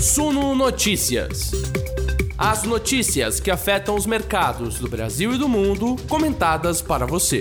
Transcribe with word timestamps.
Suno 0.00 0.54
Notícias. 0.54 1.50
As 2.38 2.62
notícias 2.62 3.40
que 3.40 3.50
afetam 3.50 3.96
os 3.96 4.06
mercados 4.06 4.78
do 4.78 4.88
Brasil 4.88 5.32
e 5.32 5.38
do 5.38 5.48
mundo, 5.48 5.96
comentadas 6.08 6.80
para 6.80 7.04
você. 7.04 7.40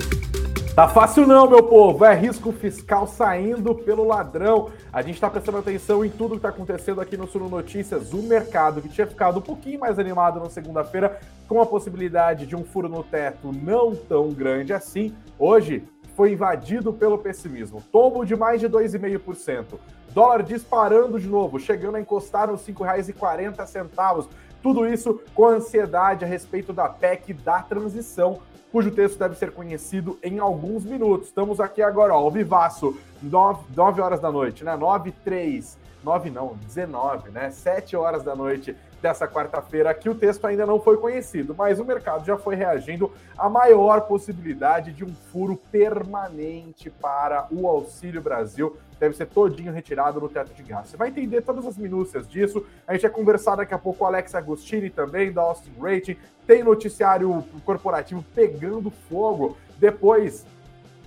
Tá 0.76 0.88
fácil 0.88 1.28
não, 1.28 1.48
meu 1.48 1.62
povo. 1.62 2.04
É 2.04 2.16
risco 2.16 2.52
fiscal 2.52 3.06
saindo 3.06 3.76
pelo 3.76 4.08
ladrão. 4.08 4.72
A 4.92 5.04
gente 5.04 5.16
está 5.16 5.30
prestando 5.30 5.60
atenção 5.60 6.04
em 6.04 6.10
tudo 6.10 6.32
que 6.32 6.38
está 6.38 6.50
acontecendo 6.50 7.00
aqui 7.00 7.16
no 7.16 7.28
Suno 7.28 7.48
Notícias. 7.48 8.12
O 8.12 8.24
mercado 8.24 8.82
que 8.82 8.90
tinha 8.90 9.06
ficado 9.06 9.38
um 9.38 9.44
pouquinho 9.44 9.80
mais 9.80 10.00
animado 10.00 10.40
na 10.40 10.50
segunda-feira, 10.50 11.20
com 11.48 11.62
a 11.62 11.66
possibilidade 11.66 12.48
de 12.48 12.56
um 12.56 12.64
furo 12.64 12.90
no 12.90 13.04
teto 13.04 13.52
não 13.54 13.96
tão 13.96 14.30
grande 14.30 14.74
assim, 14.74 15.14
hoje 15.38 15.84
foi 16.16 16.32
invadido 16.32 16.92
pelo 16.92 17.20
pessimismo. 17.20 17.84
Tombo 17.92 18.26
de 18.26 18.36
mais 18.36 18.60
de 18.60 18.68
2,5%. 18.68 19.76
Dólar 20.18 20.42
disparando 20.42 21.20
de 21.20 21.28
novo, 21.28 21.60
chegando 21.60 21.94
a 21.94 22.02
encostar 22.02 22.48
nos 22.48 22.66
R$ 22.66 22.74
5,40. 22.74 24.28
Tudo 24.64 24.88
isso 24.88 25.22
com 25.36 25.46
ansiedade 25.46 26.26
a 26.26 26.28
respeito 26.28 26.74
da 26.74 26.90
PEC 26.90 27.36
da 27.36 27.62
transição, 27.62 28.40
cujo 28.72 28.90
texto 28.90 29.20
deve 29.20 29.36
ser 29.36 29.52
conhecido 29.52 30.18
em 30.24 30.40
alguns 30.40 30.84
minutos. 30.84 31.28
Estamos 31.28 31.60
aqui 31.60 31.84
agora, 31.84 32.16
ó, 32.16 32.18
ao 32.18 32.32
vivaço, 32.32 32.98
9, 33.22 33.66
9 33.76 34.02
horas 34.02 34.20
da 34.20 34.32
noite, 34.32 34.64
né? 34.64 34.76
9 34.76 35.12
3, 35.24 35.78
9 36.04 36.32
não, 36.32 36.56
19, 36.66 37.30
né? 37.30 37.52
7 37.52 37.96
horas 37.96 38.24
da 38.24 38.36
noite 38.36 38.76
dessa 39.02 39.28
quarta-feira, 39.28 39.94
que 39.94 40.10
o 40.10 40.16
texto 40.16 40.46
ainda 40.46 40.66
não 40.66 40.80
foi 40.80 40.98
conhecido, 40.98 41.56
mas 41.56 41.80
o 41.80 41.86
mercado 41.86 42.26
já 42.26 42.38
foi 42.38 42.56
reagindo 42.56 43.12
à 43.38 43.50
maior 43.50 44.02
possibilidade 44.02 44.92
de 44.92 45.06
um 45.06 45.14
furo 45.32 45.56
permanente 45.72 46.90
para 46.90 47.48
o 47.52 47.68
Auxílio 47.68 48.22
Brasil. 48.22 48.76
Deve 49.00 49.16
ser 49.16 49.28
todinho 49.28 49.72
retirado 49.72 50.20
no 50.20 50.28
teto 50.28 50.54
de 50.54 50.64
gás. 50.64 50.88
Você 50.88 50.98
vai 50.98 51.10
entender 51.10 51.42
todas 51.42 51.66
as 51.68 51.78
minúcias 51.78 52.28
disso. 52.28 52.66
A 52.88 52.94
gente 52.94 53.04
vai 53.04 53.12
conversar 53.12 53.56
daqui 53.56 53.74
a 53.74 53.78
pouco 53.78 54.00
com 54.00 54.06
o 54.06 54.08
Alex 54.08 54.34
Agostini 54.34 54.90
também, 54.90 55.32
da 55.32 55.42
Austin 55.42 55.74
Rating. 55.80 56.18
Tem 56.48 56.64
noticiário 56.64 57.44
corporativo 57.64 58.26
pegando 58.34 58.90
fogo. 58.90 59.56
Depois 59.78 60.46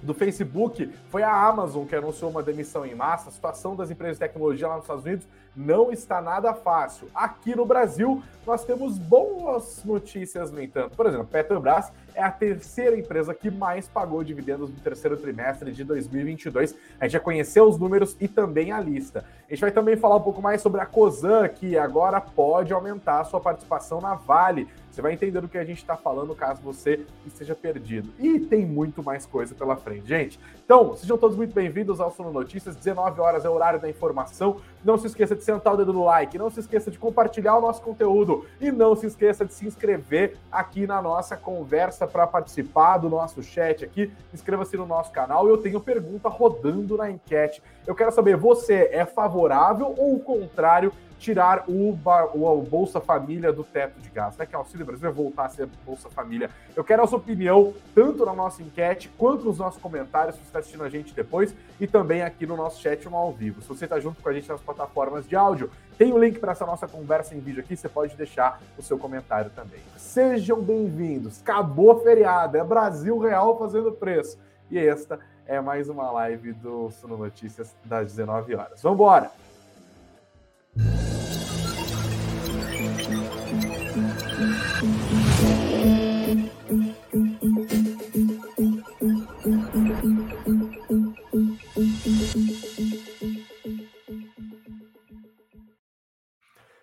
do 0.02 0.14
Facebook 0.14 0.90
foi 1.10 1.22
a 1.22 1.32
Amazon 1.32 1.84
que 1.84 1.94
anunciou 1.94 2.30
uma 2.30 2.42
demissão 2.42 2.86
em 2.86 2.94
massa. 2.94 3.28
A 3.28 3.32
situação 3.32 3.76
das 3.76 3.90
empresas 3.90 4.16
de 4.16 4.20
tecnologia 4.20 4.68
lá 4.68 4.76
nos 4.76 4.84
Estados 4.84 5.04
Unidos 5.04 5.26
não 5.54 5.90
está 5.90 6.20
nada 6.20 6.54
fácil. 6.54 7.08
Aqui 7.14 7.54
no 7.56 7.66
Brasil, 7.66 8.22
nós 8.46 8.64
temos 8.64 8.98
boas 8.98 9.82
notícias, 9.84 10.50
no 10.50 10.62
entanto. 10.62 10.96
Por 10.96 11.06
exemplo, 11.06 11.26
Petrobras 11.26 11.92
é 12.14 12.22
a 12.22 12.30
terceira 12.30 12.96
empresa 12.96 13.34
que 13.34 13.50
mais 13.50 13.88
pagou 13.88 14.22
dividendos 14.22 14.70
no 14.70 14.76
terceiro 14.76 15.16
trimestre 15.16 15.72
de 15.72 15.84
2022. 15.84 16.74
A 17.00 17.04
gente 17.04 17.12
já 17.12 17.20
conheceu 17.20 17.68
os 17.68 17.78
números 17.78 18.16
e 18.20 18.28
também 18.28 18.72
a 18.72 18.80
lista. 18.80 19.24
A 19.48 19.52
gente 19.52 19.60
vai 19.60 19.72
também 19.72 19.96
falar 19.96 20.16
um 20.16 20.22
pouco 20.22 20.40
mais 20.40 20.60
sobre 20.60 20.80
a 20.80 20.86
Cosan, 20.86 21.48
que 21.48 21.76
agora 21.76 22.20
pode 22.20 22.72
aumentar 22.72 23.20
a 23.20 23.24
sua 23.24 23.40
participação 23.40 24.00
na 24.00 24.14
Vale. 24.14 24.68
Você 24.91 25.00
vai 25.00 25.12
entender 25.12 25.41
do 25.41 25.48
que 25.48 25.56
a 25.56 25.64
gente 25.64 25.78
está 25.78 25.96
falando 25.96 26.34
caso 26.34 26.60
você 26.62 27.06
esteja 27.24 27.55
perdido. 27.55 28.12
E 28.19 28.41
tem 28.41 28.66
muito 28.66 29.05
mais 29.05 29.24
coisa 29.24 29.55
pela 29.55 29.77
frente, 29.77 30.08
gente. 30.08 30.41
Então, 30.64 30.96
sejam 30.96 31.16
todos 31.16 31.36
muito 31.36 31.55
bem-vindos 31.55 32.00
ao 32.00 32.10
Sono 32.10 32.33
Notícias. 32.33 32.74
19 32.74 33.20
horas 33.20 33.44
é 33.44 33.48
o 33.48 33.52
horário 33.52 33.78
da 33.78 33.88
informação. 33.88 34.56
Não 34.84 34.98
se 34.98 35.06
esqueça 35.06 35.36
de 35.36 35.44
sentar 35.44 35.74
o 35.74 35.77
dedo 35.77 35.92
no 35.92 36.05
like, 36.05 36.36
não 36.36 36.50
se 36.50 36.58
esqueça 36.58 36.91
de 36.91 36.98
compartilhar 36.98 37.56
o 37.56 37.61
nosso 37.61 37.80
conteúdo 37.83 38.44
e 38.61 38.72
não 38.72 38.96
se 38.96 39.06
esqueça 39.06 39.44
de 39.44 39.55
se 39.55 39.64
inscrever 39.64 40.36
aqui 40.50 40.88
na 40.88 41.00
nossa 41.00 41.36
conversa 41.36 42.05
para 42.05 42.27
participar 42.27 42.98
do 42.98 43.08
nosso 43.08 43.44
chat 43.44 43.84
aqui. 43.84 44.12
Inscreva-se 44.34 44.77
no 44.77 44.86
nosso 44.86 45.12
canal. 45.12 45.48
Eu 45.48 45.58
tenho 45.58 45.80
pergunta 45.80 46.28
rodando 46.28 46.96
na 46.96 47.08
enquete. 47.08 47.62
Eu 47.86 47.94
quero 47.94 48.11
saber, 48.11 48.36
você 48.36 48.88
é 48.91 49.06
favorável 49.06 49.94
ou 49.96 50.16
o 50.16 50.20
contrário 50.20 50.92
tirar 51.20 51.64
o, 51.68 51.90
o, 51.92 52.62
Bolsa 52.62 52.98
Família 52.98 53.52
do 53.52 53.62
teto 53.62 54.00
de 54.00 54.08
gás, 54.08 54.36
né? 54.38 54.46
Que 54.46 54.56
o 54.56 54.58
Auxílio 54.58 54.86
Brasil 54.86 55.02
vai 55.02 55.12
voltar 55.12 55.44
a 55.44 55.48
ser 55.50 55.68
Bolsa 55.84 56.08
Família. 56.08 56.48
Eu 56.74 56.82
quero 56.82 57.04
a 57.04 57.06
sua 57.06 57.18
opinião, 57.18 57.74
tanto 57.95 58.24
na 58.24 58.33
nossa 58.33 58.62
enquete, 58.62 59.11
quanto 59.18 59.45
nos 59.45 59.58
nossos 59.58 59.80
comentários, 59.80 60.34
se 60.34 60.40
você 60.40 60.46
está 60.46 60.58
assistindo 60.61 60.83
a 60.83 60.89
gente 60.89 61.14
depois, 61.14 61.55
e 61.78 61.86
também 61.86 62.22
aqui 62.22 62.46
no 62.46 62.56
nosso 62.56 62.80
chat 62.80 63.06
ao 63.06 63.33
vivo. 63.33 63.61
Se 63.61 63.68
você 63.68 63.84
está 63.84 64.00
junto 64.00 64.22
com 64.22 64.28
a 64.30 64.33
gente 64.33 64.48
nas 64.48 64.62
plataformas 64.62 65.28
de 65.28 65.36
áudio, 65.36 65.70
tem 65.98 66.11
o 66.11 66.17
um 66.17 66.18
link 66.18 66.39
para 66.39 66.52
essa 66.52 66.64
nossa 66.64 66.89
conversa 66.89 67.34
em 67.34 67.40
vídeo 67.40 67.61
aqui, 67.61 67.77
você 67.77 67.89
pode 67.89 68.16
deixar 68.16 68.58
o 68.78 68.83
seu 68.83 68.98
comentário 68.98 69.50
também. 69.50 69.80
Sejam 69.98 70.58
bem-vindos. 70.61 71.42
Acabou 71.42 72.00
feriado, 72.00 72.56
é 72.56 72.64
Brasil 72.64 73.18
Real 73.18 73.58
fazendo 73.58 73.92
preço. 73.92 74.39
E 74.70 74.78
esta 74.78 75.20
é 75.46 75.61
mais 75.61 75.90
uma 75.90 76.11
live 76.12 76.55
do 76.55 76.90
Suno 76.90 77.18
Notícias 77.18 77.77
das 77.84 78.06
19 78.06 78.55
horas. 78.55 78.80
Vamos 78.80 78.96
embora! 78.96 79.30
Mm-hmm. 84.60 85.20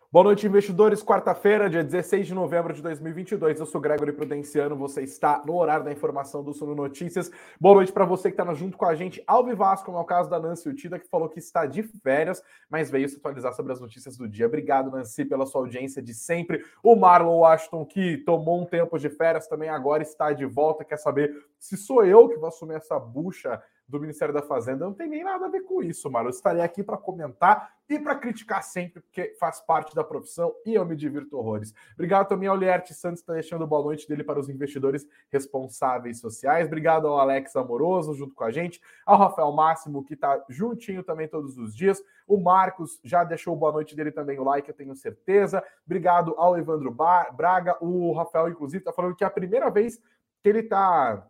Boa 0.10 0.24
noite, 0.24 0.48
investidores. 0.48 1.04
Quarta-feira, 1.04 1.70
dia 1.70 1.84
16 1.84 2.28
de 2.28 2.34
novembro 2.34 2.74
de 2.74 2.82
2022. 2.82 3.60
Eu 3.60 3.66
sou 3.66 3.82
Gregory 3.82 4.14
Prudenciano. 4.14 4.74
Você 4.78 5.02
está 5.02 5.44
no 5.46 5.54
horário 5.58 5.84
da 5.84 5.92
informação 5.92 6.42
do 6.42 6.54
Suno 6.54 6.74
Notícias. 6.74 7.30
Boa 7.60 7.76
noite 7.76 7.92
para 7.92 8.06
você 8.06 8.32
que 8.32 8.42
está 8.42 8.54
junto 8.54 8.78
com 8.78 8.86
a 8.86 8.96
gente 8.96 9.22
ao 9.28 9.46
Vivaz, 9.46 9.84
como 9.84 9.98
é 9.98 10.00
o 10.00 10.06
caso 10.06 10.30
da 10.30 10.40
Nancy 10.40 10.70
Utida, 10.70 10.98
que 10.98 11.10
falou 11.10 11.28
que 11.28 11.40
está 11.40 11.66
de 11.66 11.84
férias, 11.84 12.42
mas 12.70 12.90
veio 12.90 13.10
se 13.10 13.18
atualizar 13.18 13.54
sobre 13.54 13.74
as 13.74 13.82
notícias 13.82 14.16
do 14.16 14.30
dia. 14.30 14.48
Obrigado, 14.48 14.90
Nancy, 14.90 15.26
pela 15.26 15.46
sua 15.46 15.60
audiência 15.60 16.02
de 16.02 16.14
sempre. 16.14 16.64
O 16.82 16.96
Marlon 16.96 17.40
Washington, 17.40 17.86
que 17.86 18.16
tomou 18.20 18.62
um 18.62 18.66
tempo 18.66 18.98
de 18.98 19.10
férias, 19.10 19.46
também 19.46 19.68
agora 19.68 20.04
está 20.04 20.32
de 20.32 20.46
volta. 20.46 20.86
Quer 20.86 21.00
saber 21.00 21.36
se 21.60 21.76
sou 21.76 22.06
eu 22.06 22.30
que 22.30 22.38
vou 22.38 22.48
assumir 22.48 22.76
essa 22.76 22.98
bucha 22.98 23.62
do 23.88 24.00
Ministério 24.00 24.34
da 24.34 24.42
Fazenda. 24.42 24.86
Não 24.86 24.94
tem 24.94 25.08
nem 25.08 25.24
nada 25.24 25.46
a 25.46 25.50
ver 25.50 25.62
com 25.62 25.82
isso, 25.82 26.10
Mário. 26.12 26.28
Eu 26.28 26.32
estarei 26.32 26.62
aqui 26.62 26.84
para 26.84 26.98
comentar 26.98 27.72
e 27.90 27.98
para 27.98 28.16
criticar 28.16 28.62
sempre, 28.62 29.02
porque 29.02 29.34
faz 29.40 29.62
parte 29.62 29.96
da 29.96 30.04
profissão 30.04 30.54
e 30.66 30.74
eu 30.74 30.86
me 30.86 30.96
divirto 30.96 31.38
horrores. 31.38 31.74
Obrigado 31.94 32.28
também 32.28 32.50
ao 32.50 32.58
Lierte 32.58 32.94
Santos, 32.94 33.22
está 33.22 33.34
deixando 33.34 33.66
boa 33.66 33.82
noite 33.82 34.08
dele 34.08 34.26
para 34.26 34.40
os 34.40 34.50
investidores 34.50 35.08
responsáveis 35.32 36.20
sociais. 36.20 36.68
Obrigado 36.68 37.08
ao 37.08 37.18
Alex 37.18 37.56
Amoroso, 37.56 38.14
junto 38.14 38.36
com 38.36 38.44
a 38.44 38.52
gente. 38.52 38.82
Ao 39.06 39.18
Rafael 39.18 39.52
Máximo, 39.54 40.04
que 40.04 40.16
está 40.16 40.44
juntinho 40.50 41.02
também 41.02 41.30
todos 41.30 41.58
os 41.58 41.74
dias. 41.74 42.04
O 42.28 42.38
Marcos 42.38 43.00
já 43.04 43.24
deixou 43.24 43.56
boa 43.56 43.72
noite 43.72 43.96
dele 43.96 44.12
também, 44.12 44.38
o 44.38 44.44
like, 44.44 44.68
eu 44.68 44.76
tenho 44.76 44.94
certeza. 44.94 45.64
Obrigado 45.86 46.36
ao 46.38 46.58
Evandro 46.58 46.92
Braga. 46.92 47.78
O 47.80 48.12
Rafael, 48.12 48.50
inclusive, 48.50 48.80
está 48.80 48.92
falando 48.92 49.16
que 49.16 49.24
é 49.24 49.28
a 49.28 49.32
primeira 49.32 49.70
vez 49.70 49.98
que 50.44 50.50
ele 50.50 50.60
está 50.60 51.26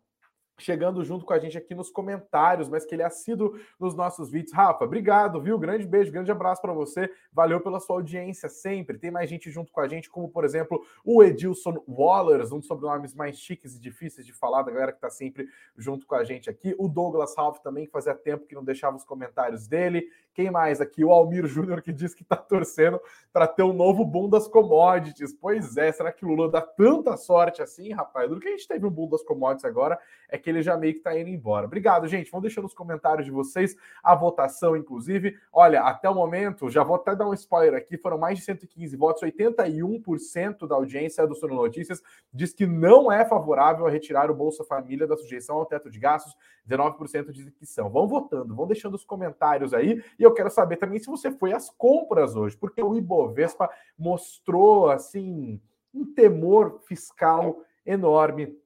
chegando 0.57 1.03
junto 1.03 1.25
com 1.25 1.33
a 1.33 1.39
gente 1.39 1.57
aqui 1.57 1.75
nos 1.75 1.89
comentários, 1.89 2.67
mas 2.67 2.85
que 2.85 2.95
ele 2.95 3.03
é 3.03 3.05
assíduo 3.05 3.57
nos 3.79 3.95
nossos 3.95 4.31
vídeos. 4.31 4.53
Rafa, 4.53 4.85
obrigado, 4.85 5.41
viu? 5.41 5.57
Grande 5.57 5.85
beijo, 5.85 6.11
grande 6.11 6.31
abraço 6.31 6.61
para 6.61 6.73
você. 6.73 7.09
Valeu 7.31 7.61
pela 7.61 7.79
sua 7.79 7.97
audiência 7.97 8.49
sempre. 8.49 8.97
Tem 8.97 9.11
mais 9.11 9.29
gente 9.29 9.51
junto 9.51 9.71
com 9.71 9.79
a 9.79 9.87
gente, 9.87 10.09
como 10.09 10.29
por 10.29 10.43
exemplo 10.43 10.83
o 11.03 11.23
Edilson 11.23 11.83
Wallers, 11.87 12.51
um 12.51 12.59
dos 12.59 12.67
sobrenomes 12.67 13.13
mais 13.13 13.37
chiques 13.37 13.75
e 13.75 13.79
difíceis 13.79 14.25
de 14.25 14.33
falar 14.33 14.63
da 14.63 14.71
galera 14.71 14.91
que 14.91 14.97
está 14.97 15.09
sempre 15.09 15.47
junto 15.77 16.05
com 16.05 16.15
a 16.15 16.23
gente 16.23 16.49
aqui. 16.49 16.75
O 16.77 16.87
Douglas 16.87 17.35
Ralph 17.35 17.59
também, 17.59 17.85
que 17.85 17.91
fazia 17.91 18.15
tempo 18.15 18.45
que 18.45 18.55
não 18.55 18.63
deixava 18.63 18.97
os 18.97 19.03
comentários 19.03 19.67
dele. 19.67 20.07
Quem 20.33 20.51
mais 20.51 20.79
aqui? 20.79 21.03
O 21.03 21.11
Almir 21.11 21.47
Júnior, 21.47 21.81
que 21.81 21.91
diz 21.91 22.13
que 22.13 22.21
está 22.21 22.35
torcendo 22.35 23.01
para 23.33 23.47
ter 23.47 23.63
um 23.63 23.73
novo 23.73 24.05
boom 24.05 24.29
das 24.29 24.47
commodities. 24.47 25.33
Pois 25.33 25.77
é, 25.77 25.91
será 25.91 26.11
que 26.11 26.25
o 26.25 26.27
Lula 26.27 26.49
dá 26.49 26.61
tanta 26.61 27.17
sorte 27.17 27.61
assim, 27.61 27.91
rapaz? 27.91 28.29
Do 28.29 28.39
que 28.39 28.47
a 28.47 28.51
gente 28.51 28.67
teve 28.67 28.85
um 28.85 28.91
boom 28.91 29.09
das 29.09 29.23
commodities 29.23 29.65
agora, 29.65 29.99
é 30.29 30.37
que 30.37 30.46
que 30.47 30.51
ele 30.51 30.61
já 30.61 30.77
meio 30.77 30.93
que 30.93 30.99
está 30.99 31.19
indo 31.19 31.29
embora. 31.29 31.65
Obrigado, 31.65 32.07
gente. 32.07 32.31
Vão 32.31 32.39
deixando 32.39 32.63
nos 32.63 32.73
comentários 32.73 33.25
de 33.25 33.31
vocês 33.33 33.75
a 34.01 34.15
votação, 34.15 34.77
inclusive. 34.77 35.35
Olha, 35.51 35.81
até 35.81 36.09
o 36.09 36.15
momento, 36.15 36.69
já 36.69 36.85
vou 36.85 36.95
até 36.95 37.13
dar 37.13 37.27
um 37.27 37.33
spoiler 37.33 37.77
aqui, 37.77 37.97
foram 37.97 38.17
mais 38.17 38.39
de 38.39 38.45
115 38.45 38.95
votos, 38.95 39.21
81% 39.23 40.65
da 40.65 40.75
audiência 40.75 41.27
do 41.27 41.35
Sono 41.35 41.55
Notícias 41.55 42.01
diz 42.31 42.53
que 42.53 42.65
não 42.65 43.11
é 43.11 43.25
favorável 43.25 43.85
a 43.85 43.89
retirar 43.89 44.31
o 44.31 44.33
Bolsa 44.33 44.63
Família 44.63 45.05
da 45.05 45.17
sujeição 45.17 45.57
ao 45.57 45.65
teto 45.65 45.89
de 45.89 45.99
gastos, 45.99 46.33
19% 46.65 47.29
dizem 47.33 47.51
que 47.51 47.65
são. 47.65 47.89
Vão 47.89 48.07
votando, 48.07 48.55
vão 48.55 48.65
deixando 48.65 48.93
os 48.93 49.03
comentários 49.03 49.73
aí, 49.73 50.01
e 50.17 50.23
eu 50.23 50.33
quero 50.33 50.49
saber 50.49 50.77
também 50.77 50.97
se 50.97 51.07
você 51.07 51.29
foi 51.29 51.51
às 51.51 51.69
compras 51.71 52.37
hoje, 52.37 52.55
porque 52.55 52.81
o 52.81 52.95
Ibovespa 52.95 53.69
mostrou, 53.99 54.89
assim, 54.89 55.59
um 55.93 56.05
temor 56.05 56.79
fiscal 56.87 57.61
enorme 57.85 58.57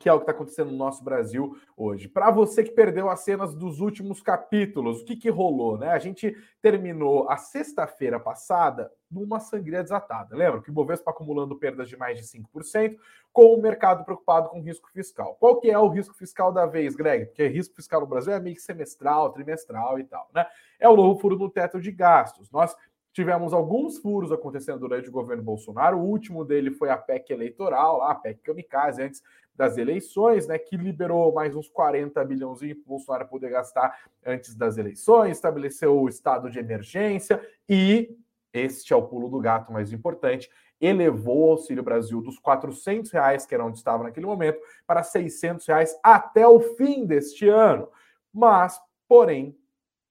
que 0.00 0.08
é 0.08 0.12
o 0.12 0.16
que 0.16 0.22
está 0.22 0.32
acontecendo 0.32 0.70
no 0.70 0.78
nosso 0.78 1.04
Brasil 1.04 1.54
hoje. 1.76 2.08
Para 2.08 2.30
você 2.30 2.64
que 2.64 2.70
perdeu 2.70 3.10
as 3.10 3.20
cenas 3.20 3.54
dos 3.54 3.80
últimos 3.80 4.22
capítulos, 4.22 5.02
o 5.02 5.04
que, 5.04 5.14
que 5.14 5.28
rolou? 5.28 5.76
Né? 5.76 5.90
A 5.90 5.98
gente 5.98 6.34
terminou 6.62 7.28
a 7.28 7.36
sexta-feira 7.36 8.18
passada 8.18 8.90
numa 9.10 9.38
sangria 9.38 9.82
desatada. 9.82 10.34
Lembra 10.34 10.62
que 10.62 10.70
o 10.70 10.72
Bovespa 10.72 11.10
acumulando 11.10 11.54
perdas 11.54 11.86
de 11.86 11.98
mais 11.98 12.18
de 12.18 12.24
5%, 12.24 12.96
com 13.30 13.54
o 13.54 13.60
mercado 13.60 14.02
preocupado 14.02 14.48
com 14.48 14.62
risco 14.62 14.90
fiscal. 14.90 15.36
Qual 15.38 15.60
que 15.60 15.70
é 15.70 15.78
o 15.78 15.88
risco 15.88 16.14
fiscal 16.14 16.50
da 16.50 16.64
vez, 16.64 16.96
Greg? 16.96 17.26
Porque 17.26 17.46
risco 17.46 17.76
fiscal 17.76 18.00
no 18.00 18.06
Brasil 18.06 18.32
é 18.32 18.40
meio 18.40 18.56
que 18.56 18.62
semestral, 18.62 19.30
trimestral 19.30 19.98
e 19.98 20.04
tal. 20.04 20.30
Né? 20.34 20.46
É 20.80 20.88
o 20.88 20.96
novo 20.96 21.20
furo 21.20 21.36
no 21.36 21.50
teto 21.50 21.78
de 21.78 21.92
gastos. 21.92 22.50
Nós 22.50 22.74
Tivemos 23.12 23.52
alguns 23.52 23.98
furos 23.98 24.30
acontecendo 24.30 24.78
durante 24.78 25.08
o 25.08 25.12
governo 25.12 25.42
Bolsonaro. 25.42 25.98
O 25.98 26.04
último 26.04 26.44
dele 26.44 26.70
foi 26.70 26.90
a 26.90 26.96
PEC 26.96 27.32
eleitoral, 27.32 28.02
a 28.02 28.14
PEC 28.14 28.40
Kamikaze, 28.40 29.02
antes 29.02 29.20
das 29.54 29.76
eleições, 29.76 30.46
né, 30.46 30.58
que 30.58 30.76
liberou 30.76 31.32
mais 31.32 31.54
uns 31.54 31.68
40 31.68 32.24
bilhões 32.24 32.60
para 32.60 32.76
Bolsonaro 32.86 33.28
poder 33.28 33.50
gastar 33.50 33.94
antes 34.24 34.54
das 34.54 34.78
eleições, 34.78 35.36
estabeleceu 35.36 36.00
o 36.00 36.08
estado 36.08 36.50
de 36.50 36.58
emergência 36.58 37.40
e, 37.68 38.16
este 38.52 38.92
é 38.92 38.96
o 38.96 39.06
pulo 39.06 39.28
do 39.28 39.38
gato 39.38 39.72
mais 39.72 39.92
importante, 39.92 40.50
elevou 40.80 41.48
o 41.48 41.50
Auxílio 41.52 41.82
Brasil 41.82 42.22
dos 42.22 42.38
400 42.38 43.10
reais, 43.10 43.44
que 43.44 43.54
era 43.54 43.64
onde 43.64 43.76
estava 43.76 44.04
naquele 44.04 44.26
momento, 44.26 44.60
para 44.86 45.02
600 45.02 45.66
reais 45.66 45.98
até 46.02 46.46
o 46.46 46.58
fim 46.60 47.04
deste 47.04 47.48
ano. 47.48 47.88
Mas, 48.32 48.80
porém, 49.06 49.56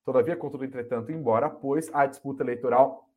Todavia, 0.10 0.36
contudo, 0.36 0.66
entretanto, 0.66 1.12
embora, 1.12 1.48
pois 1.52 1.88
a 1.94 2.08
disputa 2.08 2.42
eleitoral 2.42 3.08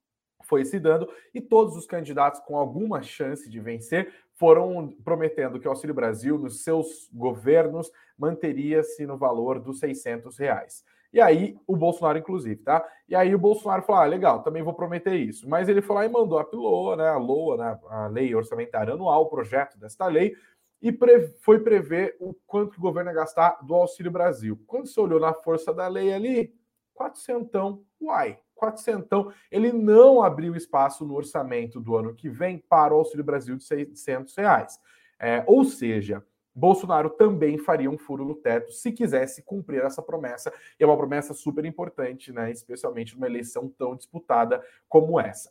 foi 0.52 0.66
se 0.66 0.78
dando 0.78 1.08
e 1.32 1.40
todos 1.40 1.74
os 1.78 1.86
candidatos 1.86 2.38
com 2.40 2.58
alguma 2.58 3.00
chance 3.00 3.48
de 3.48 3.58
vencer 3.58 4.12
foram 4.34 4.94
prometendo 5.02 5.58
que 5.58 5.66
o 5.66 5.70
Auxílio 5.70 5.94
Brasil, 5.94 6.36
nos 6.36 6.62
seus 6.62 7.08
governos, 7.10 7.90
manteria-se 8.18 9.06
no 9.06 9.16
valor 9.16 9.58
dos 9.58 9.78
600 9.78 10.36
reais. 10.36 10.84
E 11.10 11.22
aí, 11.22 11.56
o 11.66 11.74
Bolsonaro, 11.74 12.18
inclusive, 12.18 12.56
tá? 12.56 12.86
E 13.08 13.14
aí 13.14 13.34
o 13.34 13.38
Bolsonaro 13.38 13.82
falou: 13.82 14.02
ah, 14.02 14.04
legal, 14.04 14.42
também 14.42 14.62
vou 14.62 14.74
prometer 14.74 15.14
isso. 15.14 15.48
Mas 15.48 15.70
ele 15.70 15.80
foi 15.80 15.96
lá 15.96 16.04
e 16.04 16.10
mandou 16.10 16.38
a 16.38 16.44
PLOA, 16.44 16.96
né? 16.96 17.08
A 17.08 17.16
LOA, 17.16 17.56
né? 17.56 17.78
A 17.88 18.06
Lei 18.08 18.34
Orçamentária 18.34 18.92
Anual, 18.92 19.22
o 19.22 19.30
projeto 19.30 19.78
desta 19.78 20.06
lei, 20.06 20.34
e 20.82 20.92
pre 20.92 21.28
foi 21.40 21.60
prever 21.60 22.14
o 22.20 22.34
quanto 22.46 22.76
o 22.76 22.80
governo 22.80 23.10
ia 23.10 23.16
gastar 23.16 23.58
do 23.62 23.74
Auxílio 23.74 24.12
Brasil. 24.12 24.62
Quando 24.66 24.86
você 24.86 25.00
olhou 25.00 25.18
na 25.18 25.32
força 25.32 25.72
da 25.72 25.88
lei 25.88 26.12
ali, 26.12 26.54
quatrocentão. 26.94 27.82
Uai, 27.98 28.38
quatrocentão. 28.62 29.32
Ele 29.50 29.72
não 29.72 30.22
abriu 30.22 30.54
espaço 30.54 31.04
no 31.04 31.14
orçamento 31.14 31.80
do 31.80 31.96
ano 31.96 32.14
que 32.14 32.28
vem 32.28 32.58
para 32.58 32.94
o 32.94 32.98
Auxílio 32.98 33.24
Brasil 33.24 33.56
de 33.56 33.64
600 33.64 34.36
reais. 34.36 34.78
É, 35.18 35.42
ou 35.46 35.64
seja, 35.64 36.24
Bolsonaro 36.54 37.10
também 37.10 37.56
faria 37.58 37.90
um 37.90 37.96
furo 37.96 38.24
no 38.24 38.34
teto 38.34 38.72
se 38.72 38.92
quisesse 38.92 39.42
cumprir 39.42 39.82
essa 39.82 40.02
promessa, 40.02 40.52
e 40.78 40.84
é 40.84 40.86
uma 40.86 40.96
promessa 40.96 41.32
super 41.32 41.64
importante, 41.64 42.32
né? 42.32 42.50
especialmente 42.50 43.14
numa 43.14 43.26
eleição 43.26 43.68
tão 43.68 43.96
disputada 43.96 44.62
como 44.88 45.18
essa. 45.18 45.50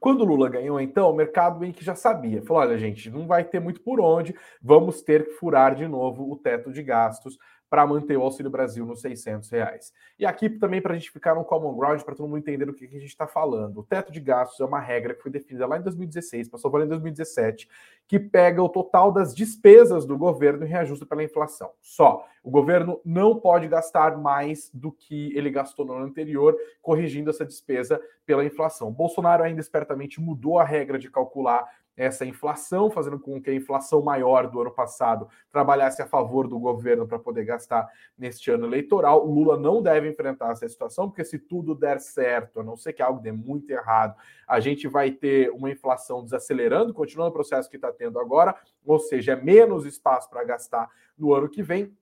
Quando 0.00 0.20
o 0.20 0.24
Lula 0.24 0.48
ganhou, 0.48 0.78
então, 0.78 1.10
o 1.10 1.16
mercado 1.16 1.58
meio 1.58 1.72
que 1.72 1.84
já 1.84 1.94
sabia. 1.94 2.42
Falou: 2.42 2.62
olha, 2.62 2.78
gente, 2.78 3.10
não 3.10 3.26
vai 3.26 3.44
ter 3.44 3.60
muito 3.60 3.80
por 3.80 3.98
onde, 3.98 4.34
vamos 4.60 5.00
ter 5.00 5.24
que 5.24 5.32
furar 5.32 5.74
de 5.74 5.88
novo 5.88 6.30
o 6.30 6.36
teto 6.36 6.70
de 6.70 6.82
gastos 6.82 7.38
para 7.68 7.86
manter 7.86 8.16
o 8.16 8.22
Auxílio 8.22 8.50
Brasil 8.50 8.86
nos 8.86 9.00
600 9.00 9.50
reais. 9.50 9.92
E 10.18 10.24
aqui 10.24 10.48
também 10.48 10.80
para 10.80 10.94
a 10.94 10.96
gente 10.96 11.10
ficar 11.10 11.34
no 11.34 11.44
common 11.44 11.76
ground, 11.76 12.00
para 12.02 12.14
todo 12.14 12.26
mundo 12.28 12.38
entender 12.38 12.68
o 12.68 12.74
que, 12.74 12.86
que 12.86 12.96
a 12.96 13.00
gente 13.00 13.10
está 13.10 13.26
falando. 13.26 13.78
O 13.78 13.82
teto 13.82 14.12
de 14.12 14.20
gastos 14.20 14.60
é 14.60 14.64
uma 14.64 14.80
regra 14.80 15.14
que 15.14 15.22
foi 15.22 15.30
definida 15.30 15.66
lá 15.66 15.78
em 15.78 15.82
2016, 15.82 16.48
passou 16.48 16.70
valer 16.70 16.86
em 16.86 16.90
2017, 16.90 17.68
que 18.06 18.18
pega 18.18 18.62
o 18.62 18.68
total 18.68 19.10
das 19.10 19.34
despesas 19.34 20.06
do 20.06 20.16
governo 20.16 20.64
e 20.64 20.68
reajusta 20.68 21.04
pela 21.04 21.24
inflação. 21.24 21.70
Só. 21.82 22.26
O 22.42 22.50
governo 22.50 23.00
não 23.04 23.40
pode 23.40 23.66
gastar 23.66 24.16
mais 24.16 24.70
do 24.72 24.92
que 24.92 25.36
ele 25.36 25.50
gastou 25.50 25.84
no 25.84 25.94
ano 25.94 26.06
anterior, 26.06 26.56
corrigindo 26.80 27.30
essa 27.30 27.44
despesa 27.44 28.00
pela 28.24 28.44
inflação. 28.44 28.92
Bolsonaro 28.92 29.42
ainda 29.42 29.60
espertamente 29.60 30.20
mudou 30.20 30.60
a 30.60 30.64
regra 30.64 30.96
de 30.96 31.10
calcular 31.10 31.68
essa 31.96 32.26
inflação, 32.26 32.90
fazendo 32.90 33.18
com 33.18 33.40
que 33.40 33.50
a 33.50 33.54
inflação 33.54 34.02
maior 34.02 34.50
do 34.50 34.60
ano 34.60 34.70
passado 34.70 35.28
trabalhasse 35.50 36.02
a 36.02 36.06
favor 36.06 36.46
do 36.46 36.58
governo 36.58 37.06
para 37.06 37.18
poder 37.18 37.44
gastar 37.44 37.88
neste 38.18 38.50
ano 38.50 38.66
eleitoral. 38.66 39.26
O 39.26 39.32
Lula 39.32 39.56
não 39.58 39.82
deve 39.82 40.08
enfrentar 40.08 40.52
essa 40.52 40.68
situação, 40.68 41.08
porque 41.08 41.24
se 41.24 41.38
tudo 41.38 41.74
der 41.74 41.98
certo, 41.98 42.60
a 42.60 42.64
não 42.64 42.76
ser 42.76 42.92
que 42.92 43.02
algo 43.02 43.20
dê 43.20 43.32
muito 43.32 43.70
errado, 43.70 44.14
a 44.46 44.60
gente 44.60 44.86
vai 44.86 45.10
ter 45.10 45.50
uma 45.50 45.70
inflação 45.70 46.22
desacelerando, 46.22 46.92
continuando 46.92 47.30
o 47.30 47.34
processo 47.34 47.70
que 47.70 47.76
está 47.76 47.90
tendo 47.90 48.18
agora, 48.18 48.54
ou 48.84 48.98
seja, 48.98 49.32
é 49.32 49.36
menos 49.36 49.86
espaço 49.86 50.28
para 50.28 50.44
gastar 50.44 50.90
no 51.16 51.32
ano 51.32 51.48
que 51.48 51.62
vem. 51.62 51.96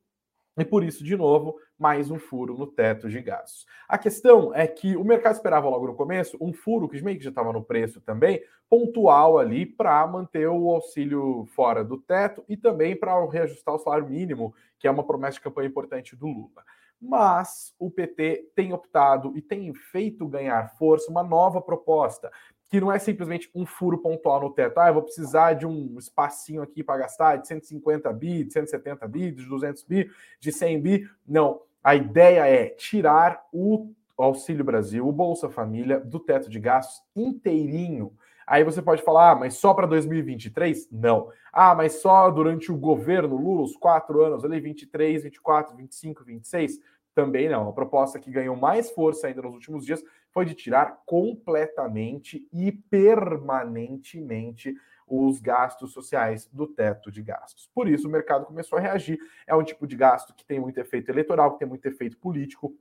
E 0.56 0.65
por 0.65 0.85
isso, 0.85 1.03
de 1.03 1.17
novo, 1.17 1.56
mais 1.77 2.12
um 2.12 2.19
furo 2.19 2.56
no 2.56 2.67
teto 2.67 3.09
de 3.09 3.21
gastos. 3.21 3.67
A 3.89 3.99
questão 3.99 4.55
é 4.55 4.69
que 4.69 4.97
o 4.97 5.03
mercado 5.03 5.35
esperava 5.35 5.69
logo 5.69 5.89
no 5.89 5.97
começo 5.97 6.39
um 6.41 6.53
furo, 6.53 6.89
que 6.89 7.03
meio 7.03 7.19
que 7.19 7.25
já 7.25 7.31
estava 7.31 7.53
no 7.53 7.65
preço 7.65 8.01
também, 8.01 8.41
pontual 8.71 9.37
ali 9.37 9.67
para 9.67 10.06
manter 10.06 10.47
o 10.47 10.71
auxílio 10.71 11.45
fora 11.56 11.83
do 11.83 11.99
teto 11.99 12.45
e 12.49 12.56
também 12.56 12.97
para 12.97 13.12
reajustar 13.29 13.75
o 13.75 13.79
salário 13.79 14.09
mínimo, 14.09 14.55
que 14.79 14.87
é 14.87 14.91
uma 14.91 15.05
promessa 15.05 15.35
de 15.35 15.41
campanha 15.41 15.69
importante 15.69 16.15
do 16.15 16.27
Lula. 16.27 16.62
Mas 17.01 17.75
o 17.77 17.91
PT 17.91 18.53
tem 18.55 18.73
optado 18.73 19.37
e 19.37 19.43
tem 19.43 19.75
feito 19.75 20.29
ganhar 20.29 20.71
força 20.79 21.11
uma 21.11 21.25
nova 21.25 21.61
proposta, 21.61 22.31
que 22.69 22.81
não 22.81 22.91
é 22.91 22.99
simplesmente 22.99 23.51
um 23.55 23.65
furo 23.65 23.99
pontual 23.99 24.41
no 24.41 24.51
teto. 24.51 24.79
Ah, 24.79 24.89
eu 24.89 24.95
vou 24.95 25.03
precisar 25.03 25.53
de 25.55 25.67
um 25.67 25.97
espacinho 25.99 26.63
aqui 26.63 26.83
para 26.83 26.99
gastar 26.99 27.37
de 27.37 27.47
150 27.47 28.13
bi, 28.13 28.45
de 28.45 28.53
170 28.53 29.07
bi, 29.07 29.31
de 29.31 29.45
200 29.47 29.85
bi, 29.85 30.11
de 30.41 30.53
100 30.53 30.81
bi. 30.81 31.09
Não. 31.27 31.61
A 31.83 31.95
ideia 31.95 32.47
é 32.49 32.67
tirar 32.67 33.45
o 33.53 33.93
Auxílio 34.17 34.65
Brasil, 34.65 35.07
o 35.07 35.13
Bolsa 35.13 35.51
Família, 35.51 36.01
do 36.01 36.19
teto 36.19 36.49
de 36.49 36.59
gastos 36.59 37.03
inteirinho. 37.15 38.13
Aí 38.47 38.63
você 38.63 38.83
pode 38.83 39.03
falar, 39.03 39.31
ah, 39.31 39.35
mas 39.35 39.55
só 39.55 39.73
para 39.73 39.87
2023? 39.87 40.89
Não. 40.91 41.31
Ah, 41.53 41.75
mas 41.75 42.01
só 42.01 42.31
durante 42.31 42.71
o 42.71 42.77
governo 42.77 43.37
Lula, 43.37 43.63
os 43.63 43.77
quatro 43.77 44.23
anos 44.23 44.45
ali, 44.45 44.61
23, 44.61 45.23
24, 45.23 45.77
25, 45.77 46.25
26? 46.25 46.79
Também 47.15 47.49
não. 47.49 47.69
A 47.69 47.73
proposta 47.73 48.19
que 48.19 48.31
ganhou 48.31 48.57
mais 48.57 48.91
força 48.91 49.27
ainda 49.27 49.43
nos 49.43 49.55
últimos 49.55 49.85
dias 49.85 50.03
foi 50.35 50.45
de 50.45 50.55
tirar 50.55 51.03
completamente 51.07 52.47
e 52.53 52.73
permanentemente 52.73 54.75
os 55.07 55.41
gastos 55.41 55.93
sociais 55.93 56.51
do 56.53 56.67
teto 56.67 57.13
de 57.13 57.23
gastos. 57.23 57.71
Por 57.73 57.89
isso, 57.89 58.09
o 58.09 58.11
mercado 58.11 58.45
começou 58.45 58.79
a 58.79 58.83
reagir. 58.83 59.19
É 59.47 59.55
um 59.55 59.63
tipo 59.63 59.87
de 59.87 59.97
gasto 59.97 60.35
que 60.35 60.45
tem 60.45 60.59
muito 60.59 60.79
efeito 60.79 61.11
eleitoral, 61.11 61.53
que 61.53 61.61
tem 61.61 61.69
muito 61.69 61.87
efeito 61.87 62.19
político 62.19 62.77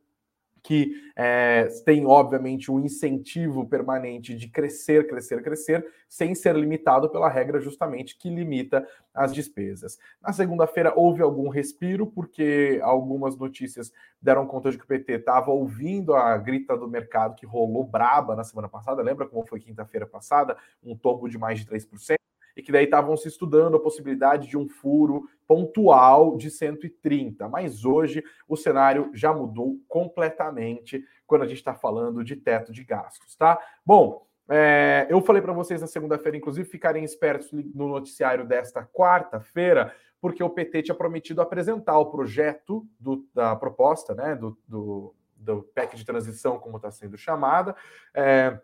que 0.63 1.11
é, 1.13 1.65
tem, 1.85 2.05
obviamente, 2.05 2.71
um 2.71 2.79
incentivo 2.79 3.67
permanente 3.67 4.33
de 4.33 4.47
crescer, 4.47 5.05
crescer, 5.07 5.43
crescer, 5.43 5.85
sem 6.07 6.33
ser 6.33 6.55
limitado 6.55 7.09
pela 7.09 7.27
regra 7.27 7.59
justamente 7.59 8.17
que 8.17 8.29
limita 8.29 8.87
as 9.13 9.33
despesas. 9.33 9.99
Na 10.21 10.31
segunda-feira 10.31 10.93
houve 10.95 11.21
algum 11.21 11.49
respiro, 11.49 12.07
porque 12.07 12.79
algumas 12.81 13.35
notícias 13.35 13.91
deram 14.21 14.47
conta 14.47 14.71
de 14.71 14.77
que 14.77 14.85
o 14.85 14.87
PT 14.87 15.13
estava 15.13 15.51
ouvindo 15.51 16.15
a 16.15 16.37
grita 16.37 16.77
do 16.77 16.87
mercado 16.87 17.35
que 17.35 17.45
rolou 17.45 17.83
braba 17.83 18.33
na 18.33 18.45
semana 18.45 18.69
passada. 18.69 19.03
Lembra 19.03 19.27
como 19.27 19.45
foi 19.45 19.59
quinta-feira 19.59 20.07
passada? 20.07 20.55
Um 20.81 20.95
tombo 20.95 21.27
de 21.27 21.37
mais 21.37 21.59
de 21.59 21.65
3% 21.65 22.15
e 22.55 22.61
que 22.61 22.71
daí 22.71 22.85
estavam 22.85 23.15
se 23.17 23.27
estudando 23.27 23.77
a 23.77 23.79
possibilidade 23.79 24.47
de 24.47 24.57
um 24.57 24.67
furo 24.67 25.27
pontual 25.47 26.37
de 26.37 26.49
130. 26.49 27.47
Mas 27.49 27.85
hoje 27.85 28.23
o 28.47 28.55
cenário 28.55 29.09
já 29.13 29.33
mudou 29.33 29.77
completamente 29.87 31.03
quando 31.25 31.43
a 31.43 31.47
gente 31.47 31.57
está 31.57 31.73
falando 31.73 32.23
de 32.23 32.35
teto 32.35 32.71
de 32.71 32.83
gastos, 32.83 33.35
tá? 33.35 33.59
Bom, 33.85 34.25
é, 34.49 35.07
eu 35.09 35.21
falei 35.21 35.41
para 35.41 35.53
vocês 35.53 35.81
na 35.81 35.87
segunda-feira, 35.87 36.37
inclusive, 36.37 36.67
ficarem 36.67 37.03
espertos 37.03 37.51
no 37.51 37.87
noticiário 37.87 38.45
desta 38.45 38.85
quarta-feira, 38.85 39.93
porque 40.19 40.43
o 40.43 40.49
PT 40.49 40.83
tinha 40.83 40.95
prometido 40.95 41.41
apresentar 41.41 41.97
o 41.97 42.07
projeto 42.07 42.85
do, 42.99 43.25
da 43.33 43.55
proposta, 43.55 44.13
né, 44.13 44.35
do, 44.35 44.57
do, 44.67 45.15
do 45.35 45.63
PEC 45.75 45.95
de 45.95 46.05
transição, 46.05 46.59
como 46.59 46.77
está 46.77 46.91
sendo 46.91 47.17
chamada. 47.17 47.75
É, 48.13 48.59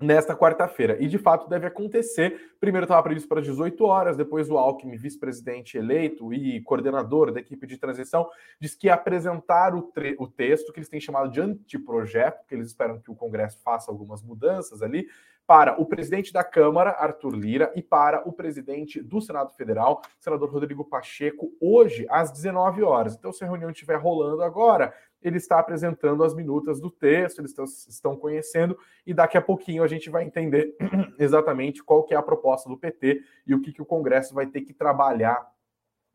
nesta 0.00 0.36
quarta-feira. 0.36 0.96
E 1.00 1.08
de 1.08 1.18
fato 1.18 1.48
deve 1.48 1.66
acontecer. 1.66 2.54
Primeiro 2.60 2.84
estava 2.84 3.02
previsto 3.02 3.28
para 3.28 3.40
18 3.40 3.84
horas, 3.84 4.16
depois 4.16 4.50
o 4.50 4.58
Alckmin, 4.58 4.96
vice-presidente 4.96 5.78
eleito 5.78 6.32
e 6.32 6.60
coordenador 6.62 7.32
da 7.32 7.40
equipe 7.40 7.66
de 7.66 7.78
transição, 7.78 8.28
disse 8.60 8.76
que 8.76 8.86
ia 8.86 8.94
apresentar 8.94 9.74
o, 9.74 9.92
o 10.18 10.26
texto 10.26 10.72
que 10.72 10.78
eles 10.78 10.88
têm 10.88 11.00
chamado 11.00 11.30
de 11.30 11.40
anteprojeto, 11.40 12.46
que 12.46 12.54
eles 12.54 12.68
esperam 12.68 13.00
que 13.00 13.10
o 13.10 13.14
Congresso 13.14 13.58
faça 13.62 13.90
algumas 13.90 14.22
mudanças 14.22 14.82
ali, 14.82 15.06
para 15.46 15.80
o 15.80 15.86
presidente 15.86 16.32
da 16.32 16.42
Câmara, 16.42 16.90
Arthur 16.90 17.34
Lira, 17.34 17.72
e 17.76 17.80
para 17.80 18.28
o 18.28 18.32
presidente 18.32 19.00
do 19.00 19.20
Senado 19.20 19.52
Federal, 19.52 20.02
senador 20.18 20.50
Rodrigo 20.50 20.84
Pacheco, 20.84 21.52
hoje 21.60 22.04
às 22.10 22.32
19 22.32 22.82
horas. 22.82 23.14
Então, 23.14 23.32
se 23.32 23.44
a 23.44 23.46
reunião 23.46 23.70
estiver 23.70 23.96
rolando 23.96 24.42
agora, 24.42 24.92
ele 25.22 25.36
está 25.38 25.58
apresentando 25.58 26.22
as 26.22 26.34
minutas 26.34 26.80
do 26.80 26.90
texto, 26.90 27.40
eles 27.40 27.54
estão, 27.88 28.16
conhecendo, 28.16 28.78
e 29.06 29.14
daqui 29.14 29.36
a 29.36 29.42
pouquinho 29.42 29.82
a 29.82 29.88
gente 29.88 30.10
vai 30.10 30.24
entender 30.24 30.76
exatamente 31.18 31.82
qual 31.82 32.04
que 32.04 32.14
é 32.14 32.16
a 32.16 32.22
proposta 32.22 32.68
do 32.68 32.76
PT 32.76 33.22
e 33.46 33.54
o 33.54 33.60
que, 33.60 33.72
que 33.72 33.82
o 33.82 33.86
Congresso 33.86 34.34
vai 34.34 34.46
ter 34.46 34.60
que 34.62 34.72
trabalhar 34.72 35.46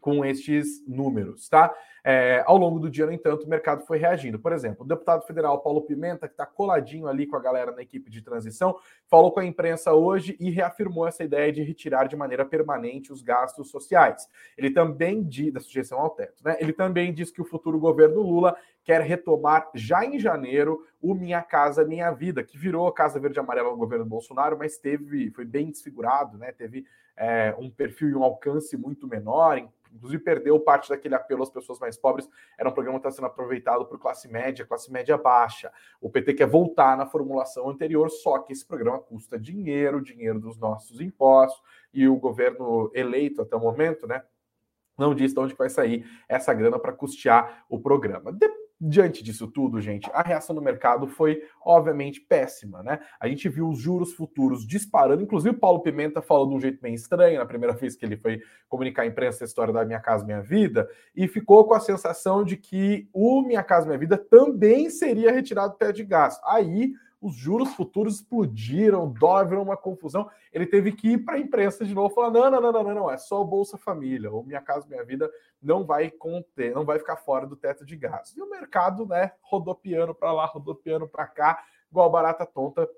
com 0.02 0.26
estes 0.26 0.86
números, 0.88 1.48
tá? 1.48 1.74
É, 2.04 2.44
ao 2.48 2.58
longo 2.58 2.80
do 2.80 2.90
dia, 2.90 3.06
no 3.06 3.12
entanto, 3.12 3.46
o 3.46 3.50
mercado 3.50 3.86
foi 3.86 4.00
reagindo. 4.00 4.40
Por 4.40 4.52
exemplo, 4.52 4.84
o 4.84 4.88
deputado 4.88 5.24
federal 5.26 5.62
Paulo 5.62 5.84
Pimenta, 5.84 6.28
que 6.28 6.34
está 6.34 6.48
coladinho 6.48 7.08
ali 7.08 7.28
com 7.28 7.36
a 7.36 7.40
galera 7.40 7.72
na 7.72 7.84
equipe 7.84 8.10
de 8.10 8.24
transição, 8.24 8.76
falou 9.08 9.32
com 9.32 9.40
a 9.40 9.46
imprensa 9.46 9.94
hoje 9.94 10.36
e 10.40 10.50
reafirmou 10.50 11.08
essa 11.08 11.24
ideia 11.24 11.52
de 11.52 11.62
retirar 11.62 12.08
de 12.08 12.16
maneira 12.16 12.44
permanente 12.44 13.14
os 13.14 13.22
gastos 13.22 13.70
sociais. 13.70 14.28
Ele 14.58 14.72
também 14.72 15.24
diz, 15.24 15.54
da 15.54 15.60
sujeição 15.60 16.00
ao 16.00 16.10
teto, 16.10 16.44
né? 16.44 16.58
Ele 16.60 16.74
também 16.74 17.14
diz 17.14 17.30
que 17.30 17.42
o 17.42 17.46
futuro 17.46 17.80
governo 17.80 18.22
Lula 18.22 18.58
quer 18.84 19.02
retomar 19.02 19.70
já 19.76 20.04
em 20.04 20.18
janeiro 20.18 20.84
o 21.00 21.14
Minha 21.14 21.44
Casa 21.44 21.86
Minha 21.86 22.10
Vida, 22.10 22.44
que 22.44 22.58
virou 22.58 22.88
a 22.88 22.94
Casa 22.94 23.20
Verde 23.20 23.40
Amarela 23.40 23.70
no 23.70 23.78
governo 23.78 24.06
Bolsonaro, 24.06 24.58
mas 24.58 24.80
teve, 24.80 25.30
foi 25.30 25.46
bem 25.46 25.70
desfigurado, 25.70 26.36
né? 26.40 26.52
Teve 26.52 26.86
é, 27.22 27.56
um 27.60 27.70
perfil 27.70 28.10
e 28.10 28.16
um 28.16 28.24
alcance 28.24 28.76
muito 28.76 29.08
menor, 29.08 29.62
inclusive 29.94 30.24
perdeu 30.24 30.60
parte 30.60 30.90
daquele 30.90 31.14
apelo 31.14 31.44
às 31.44 31.52
pessoas 31.52 31.80
mais 31.80 31.96
pobres. 31.96 32.28
Era 32.58 32.68
um 32.68 32.72
programa 32.72 33.00
que 33.00 33.08
está 33.08 33.16
sendo 33.16 33.28
aproveitado 33.28 33.86
por 33.86 34.00
classe 34.00 34.28
média, 34.28 34.66
classe 34.66 34.92
média 34.92 35.16
baixa. 35.20 35.72
O 36.02 36.10
PT 36.10 36.34
quer 36.34 36.48
voltar 36.48 36.98
na 36.98 37.06
formulação 37.06 37.70
anterior, 37.70 38.10
só 38.10 38.40
que 38.40 38.54
esse 38.54 38.66
programa 38.66 38.98
custa 39.00 39.38
dinheiro, 39.38 40.02
dinheiro 40.02 40.40
dos 40.40 40.58
nossos 40.58 41.00
impostos, 41.00 41.62
e 41.94 42.08
o 42.08 42.16
governo 42.16 42.90
eleito 42.96 43.44
até 43.44 43.56
o 43.56 43.60
momento, 43.60 44.08
né? 44.08 44.24
Não 44.98 45.14
diz 45.14 45.32
de 45.32 45.40
onde 45.40 45.54
vai 45.54 45.70
sair 45.70 46.06
essa 46.28 46.54
grana 46.56 46.80
para 46.80 46.92
custear 46.92 47.66
o 47.70 47.80
programa. 47.80 48.32
Depois 48.32 48.61
Diante 48.84 49.24
disso 49.24 49.48
tudo, 49.48 49.80
gente, 49.80 50.10
a 50.12 50.24
reação 50.24 50.56
do 50.56 50.62
mercado 50.62 51.06
foi 51.06 51.44
obviamente 51.64 52.20
péssima, 52.20 52.82
né? 52.82 53.00
A 53.20 53.28
gente 53.28 53.48
viu 53.48 53.70
os 53.70 53.78
juros 53.78 54.12
futuros 54.12 54.66
disparando, 54.66 55.22
inclusive 55.22 55.56
o 55.56 55.60
Paulo 55.60 55.82
Pimenta 55.82 56.20
falou 56.20 56.50
de 56.50 56.56
um 56.56 56.60
jeito 56.60 56.82
bem 56.82 56.96
estranho 56.96 57.38
na 57.38 57.46
primeira 57.46 57.76
vez 57.78 57.96
que 57.96 58.04
ele 58.04 58.18
foi 58.18 58.42
comunicar 58.68 59.04
à 59.04 59.06
imprensa 59.06 59.44
a 59.44 59.46
história 59.46 59.72
da 59.72 59.86
Minha 59.86 60.00
Casa 60.00 60.26
Minha 60.26 60.42
Vida, 60.42 60.90
e 61.16 61.28
ficou 61.28 61.64
com 61.66 61.76
a 61.76 61.80
sensação 61.80 62.44
de 62.44 62.58
que 62.58 63.08
o 63.14 63.44
Minha 63.44 63.62
Casa 63.62 63.86
Minha 63.86 64.00
Vida 64.00 64.18
também 64.18 64.90
seria 64.90 65.32
retirado 65.32 65.74
do 65.74 65.78
teto 65.78 65.98
de 65.98 66.04
gasto. 66.04 66.42
Aí 66.44 66.94
os 67.22 67.36
juros 67.36 67.74
futuros 67.76 68.16
explodiram, 68.16 69.06
o 69.06 69.14
dólar 69.14 69.48
virou 69.48 69.64
uma 69.64 69.78
confusão. 69.78 70.30
Ele 70.52 70.66
teve 70.66 70.92
que 70.92 71.10
ir 71.10 71.20
para 71.20 71.36
a 71.36 71.40
imprensa 71.40 71.86
de 71.86 71.94
novo 71.94 72.14
falar: 72.14 72.32
não, 72.32 72.50
não, 72.50 72.62
não, 72.62 72.72
não, 72.72 72.84
não, 72.84 72.96
não, 72.96 73.12
é 73.12 73.18
só 73.18 73.44
Bolsa 73.44 73.78
Família, 73.78 74.32
ou 74.32 74.44
Minha 74.44 74.62
Casa 74.62 74.88
Minha 74.88 75.06
Vida 75.06 75.32
não 75.62 75.86
vai 75.86 76.10
conter, 76.10 76.74
não 76.74 76.84
vai 76.84 76.98
ficar 76.98 77.18
fora 77.18 77.46
do 77.46 77.56
teto 77.56 77.86
de 77.86 77.96
gastos. 77.96 78.36
E 78.36 78.42
o 78.42 78.50
mercado, 78.50 79.06
né, 79.06 79.34
rodopiando 79.42 80.16
para 80.16 80.32
lá, 80.32 80.46
rodopiando 80.46 81.08
para 81.08 81.28
cá, 81.28 81.64
igual 81.92 82.10
barata 82.10 82.46
tonta, 82.46 82.90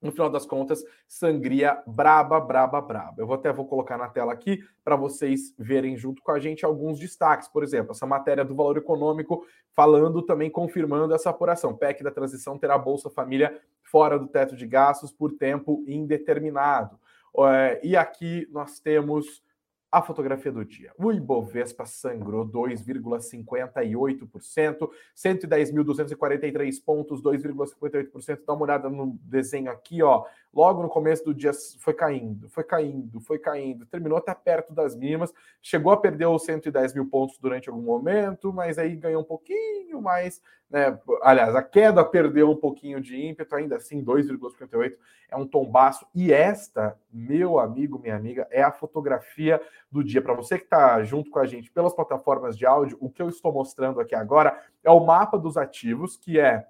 no 0.00 0.12
final 0.12 0.30
das 0.30 0.46
contas, 0.46 0.84
sangria 1.08 1.82
braba, 1.86 2.40
braba, 2.40 2.80
braba. 2.80 3.14
Eu 3.18 3.26
vou 3.26 3.34
até 3.34 3.52
vou 3.52 3.66
colocar 3.66 3.96
na 3.96 4.08
tela 4.08 4.32
aqui 4.32 4.62
para 4.84 4.96
vocês 4.96 5.54
verem 5.58 5.96
junto 5.96 6.22
com 6.22 6.32
a 6.32 6.38
gente 6.38 6.64
alguns 6.64 6.98
destaques. 6.98 7.48
Por 7.48 7.62
exemplo, 7.62 7.92
essa 7.92 8.06
matéria 8.06 8.44
do 8.44 8.54
valor 8.54 8.76
econômico 8.76 9.46
falando 9.74 10.22
também, 10.22 10.50
confirmando 10.50 11.14
essa 11.14 11.30
apuração. 11.30 11.76
PEC 11.76 12.02
da 12.02 12.10
transição 12.10 12.58
terá 12.58 12.76
Bolsa 12.78 13.10
Família 13.10 13.58
fora 13.82 14.18
do 14.18 14.26
teto 14.26 14.56
de 14.56 14.66
gastos 14.66 15.12
por 15.12 15.32
tempo 15.32 15.84
indeterminado. 15.86 16.98
É, 17.38 17.80
e 17.82 17.96
aqui 17.96 18.48
nós 18.50 18.80
temos 18.80 19.42
a 19.90 20.02
fotografia 20.02 20.52
do 20.52 20.64
dia. 20.64 20.92
O 20.98 21.12
Ibovespa 21.12 21.86
sangrou 21.86 22.46
2,58%, 22.46 24.90
110.243 25.16 26.84
pontos, 26.84 27.22
2,58%. 27.22 28.40
Dá 28.46 28.52
uma 28.52 28.64
olhada 28.64 28.88
no 28.88 29.18
desenho 29.22 29.70
aqui, 29.70 30.02
ó. 30.02 30.24
Logo 30.56 30.82
no 30.82 30.88
começo 30.88 31.22
do 31.22 31.34
dia 31.34 31.50
foi 31.80 31.92
caindo, 31.92 32.48
foi 32.48 32.64
caindo, 32.64 33.20
foi 33.20 33.38
caindo, 33.38 33.84
terminou 33.84 34.16
até 34.16 34.34
perto 34.34 34.72
das 34.72 34.96
mínimas, 34.96 35.30
chegou 35.60 35.92
a 35.92 35.98
perder 35.98 36.24
os 36.28 36.44
110 36.44 36.94
mil 36.94 37.10
pontos 37.10 37.36
durante 37.36 37.68
algum 37.68 37.82
momento, 37.82 38.50
mas 38.54 38.78
aí 38.78 38.96
ganhou 38.96 39.20
um 39.20 39.24
pouquinho 39.24 40.00
mais, 40.00 40.40
né? 40.70 40.98
Aliás, 41.20 41.54
a 41.54 41.62
queda 41.62 42.02
perdeu 42.02 42.50
um 42.50 42.56
pouquinho 42.56 43.02
de 43.02 43.20
ímpeto, 43.20 43.54
ainda 43.54 43.76
assim, 43.76 44.02
2,58 44.02 44.96
é 45.28 45.36
um 45.36 45.46
tombaço. 45.46 46.06
E 46.14 46.32
esta, 46.32 46.98
meu 47.12 47.58
amigo, 47.58 47.98
minha 47.98 48.16
amiga, 48.16 48.48
é 48.50 48.62
a 48.62 48.72
fotografia 48.72 49.60
do 49.92 50.02
dia. 50.02 50.22
Para 50.22 50.32
você 50.32 50.56
que 50.56 50.64
está 50.64 51.02
junto 51.02 51.30
com 51.30 51.38
a 51.38 51.44
gente 51.44 51.70
pelas 51.70 51.92
plataformas 51.92 52.56
de 52.56 52.64
áudio, 52.64 52.96
o 52.98 53.10
que 53.10 53.20
eu 53.20 53.28
estou 53.28 53.52
mostrando 53.52 54.00
aqui 54.00 54.14
agora 54.14 54.58
é 54.82 54.90
o 54.90 55.04
mapa 55.04 55.38
dos 55.38 55.58
ativos, 55.58 56.16
que 56.16 56.40
é 56.40 56.66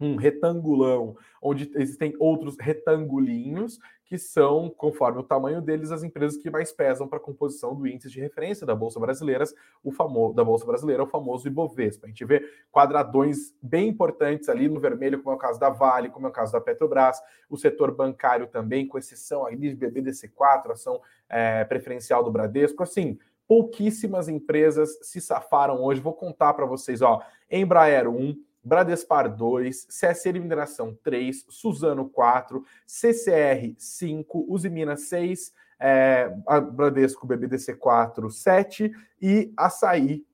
um 0.00 0.16
retangulão, 0.16 1.16
onde 1.40 1.70
existem 1.76 2.14
outros 2.18 2.56
retangulinhos 2.58 3.78
que 4.04 4.18
são, 4.18 4.68
conforme 4.68 5.20
o 5.20 5.22
tamanho 5.22 5.62
deles, 5.62 5.90
as 5.90 6.02
empresas 6.02 6.36
que 6.36 6.50
mais 6.50 6.72
pesam 6.72 7.08
para 7.08 7.18
a 7.18 7.22
composição 7.22 7.74
do 7.74 7.86
índice 7.86 8.10
de 8.10 8.20
referência 8.20 8.66
da 8.66 8.74
Bolsa 8.74 9.00
Brasileira, 9.00 9.44
o 9.82 9.90
famoso 9.90 10.34
da 10.34 10.44
Bolsa 10.44 10.66
Brasileira, 10.66 11.02
o 11.02 11.06
famoso 11.06 11.48
Ibovespa. 11.48 12.06
A 12.06 12.08
gente 12.08 12.24
vê 12.24 12.46
quadradões 12.70 13.54
bem 13.62 13.88
importantes 13.88 14.48
ali 14.48 14.68
no 14.68 14.78
vermelho, 14.78 15.22
como 15.22 15.32
é 15.32 15.36
o 15.36 15.38
caso 15.38 15.58
da 15.58 15.70
Vale, 15.70 16.10
como 16.10 16.26
é 16.26 16.30
o 16.30 16.32
caso 16.32 16.52
da 16.52 16.60
Petrobras, 16.60 17.20
o 17.48 17.56
setor 17.56 17.94
bancário 17.94 18.46
também, 18.46 18.86
com 18.86 18.98
exceção 18.98 19.46
ali 19.46 19.74
de 19.74 19.76
BBDC4, 19.76 20.72
ação 20.72 21.00
é, 21.28 21.64
preferencial 21.64 22.22
do 22.22 22.30
Bradesco, 22.30 22.82
assim, 22.82 23.18
pouquíssimas 23.48 24.28
empresas 24.28 24.98
se 25.02 25.20
safaram 25.20 25.82
hoje. 25.82 26.00
Vou 26.00 26.14
contar 26.14 26.52
para 26.54 26.66
vocês, 26.66 27.00
ó, 27.00 27.22
Embraer 27.50 28.08
1, 28.08 28.36
Bradespar 28.64 29.34
2, 29.34 29.86
CSN 29.86 30.40
Mineração 30.40 30.96
3, 31.02 31.44
Suzano 31.48 32.08
4, 32.08 32.64
CCR 32.86 33.74
5, 33.76 34.46
Usiminas 34.48 35.02
6, 35.02 35.52
é, 35.78 36.28
Bradesco 36.72 37.26
BBDC 37.26 37.74
4, 37.74 38.30
7 38.30 38.92
e 39.20 39.52
Açaí 39.56 40.24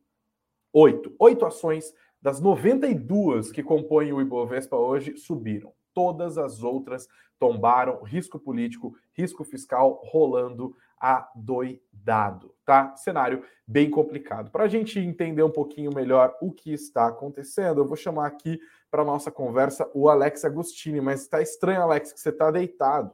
8. 0.73 1.15
Oito 1.19 1.45
ações 1.45 1.93
das 2.23 2.41
92 2.41 3.51
que 3.51 3.63
compõem 3.63 4.13
o 4.13 4.21
Ibovespa 4.21 4.77
hoje 4.77 5.17
subiram. 5.17 5.73
Todas 5.93 6.39
as 6.39 6.63
outras 6.63 7.09
tombaram. 7.39 8.03
Risco 8.03 8.39
político, 8.39 8.95
risco 9.13 9.43
fiscal 9.43 10.01
rolando 10.05 10.77
adoidado, 11.00 12.54
tá? 12.64 12.95
Cenário 12.97 13.42
bem 13.66 13.88
complicado. 13.88 14.50
Para 14.50 14.64
a 14.64 14.69
gente 14.69 14.99
entender 14.99 15.42
um 15.42 15.50
pouquinho 15.50 15.95
melhor 15.95 16.37
o 16.40 16.52
que 16.52 16.73
está 16.73 17.07
acontecendo, 17.07 17.80
eu 17.80 17.87
vou 17.87 17.97
chamar 17.97 18.26
aqui 18.26 18.61
para 18.90 19.04
nossa 19.04 19.30
conversa 19.30 19.90
o 19.95 20.09
Alex 20.09 20.45
Agostini, 20.45 21.00
mas 21.00 21.23
está 21.23 21.40
estranho, 21.40 21.83
Alex, 21.83 22.12
que 22.12 22.21
você 22.21 22.28
está 22.28 22.50
deitado. 22.50 23.12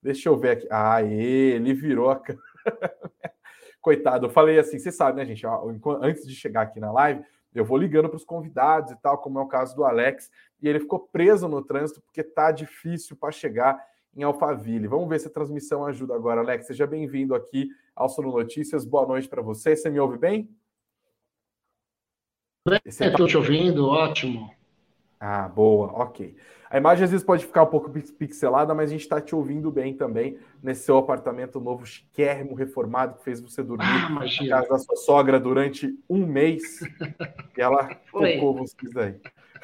Deixa 0.00 0.28
eu 0.28 0.36
ver 0.36 0.50
aqui. 0.50 0.68
Ah, 0.70 1.02
ele 1.02 1.72
virou 1.74 2.10
a 2.10 2.20
Coitado, 3.80 4.26
eu 4.26 4.30
falei 4.30 4.58
assim, 4.58 4.78
você 4.78 4.90
sabe, 4.90 5.18
né, 5.18 5.26
gente? 5.26 5.44
Antes 6.00 6.26
de 6.26 6.34
chegar 6.34 6.62
aqui 6.62 6.80
na 6.80 6.90
live, 6.90 7.22
eu 7.54 7.64
vou 7.64 7.76
ligando 7.76 8.08
para 8.08 8.16
os 8.16 8.24
convidados 8.24 8.92
e 8.92 8.96
tal, 8.96 9.18
como 9.18 9.38
é 9.38 9.42
o 9.42 9.46
caso 9.46 9.76
do 9.76 9.84
Alex, 9.84 10.30
e 10.60 10.68
ele 10.68 10.80
ficou 10.80 11.00
preso 11.00 11.46
no 11.48 11.62
trânsito 11.62 12.00
porque 12.00 12.22
tá 12.22 12.50
difícil 12.50 13.14
para 13.14 13.30
chegar 13.30 13.78
em 14.16 14.22
Alphaville. 14.22 14.86
Vamos 14.86 15.08
ver 15.08 15.18
se 15.18 15.26
a 15.26 15.30
transmissão 15.30 15.84
ajuda 15.84 16.14
agora, 16.14 16.40
Alex. 16.40 16.66
Seja 16.66 16.86
bem-vindo 16.86 17.34
aqui 17.34 17.68
ao 17.94 18.08
Sono 18.08 18.30
Notícias. 18.30 18.84
Boa 18.84 19.06
noite 19.06 19.28
para 19.28 19.42
você. 19.42 19.76
Você 19.76 19.90
me 19.90 20.00
ouve 20.00 20.18
bem? 20.18 20.48
Estou 22.84 23.26
te 23.26 23.36
ouvindo, 23.36 23.86
ótimo. 23.86 24.50
Ah, 25.20 25.48
boa, 25.48 25.86
ok. 25.92 26.34
A 26.70 26.78
imagem 26.78 27.04
às 27.04 27.10
vezes 27.10 27.24
pode 27.24 27.46
ficar 27.46 27.62
um 27.62 27.66
pouco 27.66 27.90
pixelada, 27.90 28.74
mas 28.74 28.90
a 28.90 28.92
gente 28.92 29.02
está 29.02 29.20
te 29.20 29.34
ouvindo 29.34 29.70
bem 29.70 29.94
também 29.94 30.38
nesse 30.62 30.84
seu 30.84 30.98
apartamento 30.98 31.60
novo, 31.60 31.86
chiquérrimo, 31.86 32.54
reformado, 32.54 33.14
que 33.16 33.24
fez 33.24 33.40
você 33.40 33.62
dormir 33.62 33.84
ah, 33.86 34.08
na 34.08 34.48
casa 34.48 34.68
da 34.68 34.78
sua 34.78 34.96
sogra 34.96 35.38
durante 35.38 35.96
um 36.08 36.26
mês. 36.26 36.80
e 37.56 37.60
ela 37.60 37.94
tocou 38.10 38.56
vocês 38.56 38.96
aí. 38.96 39.20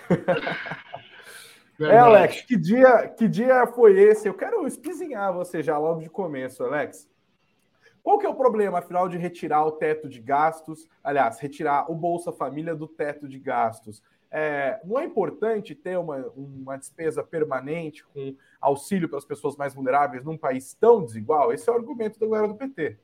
É, 1.80 1.96
Alex, 1.96 2.42
que 2.42 2.56
dia, 2.56 3.08
que 3.08 3.26
dia 3.26 3.66
foi 3.68 3.98
esse? 3.98 4.28
Eu 4.28 4.34
quero 4.34 4.66
espizinhar 4.66 5.32
você 5.32 5.62
já 5.62 5.78
logo 5.78 6.00
de 6.00 6.10
começo, 6.10 6.62
Alex. 6.62 7.08
Qual 8.02 8.18
que 8.18 8.26
é 8.26 8.28
o 8.28 8.34
problema, 8.34 8.78
afinal, 8.78 9.08
de 9.08 9.16
retirar 9.16 9.64
o 9.64 9.72
teto 9.72 10.08
de 10.08 10.20
gastos? 10.20 10.86
Aliás, 11.02 11.38
retirar 11.38 11.90
o 11.90 11.94
Bolsa 11.94 12.32
Família 12.32 12.74
do 12.74 12.86
teto 12.86 13.26
de 13.26 13.38
gastos. 13.38 14.02
É, 14.30 14.78
não 14.84 14.98
é 14.98 15.04
importante 15.04 15.74
ter 15.74 15.98
uma, 15.98 16.18
uma 16.36 16.76
despesa 16.76 17.22
permanente 17.22 18.04
com 18.04 18.34
auxílio 18.60 19.08
para 19.08 19.18
as 19.18 19.24
pessoas 19.24 19.56
mais 19.56 19.74
vulneráveis 19.74 20.22
num 20.22 20.36
país 20.36 20.74
tão 20.74 21.02
desigual? 21.04 21.52
Esse 21.52 21.68
é 21.68 21.72
o 21.72 21.76
argumento 21.76 22.20
da 22.20 22.26
galera 22.26 22.48
do 22.48 22.54
PT. 22.54 22.98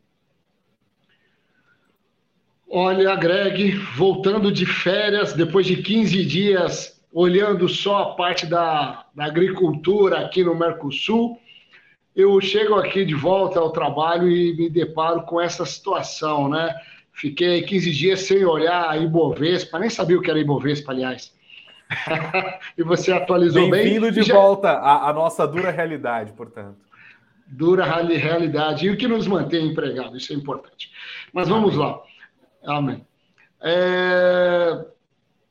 Olha, 2.69 3.15
Greg, 3.17 3.73
voltando 3.97 4.53
de 4.53 4.67
férias, 4.67 5.33
depois 5.33 5.67
de 5.67 5.83
15 5.83 6.25
dias 6.25 6.96
olhando 7.17 7.67
só 7.67 8.03
a 8.03 8.15
parte 8.15 8.45
da, 8.45 9.07
da 9.15 9.25
agricultura 9.25 10.19
aqui 10.19 10.45
no 10.45 10.55
Mercosul, 10.55 11.41
eu 12.15 12.39
chego 12.43 12.75
aqui 12.75 13.07
de 13.07 13.15
volta 13.15 13.59
ao 13.59 13.73
trabalho 13.73 14.29
e 14.31 14.55
me 14.55 14.69
deparo 14.69 15.23
com 15.23 15.41
essa 15.41 15.65
situação, 15.65 16.47
né? 16.47 16.75
Fiquei 17.15 17.63
15 17.63 17.91
dias 17.91 18.21
sem 18.21 18.45
olhar 18.45 18.91
a 18.91 18.99
Ibovespa, 18.99 19.79
nem 19.79 19.89
sabia 19.89 20.19
o 20.19 20.21
que 20.21 20.29
era 20.31 20.39
Ibovespa, 20.39 20.93
aliás. 20.93 21.35
e 22.77 22.83
você 22.83 23.13
atualizou 23.13 23.63
bem. 23.63 23.85
Bem-vindo 23.85 24.13
de 24.13 24.23
já... 24.23 24.35
volta 24.35 24.73
à, 24.73 25.09
à, 25.09 25.13
nossa 25.15 25.49
dura 25.49 25.71
realidade, 25.71 26.35
portanto. 26.35 26.77
Dura 27.47 27.87
realidade. 27.87 28.85
E 28.85 28.91
o 28.91 28.97
que 28.97 29.09
nos 29.09 29.27
mantém 29.27 29.69
empregados, 29.69 30.23
isso 30.23 30.35
é 30.35 30.37
importante. 30.37 30.93
Mas 31.33 31.49
vamos 31.49 31.77
Amém. 31.77 31.87
lá. 31.87 32.77
Amém. 32.77 33.07
É... 33.63 34.96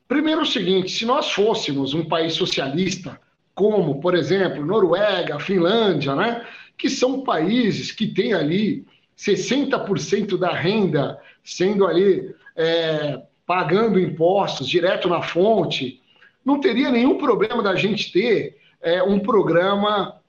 Primeiro 0.07 0.41
o 0.41 0.45
seguinte, 0.45 0.91
se 0.91 1.05
nós 1.05 1.31
fôssemos 1.31 1.93
um 1.93 2.05
país 2.05 2.33
socialista, 2.33 3.19
como, 3.53 3.99
por 3.99 4.13
exemplo, 4.15 4.65
Noruega, 4.65 5.39
Finlândia, 5.39 6.15
né, 6.15 6.45
que 6.77 6.89
são 6.89 7.23
países 7.23 7.91
que 7.91 8.07
têm 8.07 8.33
ali 8.33 8.85
60% 9.17 10.37
da 10.37 10.53
renda 10.53 11.19
sendo 11.43 11.87
ali 11.87 12.35
é, 12.55 13.21
pagando 13.45 13.99
impostos 13.99 14.67
direto 14.67 15.07
na 15.07 15.21
fonte, 15.21 16.01
não 16.43 16.59
teria 16.59 16.91
nenhum 16.91 17.17
problema 17.17 17.63
da 17.63 17.75
gente 17.75 18.11
ter 18.11 18.57
é, 18.81 19.01
um 19.01 19.19
programa 19.19 20.19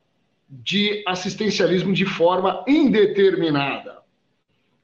de 0.48 1.02
assistencialismo 1.06 1.92
de 1.92 2.04
forma 2.04 2.64
indeterminada. 2.66 3.96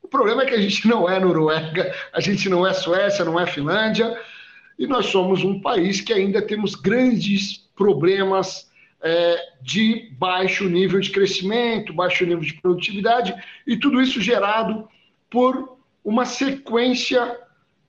O 0.02 0.08
problema 0.08 0.42
é 0.42 0.46
que 0.46 0.54
a 0.54 0.60
gente 0.60 0.86
não 0.88 1.08
é 1.08 1.18
Noruega, 1.18 1.94
a 2.12 2.20
gente 2.20 2.48
não 2.48 2.66
é 2.66 2.74
Suécia, 2.74 3.24
não 3.24 3.38
é 3.38 3.46
Finlândia, 3.46 4.18
e 4.78 4.86
nós 4.86 5.06
somos 5.06 5.44
um 5.44 5.60
país 5.60 6.00
que 6.00 6.12
ainda 6.12 6.42
temos 6.42 6.74
grandes 6.74 7.68
problemas 7.74 8.70
é, 9.02 9.36
de 9.60 10.10
baixo 10.18 10.68
nível 10.68 11.00
de 11.00 11.10
crescimento, 11.10 11.92
baixo 11.92 12.24
nível 12.24 12.44
de 12.44 12.54
produtividade, 12.54 13.34
e 13.66 13.76
tudo 13.76 14.00
isso 14.00 14.20
gerado 14.20 14.88
por 15.28 15.76
uma 16.04 16.24
sequência 16.24 17.38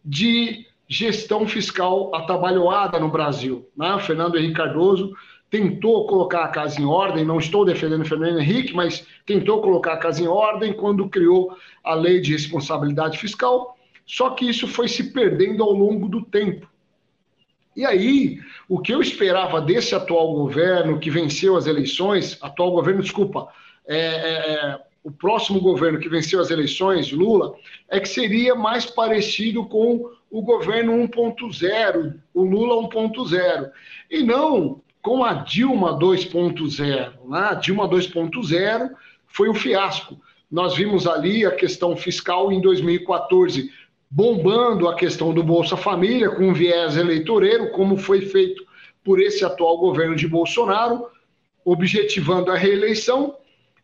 de 0.04 0.66
gestão 0.88 1.48
fiscal 1.48 2.14
atabalhoada 2.14 3.00
no 3.00 3.10
Brasil. 3.10 3.68
Né? 3.76 3.98
Fernando 4.00 4.38
Henrique 4.38 4.56
Cardoso 4.56 5.14
tentou 5.50 6.08
colocar 6.08 6.46
a 6.46 6.48
casa 6.48 6.82
em 6.82 6.86
ordem, 6.86 7.24
não 7.24 7.38
estou 7.38 7.64
defendendo 7.64 8.06
Fernando 8.06 8.40
Henrique, 8.40 8.74
mas 8.74 9.06
tentou 9.26 9.62
colocar 9.62 9.94
a 9.94 9.98
casa 9.98 10.22
em 10.22 10.28
ordem 10.28 10.74
quando 10.74 11.08
criou 11.08 11.56
a 11.84 11.94
lei 11.94 12.20
de 12.20 12.32
responsabilidade 12.32 13.20
fiscal, 13.20 13.78
só 14.06 14.32
que 14.32 14.50
isso 14.50 14.68
foi 14.68 14.88
se 14.88 15.12
perdendo 15.12 15.64
ao 15.64 15.72
longo 15.72 16.10
do 16.10 16.24
tempo. 16.24 16.68
E 17.76 17.86
aí, 17.86 18.40
o 18.70 18.80
que 18.80 18.94
eu 18.94 19.02
esperava 19.02 19.60
desse 19.60 19.96
atual 19.96 20.34
governo 20.34 21.00
que 21.00 21.10
venceu 21.10 21.56
as 21.56 21.66
eleições, 21.66 22.38
atual 22.42 22.72
governo, 22.72 23.02
desculpa, 23.02 23.48
é, 23.88 23.98
é, 23.98 24.54
é, 24.54 24.80
o 25.04 25.12
próximo 25.12 25.60
governo 25.60 26.00
que 26.00 26.08
venceu 26.08 26.40
as 26.40 26.50
eleições, 26.50 27.12
Lula, 27.12 27.56
é 27.90 28.00
que 28.00 28.08
seria 28.08 28.56
mais 28.56 28.86
parecido 28.86 29.66
com 29.66 30.10
o 30.30 30.42
governo 30.42 30.94
1.0, 30.94 32.16
o 32.34 32.44
Lula 32.44 32.88
1.0, 32.88 33.72
e 34.10 34.24
não 34.24 34.82
com 35.02 35.24
a 35.24 35.34
Dilma 35.34 36.00
2.0. 36.00 37.14
Né? 37.28 37.40
A 37.40 37.54
Dilma 37.56 37.88
2.0 37.90 38.92
foi 39.28 39.50
um 39.50 39.54
fiasco. 39.54 40.20
Nós 40.50 40.76
vimos 40.76 41.06
ali 41.06 41.46
a 41.46 41.52
questão 41.52 41.98
fiscal 41.98 42.52
em 42.52 42.62
2014 42.62 43.70
bombando 44.16 44.88
a 44.88 44.94
questão 44.94 45.34
do 45.34 45.42
Bolsa 45.42 45.76
Família 45.76 46.30
com 46.30 46.54
viés 46.54 46.96
eleitoreiro, 46.96 47.72
como 47.72 47.98
foi 47.98 48.22
feito 48.22 48.64
por 49.04 49.20
esse 49.20 49.44
atual 49.44 49.80
governo 49.80 50.16
de 50.16 50.28
Bolsonaro, 50.28 51.08
objetivando 51.66 52.52
a 52.52 52.56
reeleição. 52.56 53.36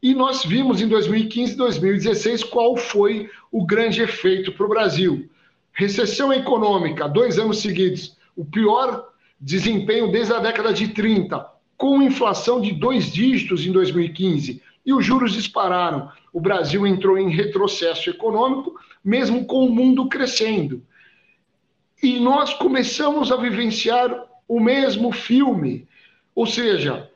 E 0.03 0.13
nós 0.13 0.45
vimos 0.45 0.83
em 0.83 0.87
2015 0.87 1.53
e 1.53 1.57
2016 1.57 2.43
qual 2.43 2.77
foi 2.77 3.27
o 3.51 3.65
grande 3.65 4.03
efeito 4.03 4.51
para 4.51 4.67
o 4.67 4.69
Brasil. 4.69 5.27
Recessão 5.73 6.31
econômica, 6.31 7.09
dois 7.09 7.39
anos 7.39 7.57
seguidos, 7.57 8.15
o 8.37 8.45
pior 8.45 9.09
desempenho 9.41 10.11
desde 10.11 10.33
a 10.33 10.39
década 10.39 10.71
de 10.71 10.89
30, 10.89 11.43
com 11.75 12.03
inflação 12.03 12.61
de 12.61 12.71
dois 12.71 13.11
dígitos 13.11 13.65
em 13.65 13.71
2015 13.71 14.61
e 14.85 14.93
os 14.93 15.03
juros 15.03 15.33
dispararam. 15.33 16.11
O 16.31 16.39
Brasil 16.39 16.85
entrou 16.85 17.17
em 17.17 17.31
retrocesso 17.31 18.11
econômico 18.11 18.75
mesmo 19.03 19.45
com 19.45 19.65
o 19.65 19.71
mundo 19.71 20.07
crescendo. 20.07 20.85
E 22.01 22.19
nós 22.19 22.53
começamos 22.53 23.31
a 23.31 23.35
vivenciar 23.35 24.25
o 24.47 24.59
mesmo 24.59 25.11
filme. 25.11 25.87
Ou 26.33 26.45
seja, 26.45 27.09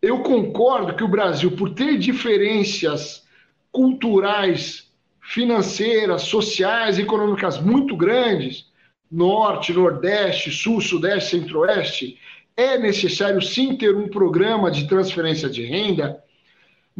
eu 0.00 0.22
concordo 0.22 0.94
que 0.94 1.04
o 1.04 1.08
Brasil, 1.08 1.52
por 1.52 1.74
ter 1.74 1.98
diferenças 1.98 3.26
culturais, 3.70 4.90
financeiras, 5.20 6.22
sociais, 6.22 6.98
econômicas 6.98 7.60
muito 7.60 7.96
grandes, 7.96 8.66
norte, 9.10 9.72
nordeste, 9.72 10.50
sul, 10.50 10.80
sudeste, 10.80 11.30
centro-oeste, 11.30 12.18
é 12.56 12.78
necessário 12.78 13.40
sim 13.40 13.76
ter 13.76 13.94
um 13.94 14.08
programa 14.08 14.70
de 14.70 14.88
transferência 14.88 15.48
de 15.48 15.64
renda 15.64 16.22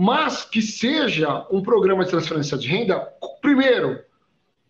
mas 0.00 0.44
que 0.44 0.62
seja 0.62 1.44
um 1.50 1.60
programa 1.60 2.04
de 2.04 2.10
transferência 2.10 2.56
de 2.56 2.68
renda, 2.68 3.00
primeiro, 3.42 3.98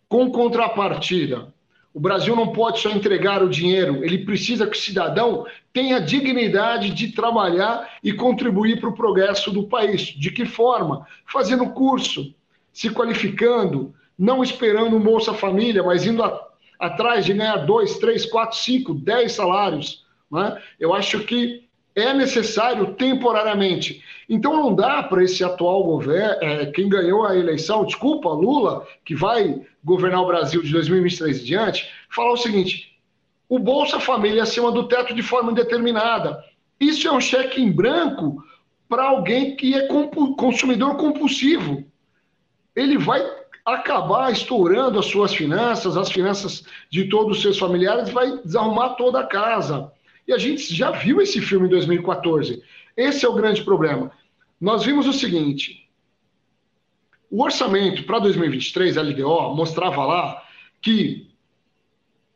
com 0.09 0.29
contrapartida. 0.31 1.53
O 1.93 1.99
Brasil 1.99 2.35
não 2.35 2.51
pode 2.51 2.79
só 2.79 2.89
entregar 2.89 3.43
o 3.43 3.49
dinheiro, 3.49 4.03
ele 4.03 4.25
precisa 4.25 4.67
que 4.67 4.77
o 4.77 4.79
cidadão 4.79 5.45
tenha 5.71 6.01
dignidade 6.01 6.91
de 6.91 7.11
trabalhar 7.11 7.89
e 8.03 8.11
contribuir 8.11 8.79
para 8.79 8.89
o 8.89 8.95
progresso 8.95 9.51
do 9.51 9.67
país. 9.67 10.01
De 10.01 10.31
que 10.31 10.45
forma? 10.45 11.05
Fazendo 11.25 11.69
curso, 11.69 12.33
se 12.73 12.89
qualificando, 12.89 13.93
não 14.17 14.43
esperando 14.43 14.95
um 14.95 14.99
Bolsa 14.99 15.33
Família, 15.33 15.83
mas 15.83 16.05
indo 16.05 16.23
a, 16.23 16.49
atrás 16.79 17.25
de 17.25 17.33
ganhar 17.33 17.57
dois, 17.57 17.97
três, 17.97 18.25
quatro, 18.25 18.57
cinco, 18.57 18.93
dez 18.93 19.33
salários. 19.33 20.05
Né? 20.31 20.61
Eu 20.79 20.93
acho 20.93 21.19
que 21.21 21.67
é 21.95 22.13
necessário 22.13 22.93
temporariamente. 22.93 24.03
Então 24.27 24.55
não 24.55 24.75
dá 24.75 25.01
para 25.03 25.23
esse 25.23 25.43
atual 25.43 25.83
governo, 25.83 26.37
é, 26.41 26.67
quem 26.67 26.87
ganhou 26.87 27.25
a 27.25 27.35
eleição, 27.35 27.83
desculpa, 27.83 28.29
Lula, 28.29 28.85
que 29.03 29.15
vai 29.15 29.61
governar 29.83 30.21
o 30.21 30.27
Brasil 30.27 30.61
de 30.61 30.71
2023 30.71 31.41
em 31.41 31.43
diante, 31.43 31.89
falar 32.09 32.33
o 32.33 32.37
seguinte: 32.37 32.99
o 33.47 33.57
Bolsa 33.57 33.99
Família 33.99 34.43
acima 34.43 34.71
do 34.71 34.87
teto 34.87 35.13
de 35.13 35.23
forma 35.23 35.51
indeterminada. 35.51 36.43
Isso 36.79 37.07
é 37.07 37.11
um 37.11 37.19
cheque 37.19 37.61
em 37.61 37.71
branco 37.71 38.43
para 38.87 39.03
alguém 39.03 39.55
que 39.55 39.75
é 39.75 39.87
consumidor 40.37 40.97
compulsivo. 40.97 41.83
Ele 42.75 42.97
vai 42.97 43.21
acabar 43.65 44.31
estourando 44.31 44.99
as 44.99 45.05
suas 45.05 45.33
finanças, 45.33 45.97
as 45.97 46.11
finanças 46.11 46.63
de 46.89 47.09
todos 47.09 47.37
os 47.37 47.43
seus 47.43 47.59
familiares, 47.59 48.09
vai 48.09 48.37
desarrumar 48.37 48.95
toda 48.95 49.19
a 49.19 49.27
casa. 49.27 49.91
E 50.27 50.33
a 50.33 50.37
gente 50.37 50.73
já 50.73 50.91
viu 50.91 51.21
esse 51.21 51.41
filme 51.41 51.67
em 51.67 51.69
2014. 51.69 52.61
Esse 52.95 53.25
é 53.25 53.29
o 53.29 53.33
grande 53.33 53.63
problema. 53.63 54.11
Nós 54.59 54.83
vimos 54.83 55.07
o 55.07 55.13
seguinte: 55.13 55.88
o 57.29 57.43
orçamento 57.43 58.03
para 58.03 58.19
2023, 58.19 58.97
a 58.97 59.01
LDO, 59.01 59.55
mostrava 59.55 60.03
lá 60.05 60.43
que 60.81 61.29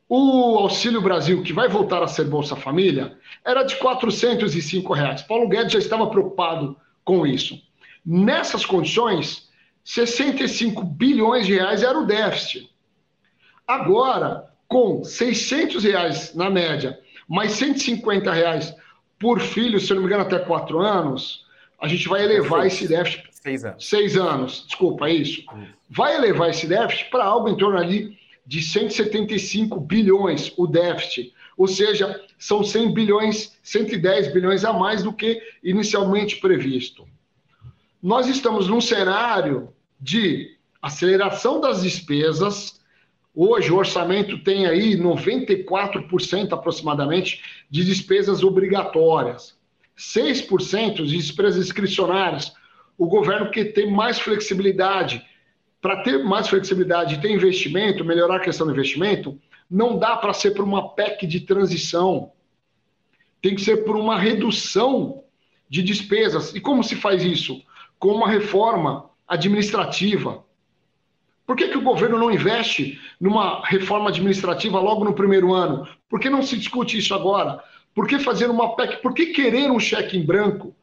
o 0.07 0.57
Auxílio 0.59 1.01
Brasil, 1.01 1.41
que 1.41 1.53
vai 1.53 1.67
voltar 1.67 2.03
a 2.03 2.07
ser 2.07 2.25
Bolsa 2.25 2.55
Família, 2.55 3.17
era 3.43 3.63
de 3.63 3.75
405 3.77 4.93
reais. 4.93 5.21
Paulo 5.23 5.47
Guedes 5.47 5.73
já 5.73 5.79
estava 5.79 6.07
preocupado 6.07 6.77
com 7.03 7.25
isso. 7.25 7.59
Nessas 8.05 8.65
condições, 8.65 9.49
65 9.83 10.83
bilhões 10.83 11.47
de 11.47 11.53
reais 11.55 11.81
era 11.81 11.97
o 11.97 12.05
déficit. 12.05 12.69
Agora, 13.67 14.51
com 14.67 15.03
600 15.03 15.83
reais 15.83 16.35
na 16.35 16.49
média 16.49 16.99
mais 17.27 17.53
150 17.53 18.31
reais 18.31 18.75
por 19.19 19.39
filho, 19.39 19.79
se 19.79 19.91
eu 19.91 19.95
não 19.95 20.03
me 20.03 20.07
engano, 20.07 20.23
até 20.23 20.39
quatro 20.39 20.79
anos, 20.79 21.45
a 21.81 21.87
gente 21.87 22.07
vai 22.07 22.23
elevar 22.23 22.65
esse 22.67 22.87
déficit. 22.87 23.22
Seis 23.43 23.65
anos. 23.65 23.89
Seis 23.89 24.15
anos, 24.15 24.63
desculpa, 24.65 25.09
é 25.09 25.15
isso. 25.15 25.43
Vai 25.89 26.15
elevar 26.15 26.49
esse 26.49 26.65
déficit 26.65 27.09
para 27.09 27.25
algo 27.25 27.49
em 27.49 27.57
torno 27.57 27.77
ali 27.77 28.17
de 28.47 28.61
175 28.61 29.81
bilhões 29.81 30.53
o 30.55 30.65
déficit. 30.65 31.33
Ou 31.57 31.67
seja, 31.67 32.23
são 32.39 32.63
100 32.63 32.93
bilhões, 32.93 33.59
110 33.61 34.31
bilhões 34.31 34.63
a 34.63 34.71
mais 34.71 35.03
do 35.03 35.11
que 35.11 35.41
inicialmente 35.61 36.37
previsto. 36.37 37.05
Nós 38.01 38.27
estamos 38.27 38.69
num 38.69 38.79
cenário 38.79 39.73
de 39.99 40.57
aceleração 40.81 41.59
das 41.59 41.83
despesas, 41.83 42.81
Hoje 43.35 43.71
o 43.71 43.77
orçamento 43.77 44.37
tem 44.43 44.67
aí 44.67 44.95
94% 44.95 46.53
aproximadamente 46.53 47.41
de 47.67 47.83
despesas 47.83 48.43
obrigatórias, 48.43 49.57
6% 49.97 51.03
de 51.03 51.17
despesas 51.17 51.65
discricionárias. 51.65 52.53
O 52.97 53.07
governo 53.07 53.49
quer 53.49 53.73
ter 53.73 53.85
mais 53.85 54.19
flexibilidade. 54.19 55.25
Para 55.81 56.01
ter 56.03 56.23
mais 56.23 56.47
flexibilidade 56.47 57.15
e 57.15 57.21
ter 57.21 57.31
investimento, 57.31 58.05
melhorar 58.05 58.37
a 58.37 58.39
questão 58.39 58.65
do 58.65 58.73
investimento, 58.73 59.39
não 59.69 59.97
dá 59.97 60.15
para 60.15 60.33
ser 60.33 60.51
por 60.51 60.63
uma 60.63 60.89
PEC 60.89 61.27
de 61.27 61.41
transição. 61.41 62.31
Tem 63.41 63.55
que 63.55 63.61
ser 63.61 63.83
por 63.83 63.95
uma 63.95 64.17
redução 64.17 65.23
de 65.69 65.81
despesas. 65.81 66.55
E 66.55 66.61
como 66.61 66.83
se 66.83 66.95
faz 66.95 67.23
isso? 67.23 67.61
Com 67.99 68.09
uma 68.09 68.29
reforma 68.29 69.09
administrativa 69.27 70.43
por 71.45 71.57
que, 71.57 71.67
que 71.67 71.77
o 71.77 71.81
governo 71.81 72.17
não 72.17 72.31
investe 72.31 72.99
numa 73.19 73.65
reforma 73.65 74.09
administrativa 74.09 74.79
logo 74.79 75.03
no 75.03 75.13
primeiro 75.13 75.53
ano? 75.53 75.87
Por 76.09 76.19
que 76.19 76.29
não 76.29 76.41
se 76.41 76.57
discute 76.57 76.97
isso 76.97 77.13
agora? 77.13 77.61
Por 77.93 78.07
que 78.07 78.17
fazer 78.17 78.49
uma 78.49 78.75
PEC? 78.75 79.01
Por 79.01 79.13
que 79.13 79.27
querer 79.27 79.69
um 79.69 79.79
cheque 79.79 80.17
em 80.17 80.25
branco? 80.25 80.75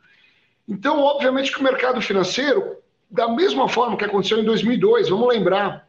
Então, 0.71 1.01
obviamente 1.01 1.51
que 1.51 1.59
o 1.59 1.65
mercado 1.65 2.01
financeiro, 2.01 2.77
da 3.11 3.29
mesma 3.29 3.69
forma 3.69 3.97
que 3.97 4.05
aconteceu 4.05 4.39
em 4.39 4.45
2002, 4.45 5.09
vamos 5.09 5.29
lembrar, 5.29 5.89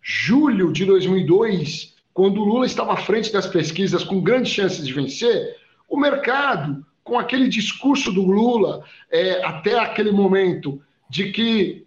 julho 0.00 0.72
de 0.72 0.84
2002, 0.84 1.96
quando 2.14 2.40
o 2.40 2.44
Lula 2.44 2.64
estava 2.64 2.92
à 2.92 2.96
frente 2.96 3.32
das 3.32 3.48
pesquisas 3.48 4.04
com 4.04 4.20
grandes 4.20 4.52
chances 4.52 4.86
de 4.86 4.92
vencer, 4.92 5.56
o 5.88 5.98
mercado, 5.98 6.86
com 7.02 7.18
aquele 7.18 7.48
discurso 7.48 8.12
do 8.12 8.22
Lula 8.22 8.84
é, 9.10 9.44
até 9.44 9.76
aquele 9.76 10.12
momento, 10.12 10.80
de 11.08 11.32
que 11.32 11.84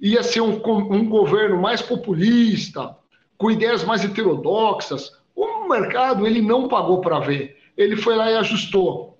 ia 0.00 0.24
ser 0.24 0.40
um, 0.40 0.60
um 0.92 1.08
governo 1.08 1.56
mais 1.62 1.80
populista, 1.80 2.96
com 3.38 3.48
ideias 3.48 3.84
mais 3.84 4.04
heterodoxas, 4.04 5.12
o 5.36 5.68
mercado 5.68 6.26
ele 6.26 6.42
não 6.42 6.66
pagou 6.66 7.00
para 7.00 7.20
ver. 7.20 7.56
Ele 7.76 7.96
foi 7.96 8.16
lá 8.16 8.28
e 8.28 8.36
ajustou. 8.36 9.16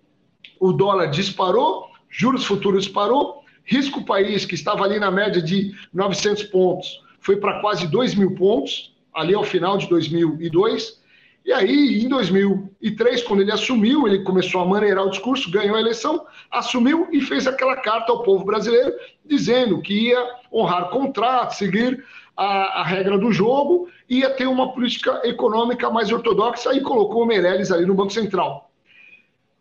O 0.58 0.72
dólar 0.72 1.06
disparou, 1.06 1.90
juros 2.16 2.46
futuros 2.46 2.84
disparou, 2.84 3.44
risco 3.62 4.04
país 4.04 4.46
que 4.46 4.54
estava 4.54 4.84
ali 4.84 4.98
na 4.98 5.10
média 5.10 5.42
de 5.42 5.74
900 5.92 6.44
pontos 6.44 7.02
foi 7.20 7.36
para 7.36 7.60
quase 7.60 7.86
2 7.88 8.14
mil 8.14 8.34
pontos, 8.34 8.94
ali 9.12 9.34
ao 9.34 9.44
final 9.44 9.76
de 9.76 9.86
2002. 9.88 11.02
E 11.44 11.52
aí, 11.52 12.02
em 12.04 12.08
2003, 12.08 13.22
quando 13.24 13.42
ele 13.42 13.52
assumiu, 13.52 14.06
ele 14.06 14.22
começou 14.22 14.62
a 14.62 14.64
maneirar 14.64 15.04
o 15.04 15.10
discurso, 15.10 15.50
ganhou 15.50 15.76
a 15.76 15.80
eleição, 15.80 16.24
assumiu 16.50 17.08
e 17.12 17.20
fez 17.20 17.46
aquela 17.46 17.76
carta 17.76 18.12
ao 18.12 18.22
povo 18.22 18.44
brasileiro, 18.44 18.94
dizendo 19.24 19.82
que 19.82 20.08
ia 20.08 20.24
honrar 20.52 20.88
contratos, 20.88 21.58
seguir 21.58 22.02
a, 22.36 22.80
a, 22.80 22.84
regra 22.84 23.18
do 23.18 23.32
jogo, 23.32 23.88
ia 24.08 24.30
ter 24.30 24.46
uma 24.46 24.72
política 24.72 25.20
econômica 25.24 25.90
mais 25.90 26.10
ortodoxa 26.10 26.74
e 26.74 26.80
colocou 26.80 27.24
o 27.24 27.26
Meirelles 27.26 27.70
ali 27.70 27.84
no 27.84 27.94
Banco 27.94 28.12
Central. 28.12 28.70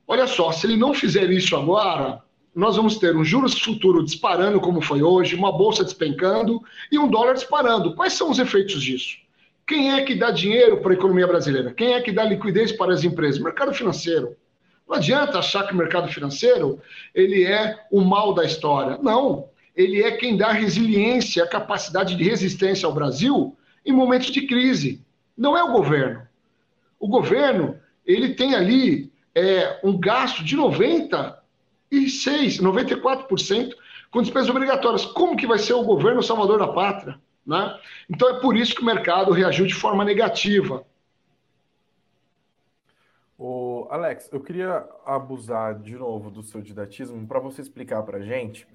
Olha 0.08 0.28
só, 0.28 0.52
se 0.52 0.68
ele 0.68 0.78
não 0.78 0.94
fizer 0.94 1.32
isso 1.32 1.56
agora, 1.56 2.22
nós 2.56 2.78
vamos 2.78 2.98
ter 2.98 3.16
um 3.16 3.24
juros 3.24 3.60
futuro 3.60 4.04
disparando, 4.04 4.62
como 4.62 4.82
foi 4.82 5.04
hoje, 5.04 5.36
uma 5.36 5.52
bolsa 5.52 5.84
despencando 5.84 6.62
e 6.92 6.98
um 6.98 7.08
dólar 7.08 7.34
disparando. 7.34 7.94
Quais 7.94 8.14
são 8.14 8.32
os 8.32 8.40
efeitos 8.40 8.82
disso? 8.82 9.18
Quem 9.68 9.92
é 9.92 10.04
que 10.04 10.16
dá 10.16 10.32
dinheiro 10.32 10.78
para 10.78 10.92
a 10.92 10.96
economia 10.96 11.28
brasileira? 11.28 11.74
Quem 11.74 11.94
é 11.94 12.02
que 12.02 12.12
dá 12.12 12.24
liquidez 12.24 12.72
para 12.72 12.94
as 12.94 13.04
empresas? 13.04 13.42
Mercado 13.42 13.74
financeiro. 13.74 14.36
Não 14.88 14.96
adianta 14.96 15.40
achar 15.40 15.68
que 15.68 15.74
o 15.74 15.78
mercado 15.78 16.08
financeiro 16.08 16.80
ele 17.14 17.44
é 17.44 17.78
o 17.92 18.02
mal 18.02 18.34
da 18.34 18.46
história. 18.46 18.98
Não 19.02 19.50
ele 19.76 20.02
é 20.02 20.12
quem 20.12 20.38
dá 20.38 20.52
resiliência, 20.52 21.46
capacidade 21.46 22.16
de 22.16 22.24
resistência 22.24 22.88
ao 22.88 22.94
Brasil 22.94 23.56
em 23.86 23.92
momentos 23.92 24.28
de 24.28 24.48
crise. 24.48 25.02
Não 25.38 25.58
é 25.58 25.64
o 25.64 25.72
governo. 25.72 26.22
O 26.98 27.08
governo 27.08 27.78
ele 28.06 28.34
tem 28.36 28.56
ali 28.56 29.12
é, 29.34 29.80
um 29.84 30.00
gasto 30.00 30.44
de 30.44 30.56
96, 31.96 32.60
94% 32.60 33.74
com 34.12 34.22
despesas 34.22 34.50
obrigatórias. 34.50 35.06
Como 35.06 35.38
que 35.38 35.48
vai 35.48 35.58
ser 35.58 35.74
o 35.74 35.84
governo 35.84 36.22
salvador 36.22 36.60
da 36.60 36.68
pátria? 36.68 37.20
Né? 37.46 37.80
Então 38.10 38.30
é 38.30 38.40
por 38.40 38.56
isso 38.58 38.76
que 38.76 38.82
o 38.82 38.86
mercado 38.86 39.32
reagiu 39.32 39.66
de 39.66 39.74
forma 39.74 40.04
negativa. 40.04 40.86
O 43.38 43.88
Alex, 43.90 44.30
eu 44.32 44.40
queria 44.40 44.88
abusar 45.06 45.78
de 45.80 45.96
novo 45.96 46.32
do 46.32 46.42
seu 46.42 46.62
didatismo 46.62 47.28
para 47.28 47.40
você 47.40 47.62
explicar 47.62 48.02
para 48.04 48.18
a 48.18 48.22
gente 48.22 48.68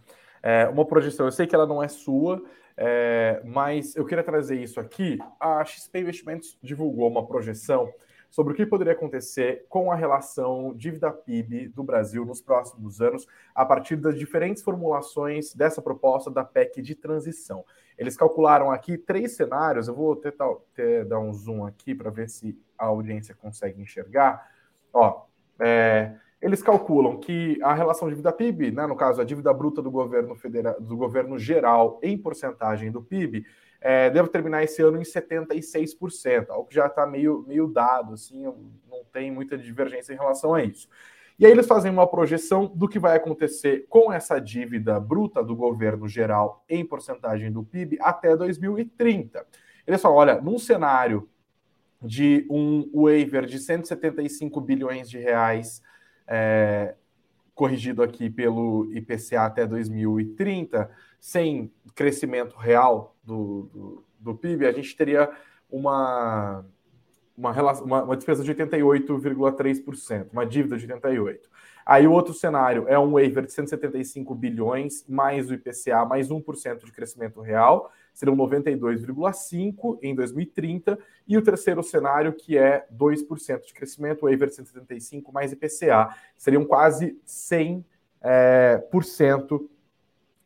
é, 0.42 0.68
uma 0.68 0.84
projeção. 0.84 1.26
Eu 1.26 1.32
sei 1.32 1.46
que 1.46 1.54
ela 1.54 1.66
não 1.66 1.82
é 1.82 1.88
sua, 1.88 2.42
é, 2.76 3.40
mas 3.44 3.96
eu 3.96 4.04
queria 4.04 4.22
trazer 4.22 4.62
isso 4.62 4.78
aqui. 4.78 5.18
A 5.38 5.64
XP 5.64 6.00
Investimentos 6.00 6.58
divulgou 6.62 7.08
uma 7.08 7.26
projeção 7.26 7.90
sobre 8.30 8.52
o 8.52 8.56
que 8.56 8.64
poderia 8.64 8.92
acontecer 8.92 9.66
com 9.68 9.90
a 9.90 9.96
relação 9.96 10.72
dívida-PIB 10.74 11.68
do 11.68 11.82
Brasil 11.82 12.24
nos 12.24 12.40
próximos 12.40 13.00
anos, 13.00 13.26
a 13.54 13.66
partir 13.66 13.96
das 13.96 14.16
diferentes 14.16 14.62
formulações 14.62 15.52
dessa 15.52 15.82
proposta 15.82 16.30
da 16.30 16.44
PEC 16.44 16.80
de 16.80 16.94
transição. 16.94 17.64
Eles 17.98 18.16
calcularam 18.16 18.70
aqui 18.70 18.96
três 18.96 19.36
cenários, 19.36 19.88
eu 19.88 19.94
vou 19.94 20.16
tentar, 20.16 20.48
dar 21.06 21.18
um 21.18 21.32
zoom 21.34 21.66
aqui 21.66 21.94
para 21.94 22.10
ver 22.10 22.30
se 22.30 22.58
a 22.78 22.86
audiência 22.86 23.34
consegue 23.34 23.82
enxergar. 23.82 24.48
Ó, 24.92 25.24
é, 25.58 26.14
eles 26.40 26.62
calculam 26.62 27.18
que 27.18 27.58
a 27.62 27.74
relação 27.74 28.08
dívida-PIB, 28.08 28.70
né, 28.70 28.86
no 28.86 28.96
caso 28.96 29.20
a 29.20 29.24
dívida 29.24 29.52
bruta 29.52 29.82
do 29.82 29.90
governo 29.90 30.34
federal, 30.34 30.80
do 30.80 30.96
governo 30.96 31.38
geral 31.38 32.00
em 32.02 32.16
porcentagem 32.16 32.90
do 32.90 33.02
PIB, 33.02 33.44
é, 33.80 34.10
deve 34.10 34.28
terminar 34.28 34.62
esse 34.62 34.82
ano 34.82 34.98
em 34.98 35.04
76%, 35.04 36.50
algo 36.50 36.68
que 36.68 36.74
já 36.74 36.86
está 36.86 37.06
meio, 37.06 37.44
meio 37.48 37.66
dado, 37.66 38.14
assim, 38.14 38.44
não 38.44 39.04
tem 39.12 39.30
muita 39.30 39.56
divergência 39.56 40.12
em 40.12 40.16
relação 40.16 40.54
a 40.54 40.62
isso. 40.62 40.88
E 41.38 41.46
aí 41.46 41.52
eles 41.52 41.66
fazem 41.66 41.90
uma 41.90 42.06
projeção 42.06 42.66
do 42.66 42.86
que 42.86 42.98
vai 42.98 43.16
acontecer 43.16 43.86
com 43.88 44.12
essa 44.12 44.38
dívida 44.38 45.00
bruta 45.00 45.42
do 45.42 45.56
governo 45.56 46.06
geral 46.06 46.62
em 46.68 46.84
porcentagem 46.84 47.50
do 47.50 47.64
PIB 47.64 47.96
até 48.02 48.36
2030. 48.36 49.46
Eles 49.86 50.02
falam, 50.02 50.18
olha, 50.18 50.40
num 50.40 50.58
cenário 50.58 51.26
de 52.02 52.46
um 52.50 52.90
waiver 52.92 53.46
de 53.46 53.58
175 53.58 54.60
bilhões 54.60 55.08
de 55.08 55.18
reais 55.18 55.82
é, 56.26 56.94
corrigido 57.54 58.02
aqui 58.02 58.28
pelo 58.28 58.90
IPCA 58.92 59.42
até 59.42 59.66
2030, 59.66 60.90
sem 61.18 61.72
crescimento 61.94 62.56
real 62.56 63.16
do, 63.34 64.04
do, 64.18 64.34
PIB, 64.34 64.66
a 64.66 64.72
gente 64.72 64.96
teria 64.96 65.30
uma, 65.70 66.64
uma, 67.36 67.72
uma, 67.80 68.02
uma 68.02 68.16
despesa 68.16 68.42
de 68.42 68.54
88,3%, 68.54 70.28
uma 70.32 70.44
dívida 70.44 70.76
de 70.76 70.86
88%. 70.86 71.38
Aí 71.86 72.06
o 72.06 72.12
outro 72.12 72.34
cenário 72.34 72.86
é 72.88 72.98
um 72.98 73.12
waiver 73.12 73.44
de 73.46 73.52
175 73.52 74.34
bilhões, 74.34 75.04
mais 75.08 75.50
o 75.50 75.54
IPCA, 75.54 76.04
mais 76.04 76.28
1% 76.28 76.84
de 76.84 76.92
crescimento 76.92 77.40
real, 77.40 77.90
serão 78.12 78.36
92,5% 78.36 79.98
em 80.02 80.14
2030, 80.14 80.98
e 81.26 81.38
o 81.38 81.42
terceiro 81.42 81.82
cenário, 81.82 82.32
que 82.32 82.58
é 82.58 82.86
2% 82.92 83.66
de 83.66 83.72
crescimento, 83.72 84.22
waiver 84.22 84.48
de 84.48 84.56
175 84.56 85.32
mais 85.32 85.52
IPCA, 85.52 86.14
seriam 86.36 86.64
quase 86.64 87.18
100% 87.26 87.84
é, 88.22 88.76
por 88.90 89.02
cento 89.02 89.70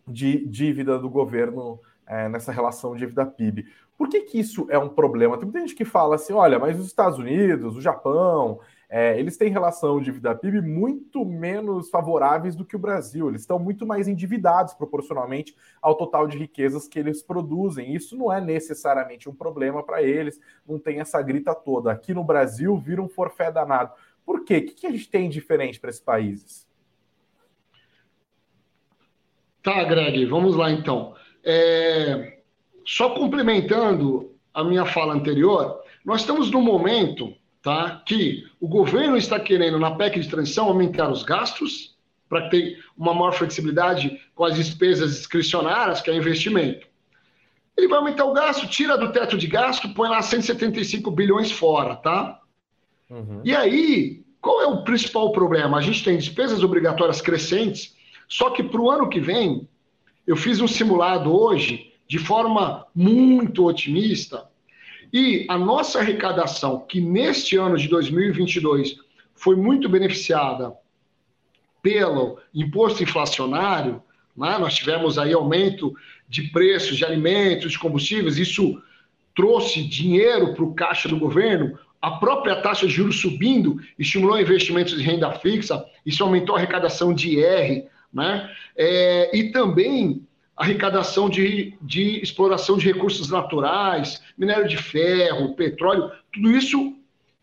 de 0.07 0.47
dívida 0.47 0.99
do 0.99 1.09
governo 1.09 1.81
é, 2.07 2.29
nessa 2.29 2.53
relação 2.53 2.95
dívida-PIB. 2.95 3.67
Por 3.97 4.09
que, 4.09 4.23
que 4.23 4.39
isso 4.39 4.67
é 4.71 4.79
um 4.79 4.89
problema? 4.89 5.37
Tem 5.37 5.45
muita 5.45 5.61
gente 5.61 5.75
que 5.75 5.85
fala 5.85 6.17
assim: 6.17 6.33
olha, 6.33 6.59
mas 6.59 6.79
os 6.79 6.87
Estados 6.87 7.19
Unidos, 7.19 7.77
o 7.77 7.81
Japão, 7.81 8.61
é, 8.89 9.19
eles 9.19 9.37
têm 9.37 9.51
relação 9.51 10.01
dívida 10.01 10.35
PIB 10.35 10.61
muito 10.61 11.25
menos 11.25 11.91
favoráveis 11.91 12.55
do 12.55 12.65
que 12.65 12.77
o 12.77 12.79
Brasil. 12.79 13.29
Eles 13.29 13.41
estão 13.41 13.59
muito 13.59 13.87
mais 13.87 14.07
endividados 14.07 14.75
proporcionalmente 14.75 15.57
ao 15.81 15.97
total 15.97 16.27
de 16.27 16.39
riquezas 16.39 16.87
que 16.87 16.99
eles 16.99 17.23
produzem. 17.23 17.95
Isso 17.95 18.17
não 18.17 18.33
é 18.33 18.41
necessariamente 18.41 19.29
um 19.29 19.35
problema 19.35 19.83
para 19.83 20.03
eles, 20.03 20.41
não 20.67 20.79
tem 20.79 21.01
essa 21.01 21.21
grita 21.23 21.55
toda. 21.55 21.91
Aqui 21.91 22.13
no 22.15 22.25
Brasil 22.25 22.77
vira 22.77 23.03
um 23.03 23.09
forfé 23.09 23.51
danado. 23.51 23.93
Por 24.25 24.45
quê? 24.45 24.59
O 24.59 24.67
que, 24.67 24.75
que 24.75 24.87
a 24.87 24.91
gente 24.91 25.11
tem 25.11 25.29
diferente 25.29 25.81
para 25.81 25.91
esses 25.91 26.03
países? 26.03 26.67
Tá, 29.63 29.83
Greg, 29.83 30.27
vamos 30.27 30.55
lá 30.55 30.71
então. 30.71 31.15
É... 31.45 32.39
Só 32.87 33.11
complementando 33.11 34.33
a 34.53 34.63
minha 34.63 34.85
fala 34.85 35.15
anterior, 35.15 35.81
nós 36.05 36.21
estamos 36.21 36.51
no 36.51 36.61
momento 36.61 37.35
tá? 37.65 38.03
que 38.05 38.45
o 38.61 38.69
governo 38.69 39.17
está 39.17 39.41
querendo, 39.41 39.79
na 39.79 39.93
PEC 39.93 40.21
de 40.21 40.29
transição, 40.29 40.67
aumentar 40.67 41.11
os 41.11 41.23
gastos 41.23 41.97
para 42.29 42.49
ter 42.49 42.79
uma 42.97 43.15
maior 43.15 43.33
flexibilidade 43.33 44.21
com 44.35 44.45
as 44.45 44.55
despesas 44.55 45.17
discricionárias, 45.17 46.03
que 46.03 46.11
é 46.11 46.15
investimento. 46.15 46.87
Ele 47.77 47.89
vai 47.89 47.99
aumentar 47.99 48.25
o 48.27 48.33
gasto, 48.33 48.69
tira 48.69 48.97
do 48.97 49.11
teto 49.11 49.37
de 49.37 49.47
gasto, 49.47 49.93
põe 49.95 50.09
lá 50.09 50.21
175 50.21 51.11
bilhões 51.11 51.51
fora, 51.51 51.97
tá? 51.97 52.41
Uhum. 53.11 53.41
E 53.45 53.55
aí, 53.55 54.23
qual 54.41 54.61
é 54.61 54.67
o 54.67 54.85
principal 54.85 55.33
problema? 55.33 55.79
A 55.79 55.81
gente 55.81 56.05
tem 56.05 56.17
despesas 56.17 56.63
obrigatórias 56.63 57.21
crescentes, 57.21 57.97
só 58.29 58.51
que 58.51 58.63
para 58.63 58.81
o 58.81 58.91
ano 58.91 59.09
que 59.09 59.21
vem, 59.21 59.69
eu 60.27 60.37
fiz 60.37 60.61
um 60.61 60.69
simulado 60.69 61.35
hoje, 61.35 61.93
de 62.07 62.19
forma 62.19 62.87
muito 62.95 63.67
otimista, 63.67 64.49
e 65.13 65.47
a 65.49 65.57
nossa 65.57 66.01
arrecadação, 66.01 66.81
que 66.81 67.01
neste 67.01 67.57
ano 67.57 67.77
de 67.77 67.89
2022 67.89 68.97
foi 69.35 69.55
muito 69.55 69.89
beneficiada 69.89 70.73
pelo 71.83 72.39
imposto 72.55 73.03
inflacionário, 73.03 74.03
né? 74.37 74.59
nós 74.59 74.75
tivemos 74.75 75.19
aí 75.19 75.33
aumento 75.33 75.95
de 76.29 76.45
preços 76.45 76.97
de 76.97 77.05
alimentos, 77.05 77.73
de 77.73 77.79
combustíveis, 77.79 78.39
isso 78.39 78.83
trouxe 79.35 79.83
dinheiro 79.83 80.55
para 80.55 80.65
o 80.65 80.75
caixa 80.75 81.09
do 81.09 81.19
governo, 81.19 81.79
a 82.01 82.13
própria 82.13 82.61
taxa 82.61 82.87
de 82.87 82.93
juros 82.93 83.21
subindo 83.21 83.81
estimulou 83.99 84.41
investimentos 84.41 84.97
de 84.97 85.03
renda 85.03 85.31
fixa, 85.33 85.85
isso 86.05 86.23
aumentou 86.23 86.55
a 86.55 86.59
arrecadação 86.59 87.15
de 87.15 87.39
IR, 87.39 87.87
né? 88.15 88.49
É, 88.77 89.37
e 89.37 89.51
também 89.51 90.23
arrecadação 90.57 91.29
de, 91.29 91.75
de 91.83 92.23
exploração 92.23 92.79
de 92.79 92.87
recursos 92.87 93.29
naturais, 93.29 94.23
minério 94.39 94.69
de 94.69 94.77
ferro, 94.77 95.55
petróleo, 95.55 96.11
tudo 96.33 96.53
isso 96.53 96.95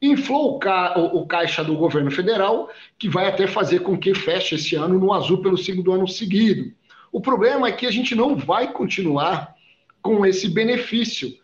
inflou 0.02 0.56
o, 0.56 0.60
ca, 0.60 0.98
o, 0.98 1.20
o, 1.20 1.28
caixa 1.28 1.64
do 1.64 1.76
governo 1.76 2.10
federal, 2.10 2.70
que 2.98 3.10
vai 3.10 3.28
até 3.28 3.46
fazer 3.46 3.80
com 3.80 3.98
que 3.98 4.16
feche 4.16 4.56
esse 4.56 4.76
ano 4.76 4.98
no 4.98 5.14
azul 5.14 5.42
pelo 5.42 5.58
segundo 5.58 5.92
ano 5.92 6.08
seguido. 6.08 6.72
O 7.12 7.20
problema 7.20 7.68
é 7.68 7.72
que 7.72 7.86
a 7.86 7.92
gente 7.92 8.16
não 8.16 8.36
vai 8.36 8.72
continuar 8.72 9.54
com 10.02 10.26
esse 10.26 10.50
benefício. 10.50 11.38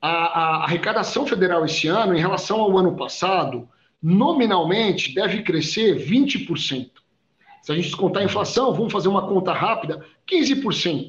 a, 0.00 0.10
a 0.10 0.64
arrecadação 0.64 1.26
federal 1.26 1.64
esse 1.64 1.88
ano, 1.88 2.14
em 2.14 2.20
relação 2.20 2.60
ao 2.60 2.76
ano 2.76 2.94
passado, 2.94 3.68
nominalmente 4.00 5.14
deve 5.14 5.42
crescer 5.42 5.96
20%. 5.96 6.90
Se 7.66 7.72
a 7.72 7.74
gente 7.74 7.86
descontar 7.86 8.22
a 8.22 8.24
inflação, 8.24 8.72
vamos 8.72 8.92
fazer 8.92 9.08
uma 9.08 9.26
conta 9.26 9.52
rápida, 9.52 10.06
15% 10.24 11.08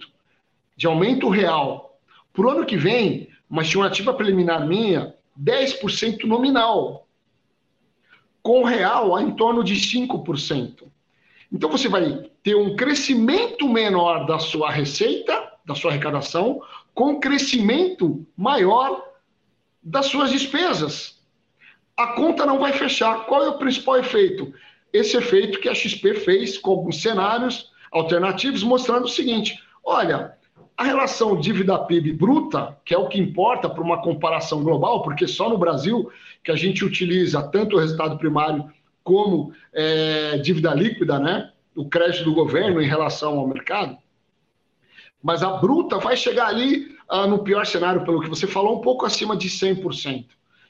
de 0.76 0.88
aumento 0.88 1.30
real. 1.30 2.00
Para 2.34 2.48
o 2.48 2.50
ano 2.50 2.66
que 2.66 2.76
vem, 2.76 3.30
uma 3.48 3.62
estimativa 3.62 4.12
preliminar 4.12 4.66
minha, 4.66 5.14
10% 5.40 6.24
nominal. 6.24 7.08
Com 8.42 8.64
real, 8.64 9.20
em 9.20 9.36
torno 9.36 9.64
de 9.64 9.76
5%. 9.76 10.86
Então 11.52 11.70
você 11.70 11.88
vai 11.88 12.28
ter 12.42 12.56
um 12.56 12.76
crescimento 12.76 13.70
menor 13.70 14.26
da 14.26 14.40
sua 14.40 14.72
receita, 14.72 15.54
da 15.64 15.76
sua 15.76 15.92
arrecadação, 15.92 16.60
com 16.92 17.20
crescimento 17.20 18.26
maior 18.36 19.08
das 19.84 20.08
suas 20.08 20.32
despesas. 20.32 21.22
A 21.96 22.08
conta 22.14 22.48
não 22.48 22.58
vai 22.58 22.74
fechar. 22.74 23.28
Qual 23.28 23.44
é 23.44 23.50
o 23.50 23.60
principal 23.60 23.98
efeito? 23.98 24.52
Esse 24.98 25.18
efeito 25.18 25.60
que 25.60 25.70
a 25.70 25.76
XP 25.76 26.16
fez 26.16 26.58
com 26.58 26.72
alguns 26.72 27.02
cenários 27.02 27.72
alternativos, 27.92 28.64
mostrando 28.64 29.06
o 29.06 29.10
seguinte: 29.10 29.60
olha, 29.84 30.34
a 30.76 30.84
relação 30.84 31.40
dívida 31.40 31.78
PIB 31.78 32.14
bruta, 32.14 32.78
que 32.84 32.94
é 32.94 32.98
o 32.98 33.08
que 33.08 33.20
importa 33.20 33.70
para 33.70 33.84
uma 33.84 34.02
comparação 34.02 34.64
global, 34.64 35.04
porque 35.04 35.28
só 35.28 35.50
no 35.50 35.58
Brasil 35.58 36.12
que 36.44 36.52
a 36.52 36.56
gente 36.56 36.84
utiliza 36.84 37.42
tanto 37.44 37.76
o 37.76 37.80
resultado 37.80 38.18
primário 38.18 38.72
como 39.04 39.54
é, 39.74 40.38
dívida 40.38 40.74
líquida, 40.74 41.20
né? 41.20 41.52
O 41.76 41.88
crédito 41.88 42.24
do 42.24 42.34
governo 42.34 42.82
em 42.82 42.88
relação 42.88 43.38
ao 43.38 43.48
mercado. 43.48 43.98
Mas 45.22 45.44
a 45.44 45.58
bruta 45.58 45.98
vai 45.98 46.18
chegar 46.18 46.48
ali, 46.48 46.96
ah, 47.08 47.28
no 47.28 47.44
pior 47.44 47.66
cenário, 47.66 48.04
pelo 48.04 48.22
que 48.22 48.30
você 48.30 48.48
falou, 48.48 48.78
um 48.78 48.82
pouco 48.82 49.06
acima 49.06 49.36
de 49.36 49.50
100%. 49.50 50.26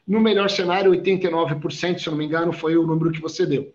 No 0.07 0.19
melhor 0.19 0.49
cenário, 0.49 0.91
89%, 0.91 1.99
se 1.99 2.07
eu 2.07 2.11
não 2.11 2.17
me 2.17 2.25
engano, 2.25 2.53
foi 2.53 2.77
o 2.77 2.85
número 2.85 3.11
que 3.11 3.21
você 3.21 3.45
deu. 3.45 3.73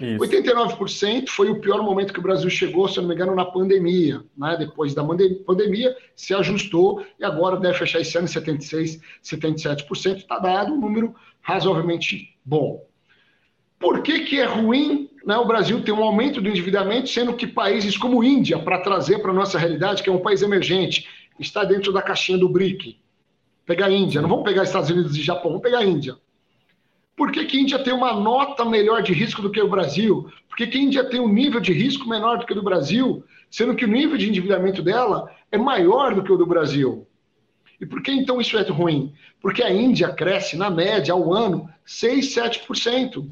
Isso. 0.00 0.18
89% 0.18 1.28
foi 1.28 1.50
o 1.50 1.60
pior 1.60 1.82
momento 1.82 2.12
que 2.12 2.18
o 2.18 2.22
Brasil 2.22 2.48
chegou, 2.48 2.88
se 2.88 2.98
eu 2.98 3.02
não 3.02 3.08
me 3.08 3.14
engano, 3.14 3.34
na 3.34 3.44
pandemia. 3.44 4.22
Né? 4.36 4.56
Depois 4.58 4.94
da 4.94 5.04
pandemia, 5.04 5.94
se 6.16 6.32
ajustou 6.32 7.04
e 7.18 7.24
agora 7.24 7.58
deve 7.58 7.78
fechar 7.78 8.00
esse 8.00 8.16
ano 8.16 8.26
em 8.26 8.30
76%, 8.30 9.00
77%. 9.22 10.16
Está 10.16 10.38
dado 10.38 10.72
um 10.72 10.80
número 10.80 11.14
razoavelmente 11.42 12.34
bom. 12.44 12.84
Por 13.78 14.02
que, 14.02 14.20
que 14.20 14.40
é 14.40 14.44
ruim 14.44 15.10
né, 15.24 15.36
o 15.36 15.46
Brasil 15.46 15.82
ter 15.82 15.92
um 15.92 16.02
aumento 16.02 16.40
do 16.40 16.48
endividamento, 16.48 17.08
sendo 17.08 17.34
que 17.34 17.46
países 17.46 17.96
como 17.96 18.24
Índia, 18.24 18.58
para 18.58 18.78
trazer 18.78 19.20
para 19.20 19.30
a 19.30 19.34
nossa 19.34 19.58
realidade, 19.58 20.02
que 20.02 20.08
é 20.08 20.12
um 20.12 20.20
país 20.20 20.42
emergente, 20.42 21.08
está 21.38 21.64
dentro 21.64 21.92
da 21.92 22.02
caixinha 22.02 22.38
do 22.38 22.48
BRIC? 22.48 22.98
Pegar 23.66 23.86
a 23.86 23.90
Índia, 23.90 24.20
não 24.20 24.28
vamos 24.28 24.44
pegar 24.44 24.62
Estados 24.62 24.90
Unidos 24.90 25.16
e 25.16 25.22
Japão, 25.22 25.50
vamos 25.52 25.62
pegar 25.62 25.78
a 25.78 25.84
Índia. 25.84 26.16
Por 27.16 27.30
que, 27.30 27.44
que 27.44 27.56
a 27.56 27.60
Índia 27.60 27.78
tem 27.78 27.92
uma 27.92 28.14
nota 28.14 28.64
melhor 28.64 29.02
de 29.02 29.12
risco 29.12 29.42
do 29.42 29.50
que 29.50 29.60
o 29.60 29.68
Brasil? 29.68 30.30
Por 30.48 30.56
que, 30.56 30.66
que 30.66 30.78
a 30.78 30.80
Índia 30.80 31.04
tem 31.04 31.20
um 31.20 31.28
nível 31.28 31.60
de 31.60 31.72
risco 31.72 32.08
menor 32.08 32.38
do 32.38 32.46
que 32.46 32.52
o 32.52 32.56
do 32.56 32.62
Brasil, 32.62 33.22
sendo 33.50 33.74
que 33.74 33.84
o 33.84 33.88
nível 33.88 34.16
de 34.16 34.28
endividamento 34.28 34.82
dela 34.82 35.30
é 35.52 35.58
maior 35.58 36.14
do 36.14 36.22
que 36.22 36.32
o 36.32 36.36
do 36.36 36.46
Brasil? 36.46 37.06
E 37.80 37.86
por 37.86 38.02
que 38.02 38.12
então 38.12 38.40
isso 38.40 38.58
é 38.58 38.62
ruim? 38.62 39.12
Porque 39.40 39.62
a 39.62 39.72
Índia 39.72 40.12
cresce, 40.12 40.56
na 40.56 40.68
média, 40.68 41.14
ao 41.14 41.32
ano, 41.32 41.68
6, 41.84 42.34
7%. 42.34 43.26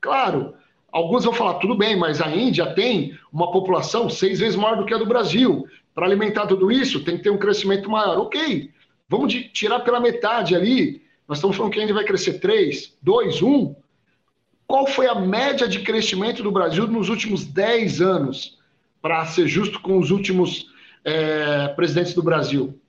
Claro, 0.00 0.54
alguns 0.90 1.24
vão 1.24 1.32
falar, 1.32 1.54
tudo 1.54 1.76
bem, 1.76 1.96
mas 1.96 2.20
a 2.20 2.28
Índia 2.28 2.74
tem 2.74 3.16
uma 3.32 3.52
população 3.52 4.10
seis 4.10 4.40
vezes 4.40 4.56
maior 4.56 4.76
do 4.76 4.84
que 4.84 4.94
a 4.94 4.98
do 4.98 5.06
Brasil. 5.06 5.64
Para 5.94 6.06
alimentar 6.06 6.46
tudo 6.46 6.70
isso, 6.70 7.04
tem 7.04 7.16
que 7.16 7.22
ter 7.22 7.30
um 7.30 7.38
crescimento 7.38 7.88
maior. 7.90 8.18
Ok, 8.18 8.70
vamos 9.08 9.32
tirar 9.52 9.80
pela 9.80 10.00
metade 10.00 10.54
ali. 10.54 11.02
Nós 11.28 11.38
estamos 11.38 11.56
falando 11.56 11.72
que 11.72 11.78
a 11.78 11.82
Índia 11.82 11.94
vai 11.94 12.04
crescer 12.04 12.40
3, 12.40 12.96
2, 13.02 13.42
1. 13.42 13.76
Qual 14.66 14.86
foi 14.86 15.06
a 15.06 15.14
média 15.14 15.68
de 15.68 15.80
crescimento 15.80 16.42
do 16.42 16.50
Brasil 16.50 16.86
nos 16.86 17.10
últimos 17.10 17.44
10 17.44 18.00
anos? 18.00 18.58
Para 19.02 19.26
ser 19.26 19.46
justo 19.46 19.78
com 19.80 19.98
os 19.98 20.10
últimos 20.10 20.66
é, 21.04 21.68
presidentes 21.68 22.14
do 22.14 22.22
Brasil. 22.22 22.80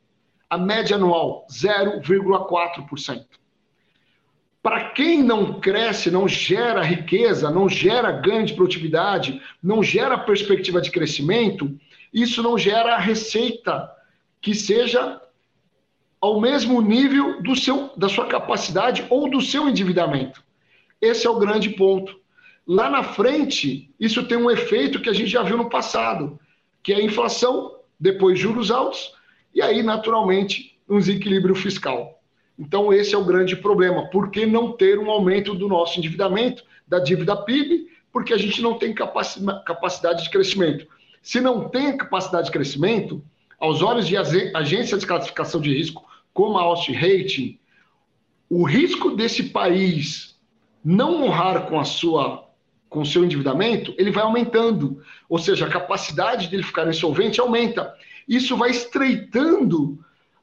A 0.49 0.57
média 0.57 0.95
anual, 0.95 1.45
0,4%. 1.51 3.25
Para 4.63 4.89
quem 4.91 5.21
não 5.21 5.59
cresce, 5.59 6.09
não 6.09 6.27
gera 6.27 6.81
riqueza, 6.81 7.51
não 7.51 7.67
gera 7.67 8.11
ganho 8.11 8.45
de 8.45 8.53
produtividade, 8.53 9.41
não 9.61 9.83
gera 9.83 10.17
perspectiva 10.17 10.81
de 10.81 10.91
crescimento, 10.91 11.77
isso 12.13 12.41
não 12.41 12.57
gera 12.57 12.97
receita 12.97 13.89
que 14.41 14.55
seja 14.55 15.21
ao 16.21 16.39
mesmo 16.41 16.81
nível 16.81 17.41
do 17.41 17.55
seu, 17.55 17.91
da 17.95 18.09
sua 18.09 18.27
capacidade 18.27 19.05
ou 19.09 19.29
do 19.29 19.41
seu 19.41 19.69
endividamento. 19.69 20.43
Esse 21.01 21.25
é 21.25 21.29
o 21.29 21.39
grande 21.39 21.69
ponto. 21.69 22.19
Lá 22.67 22.89
na 22.89 23.03
frente, 23.03 23.89
isso 23.99 24.25
tem 24.27 24.37
um 24.37 24.51
efeito 24.51 25.01
que 25.01 25.09
a 25.09 25.13
gente 25.13 25.29
já 25.29 25.41
viu 25.41 25.57
no 25.57 25.69
passado, 25.69 26.39
que 26.83 26.93
é 26.93 26.97
a 26.97 27.03
inflação, 27.03 27.75
depois 27.99 28.37
juros 28.37 28.69
altos, 28.69 29.13
e 29.55 29.61
aí, 29.61 29.81
naturalmente, 29.81 30.77
um 30.87 30.99
desequilíbrio 30.99 31.55
fiscal. 31.55 32.21
Então, 32.57 32.91
esse 32.91 33.15
é 33.15 33.17
o 33.17 33.23
grande 33.23 33.55
problema. 33.55 34.09
Por 34.09 34.29
que 34.29 34.45
não 34.45 34.73
ter 34.73 34.99
um 34.99 35.09
aumento 35.09 35.55
do 35.55 35.67
nosso 35.67 35.97
endividamento, 35.97 36.63
da 36.87 36.99
dívida 36.99 37.35
PIB? 37.35 37.87
Porque 38.11 38.33
a 38.33 38.37
gente 38.37 38.61
não 38.61 38.77
tem 38.77 38.93
capacidade 38.93 40.23
de 40.23 40.29
crescimento. 40.29 40.85
Se 41.21 41.39
não 41.39 41.69
tem 41.69 41.95
capacidade 41.95 42.47
de 42.47 42.51
crescimento, 42.51 43.23
aos 43.57 43.81
olhos 43.81 44.07
de 44.07 44.17
agências 44.17 45.01
de 45.01 45.07
classificação 45.07 45.59
de 45.61 45.73
risco, 45.73 46.05
como 46.39 46.57
a 46.57 46.61
Austin 46.61 46.93
Rating, 46.93 47.59
o 48.49 48.63
risco 48.63 49.11
desse 49.11 49.49
país 49.49 50.39
não 50.81 51.21
honrar 51.21 51.67
com 51.67 51.77
a 51.77 51.83
sua 51.83 52.47
com 52.87 53.03
seu 53.03 53.25
endividamento, 53.25 53.93
ele 53.97 54.09
vai 54.09 54.23
aumentando. 54.23 55.03
Ou 55.27 55.37
seja, 55.37 55.65
a 55.65 55.69
capacidade 55.69 56.47
dele 56.47 56.63
ficar 56.63 56.87
insolvente 56.87 57.41
aumenta. 57.41 57.93
Isso 58.25 58.55
vai 58.55 58.71
estreitando 58.71 59.99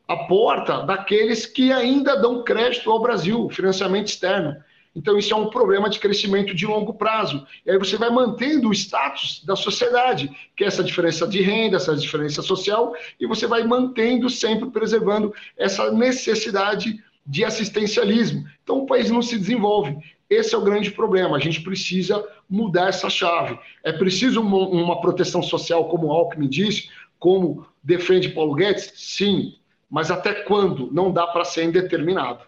a 0.07 0.17
porta 0.17 0.83
daqueles 0.83 1.47
que 1.47 1.73
ainda 1.73 2.15
dão 2.21 2.45
crédito 2.45 2.91
ao 2.91 3.01
Brasil, 3.01 3.49
financiamento 3.49 4.09
externo. 4.09 4.55
Então, 4.97 5.19
isso 5.19 5.33
é 5.33 5.37
um 5.37 5.51
problema 5.51 5.91
de 5.91 5.99
crescimento 6.01 6.55
de 6.55 6.67
longo 6.67 6.95
prazo. 6.95 7.47
E 7.65 7.71
aí 7.71 7.79
você 7.79 7.97
vai 7.97 8.09
mantendo 8.11 8.71
o 8.71 8.73
status 8.73 9.45
da 9.45 9.55
sociedade, 9.55 10.31
que 10.57 10.65
é 10.65 10.67
essa 10.67 10.83
diferença 10.83 11.29
de 11.29 11.43
renda, 11.43 11.77
essa 11.77 11.95
diferença 11.95 12.41
social, 12.41 12.95
e 13.21 13.27
você 13.27 13.47
vai 13.47 13.63
mantendo, 13.63 14.31
sempre 14.31 14.71
preservando 14.71 15.35
essa 15.57 15.93
necessidade 15.93 16.99
de 17.27 17.45
assistencialismo. 17.45 18.45
Então, 18.65 18.79
o 18.79 18.87
país 18.87 19.11
não 19.11 19.21
se 19.21 19.39
desenvolve. 19.39 19.97
Esse 20.31 20.55
é 20.55 20.59
o 20.59 20.65
grande 20.65 20.91
problema. 20.91 21.37
A 21.37 21.41
gente 21.41 21.61
precisa 21.61 22.27
mudar 22.49 22.89
essa 22.89 23.11
chave. 23.11 23.59
É 23.85 23.93
preciso 23.93 24.41
uma, 24.41 24.67
uma 24.69 25.01
proteção 25.01 25.43
social, 25.43 25.89
como 25.89 26.11
Alckmin 26.11 26.49
disse, 26.49 26.89
como 27.19 27.67
defende 27.85 28.31
Paulo 28.31 28.55
Guedes? 28.55 28.93
Sim 28.97 29.55
mas 29.91 30.11
até 30.11 30.35
quando? 30.35 30.93
Não 30.93 31.13
dá 31.13 31.27
para 31.27 31.45
ser 31.45 31.65
indeterminado. 31.65 32.45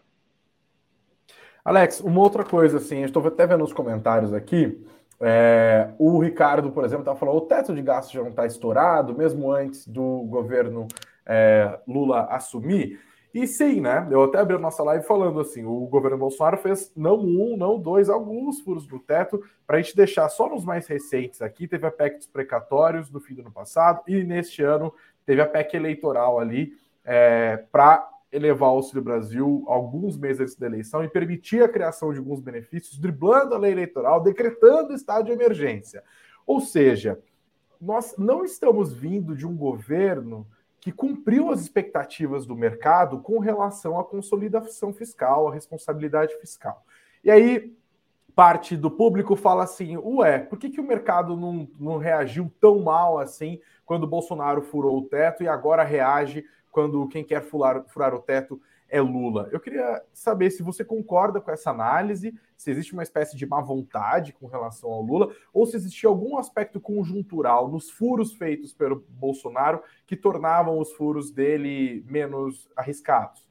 Alex, 1.68 2.00
uma 2.00 2.22
outra 2.22 2.42
coisa, 2.42 2.78
assim, 2.78 3.02
estou 3.02 3.26
até 3.26 3.46
vendo 3.46 3.60
nos 3.60 3.74
comentários 3.74 4.32
aqui, 4.32 4.82
é, 5.20 5.90
o 5.98 6.18
Ricardo, 6.18 6.72
por 6.72 6.82
exemplo, 6.82 7.02
estava 7.02 7.18
falando, 7.18 7.36
o 7.36 7.42
teto 7.42 7.74
de 7.74 7.82
gastos 7.82 8.14
já 8.14 8.22
não 8.22 8.30
está 8.30 8.46
estourado, 8.46 9.14
mesmo 9.14 9.52
antes 9.52 9.86
do 9.86 10.22
governo 10.30 10.88
é, 11.26 11.78
Lula 11.86 12.22
assumir. 12.30 12.98
E 13.34 13.46
sim, 13.46 13.82
né? 13.82 14.08
Eu 14.10 14.24
até 14.24 14.38
abri 14.38 14.56
a 14.56 14.58
nossa 14.58 14.82
live 14.82 15.04
falando 15.04 15.40
assim: 15.40 15.66
o 15.66 15.86
governo 15.86 16.16
Bolsonaro 16.16 16.56
fez 16.56 16.90
não 16.96 17.18
um, 17.18 17.54
não 17.54 17.78
dois, 17.78 18.08
alguns 18.08 18.60
furos 18.60 18.86
do 18.86 18.98
teto, 18.98 19.38
para 19.66 19.76
a 19.76 19.82
gente 19.82 19.94
deixar 19.94 20.26
só 20.30 20.48
nos 20.48 20.64
mais 20.64 20.86
recentes 20.86 21.42
aqui. 21.42 21.68
Teve 21.68 21.86
a 21.86 21.90
PEC 21.90 22.16
dos 22.16 22.26
precatórios 22.26 23.10
no 23.10 23.20
fim 23.20 23.34
do 23.34 23.42
ano 23.42 23.52
passado, 23.52 24.00
e 24.08 24.24
neste 24.24 24.62
ano 24.62 24.90
teve 25.26 25.42
a 25.42 25.46
PEC 25.46 25.76
eleitoral 25.76 26.40
ali, 26.40 26.72
é, 27.04 27.62
para 27.70 28.08
elevar 28.30 28.70
o 28.70 28.76
Auxílio 28.76 29.02
Brasil 29.02 29.64
alguns 29.66 30.16
meses 30.16 30.40
antes 30.40 30.56
da 30.56 30.66
eleição 30.66 31.02
e 31.02 31.08
permitir 31.08 31.62
a 31.62 31.68
criação 31.68 32.12
de 32.12 32.18
alguns 32.18 32.40
benefícios, 32.40 32.98
driblando 32.98 33.54
a 33.54 33.58
lei 33.58 33.72
eleitoral, 33.72 34.22
decretando 34.22 34.92
estado 34.92 35.26
de 35.26 35.32
emergência. 35.32 36.02
Ou 36.46 36.60
seja, 36.60 37.18
nós 37.80 38.14
não 38.18 38.44
estamos 38.44 38.92
vindo 38.92 39.34
de 39.34 39.46
um 39.46 39.56
governo 39.56 40.46
que 40.80 40.92
cumpriu 40.92 41.50
as 41.50 41.60
expectativas 41.60 42.46
do 42.46 42.56
mercado 42.56 43.20
com 43.20 43.38
relação 43.38 43.98
à 43.98 44.04
consolidação 44.04 44.92
fiscal, 44.92 45.48
à 45.48 45.54
responsabilidade 45.54 46.36
fiscal. 46.40 46.84
E 47.24 47.30
aí, 47.30 47.76
parte 48.34 48.76
do 48.76 48.90
público 48.90 49.34
fala 49.34 49.64
assim: 49.64 49.96
ué, 49.96 50.38
por 50.38 50.58
que, 50.58 50.70
que 50.70 50.80
o 50.80 50.86
mercado 50.86 51.36
não, 51.36 51.68
não 51.78 51.98
reagiu 51.98 52.52
tão 52.60 52.78
mal 52.78 53.18
assim 53.18 53.60
quando 53.84 54.06
Bolsonaro 54.06 54.62
furou 54.62 54.98
o 54.98 55.04
teto 55.08 55.42
e 55.42 55.48
agora 55.48 55.82
reage 55.82 56.44
quando 56.78 57.08
quem 57.08 57.24
quer 57.24 57.42
furar, 57.42 57.84
furar 57.88 58.14
o 58.14 58.20
teto 58.20 58.60
é 58.88 59.00
Lula. 59.00 59.48
Eu 59.50 59.58
queria 59.58 60.00
saber 60.12 60.48
se 60.48 60.62
você 60.62 60.84
concorda 60.84 61.40
com 61.40 61.50
essa 61.50 61.72
análise, 61.72 62.32
se 62.56 62.70
existe 62.70 62.92
uma 62.92 63.02
espécie 63.02 63.36
de 63.36 63.44
má 63.44 63.60
vontade 63.60 64.32
com 64.32 64.46
relação 64.46 64.92
ao 64.92 65.02
Lula, 65.02 65.34
ou 65.52 65.66
se 65.66 65.74
existia 65.74 66.08
algum 66.08 66.38
aspecto 66.38 66.80
conjuntural 66.80 67.66
nos 67.68 67.90
furos 67.90 68.32
feitos 68.32 68.72
pelo 68.72 69.04
Bolsonaro 69.08 69.82
que 70.06 70.14
tornavam 70.14 70.78
os 70.78 70.92
furos 70.92 71.32
dele 71.32 72.04
menos 72.06 72.70
arriscados. 72.76 73.42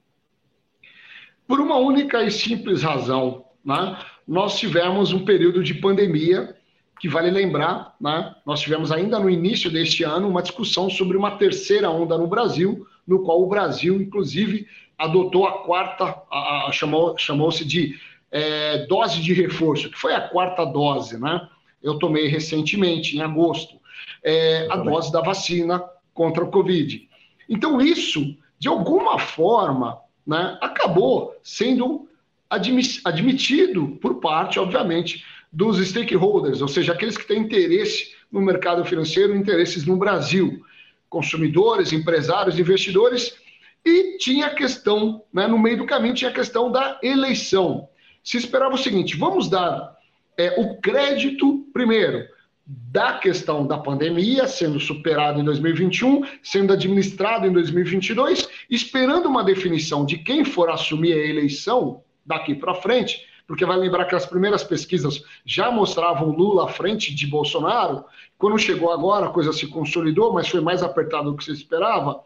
Por 1.46 1.60
uma 1.60 1.76
única 1.76 2.24
e 2.24 2.32
simples 2.32 2.82
razão, 2.82 3.44
né? 3.62 4.00
Nós 4.26 4.58
tivemos 4.58 5.12
um 5.12 5.26
período 5.26 5.62
de 5.62 5.74
pandemia 5.74 6.56
que 6.98 7.10
vale 7.10 7.30
lembrar, 7.30 7.94
né? 8.00 8.34
Nós 8.46 8.62
tivemos 8.62 8.90
ainda 8.90 9.20
no 9.20 9.30
início 9.30 9.70
deste 9.70 10.06
ano 10.06 10.30
uma 10.30 10.42
discussão 10.42 10.90
sobre 10.90 11.18
uma 11.18 11.38
terceira 11.38 11.90
onda 11.90 12.18
no 12.18 12.26
Brasil, 12.26 12.88
no 13.08 13.24
qual 13.24 13.42
o 13.42 13.48
Brasil, 13.48 14.02
inclusive, 14.02 14.68
adotou 14.98 15.48
a 15.48 15.64
quarta, 15.64 16.04
a, 16.30 16.68
a, 16.68 16.72
chamou, 16.72 17.18
chamou-se 17.18 17.64
de 17.64 17.98
é, 18.32 18.86
dose 18.88 19.22
de 19.22 19.34
reforço, 19.34 19.90
que 19.90 19.98
foi 19.98 20.14
a 20.14 20.22
quarta 20.22 20.66
dose, 20.66 21.20
né? 21.20 21.48
Eu 21.82 21.98
tomei 21.98 22.28
recentemente, 22.28 23.16
em 23.16 23.22
agosto, 23.22 23.80
é, 24.24 24.68
a 24.70 24.76
dose 24.76 25.12
da 25.12 25.22
vacina 25.22 25.84
contra 26.14 26.44
o 26.44 26.52
Covid. 26.52 27.08
Então, 27.48 27.80
isso, 27.80 28.36
de 28.60 28.68
alguma 28.68 29.20
forma, 29.20 30.00
né, 30.26 30.58
acabou 30.62 31.36
sendo 31.44 32.10
admitido 32.50 33.98
por 34.02 34.16
parte, 34.16 34.60
obviamente, 34.60 35.24
dos 35.52 35.78
stakeholders, 35.78 36.62
ou 36.62 36.68
seja, 36.68 36.94
aqueles 36.94 37.18
que 37.18 37.28
têm 37.28 37.42
interesse 37.42 38.14
no 38.32 38.42
mercado 38.42 38.84
financeiro, 38.84 39.36
interesses 39.36 39.86
no 39.86 39.96
Brasil, 39.96 40.62
consumidores, 41.10 41.94
empresários, 41.94 42.60
investidores, 42.60 43.38
e 43.86 44.18
tinha 44.18 44.48
a 44.48 44.56
questão, 44.56 45.24
né, 45.34 45.48
no 45.48 45.58
meio 45.58 45.78
do 45.78 45.86
caminho, 45.86 46.14
tinha 46.14 46.30
a 46.30 46.34
questão 46.34 46.72
da 46.72 47.00
eleição. 47.02 47.88
Se 48.24 48.38
esperava 48.38 48.76
o 48.76 48.78
seguinte: 48.78 49.16
vamos 49.16 49.50
dar 49.50 49.96
é, 50.38 50.60
o 50.60 50.80
crédito, 50.82 51.66
primeiro, 51.74 52.28
da 52.66 53.18
questão 53.18 53.66
da 53.66 53.78
pandemia 53.78 54.46
sendo 54.46 54.78
superado 54.80 55.40
em 55.40 55.44
2021, 55.44 56.24
sendo 56.44 56.74
administrado 56.74 57.48
em 57.48 57.54
2022, 57.54 58.48
esperando 58.70 59.28
uma 59.28 59.44
definição 59.44 60.06
de 60.06 60.18
quem 60.18 60.44
for 60.44 60.70
assumir 60.70 61.14
a 61.14 61.26
eleição 61.26 62.04
daqui 62.26 62.54
para 62.54 62.76
frente, 62.76 63.26
porque 63.48 63.66
vai 63.66 63.78
lembrar 63.78 64.06
que 64.06 64.14
as 64.14 64.26
primeiras 64.26 64.64
pesquisas 64.64 65.24
já 65.46 65.72
mostravam 65.72 66.30
Lula 66.30 66.66
à 66.66 66.68
frente 66.68 67.16
de 67.16 67.26
Bolsonaro. 67.26 68.04
Quando 68.38 68.60
chegou 68.60 68.92
agora, 68.92 69.28
a 69.28 69.32
coisa 69.32 69.54
se 69.54 69.68
consolidou, 69.68 70.34
mas 70.34 70.50
foi 70.50 70.60
mais 70.60 70.84
apertado 70.84 71.32
do 71.32 71.38
que 71.38 71.46
se 71.46 71.54
esperava. 71.54 72.22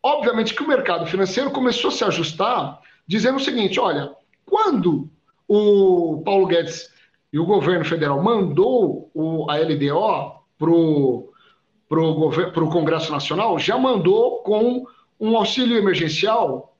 Obviamente 0.00 0.54
que 0.54 0.62
o 0.62 0.68
mercado 0.68 1.04
financeiro 1.06 1.50
começou 1.50 1.88
a 1.88 1.92
se 1.92 2.04
ajustar, 2.04 2.80
dizendo 3.06 3.36
o 3.36 3.40
seguinte: 3.40 3.80
olha, 3.80 4.12
quando 4.46 5.10
o 5.48 6.22
Paulo 6.24 6.46
Guedes 6.46 6.90
e 7.32 7.38
o 7.40 7.44
governo 7.44 7.84
federal 7.84 8.22
mandou 8.22 9.10
o, 9.12 9.50
a 9.50 9.56
LDO 9.56 10.42
para 10.58 10.70
o 12.64 12.70
Congresso 12.70 13.10
Nacional, 13.10 13.58
já 13.58 13.76
mandou 13.76 14.42
com 14.44 14.84
um 15.18 15.36
auxílio 15.36 15.76
emergencial, 15.76 16.76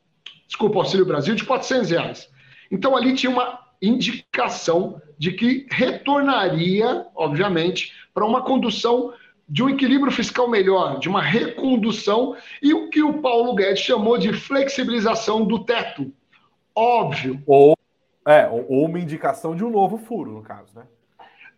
desculpa, 0.47 0.79
Auxílio 0.79 1.07
Brasil, 1.07 1.35
de 1.35 1.45
400 1.45 1.91
reais. 1.91 2.31
Então 2.71 2.97
ali 2.97 3.15
tinha 3.15 3.31
uma 3.31 3.63
indicação 3.83 5.03
de 5.19 5.33
que 5.33 5.67
retornaria, 5.71 7.07
obviamente, 7.15 7.93
para 8.15 8.25
uma 8.25 8.43
condução 8.43 9.13
de 9.49 9.63
um 9.63 9.69
equilíbrio 9.69 10.13
fiscal 10.13 10.49
melhor, 10.49 10.99
de 10.99 11.09
uma 11.09 11.21
recondução 11.21 12.37
e 12.63 12.73
o 12.73 12.89
que 12.89 13.03
o 13.03 13.21
Paulo 13.21 13.55
Guedes 13.55 13.81
chamou 13.81 14.17
de 14.17 14.33
flexibilização 14.33 15.45
do 15.45 15.59
teto. 15.65 16.11
Óbvio. 16.75 17.43
Ou 17.47 17.77
é, 18.27 18.49
ou 18.49 18.87
uma 18.87 19.01
indicação 19.01 19.55
de 19.55 19.65
um 19.65 19.71
novo 19.71 19.99
furo, 19.99 20.33
no 20.33 20.43
caso, 20.43 20.73
né? 20.75 20.85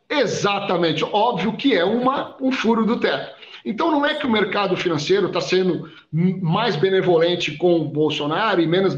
Exatamente. 0.09 1.05
Óbvio 1.05 1.57
que 1.57 1.75
é 1.75 1.85
uma, 1.85 2.37
um 2.41 2.51
furo 2.51 2.85
do 2.85 2.99
teto. 2.99 3.35
Então 3.65 3.91
não 3.91 4.05
é 4.05 4.15
que 4.15 4.27
o 4.27 4.31
mercado 4.31 4.77
financeiro 4.77 5.29
está 5.29 5.41
sendo 5.41 5.91
mais 6.13 6.77
benevolente 6.77 7.57
com 7.57 7.81
o 7.81 7.89
Bolsonaro 7.89 8.61
e 8.61 8.67
menos 8.67 8.95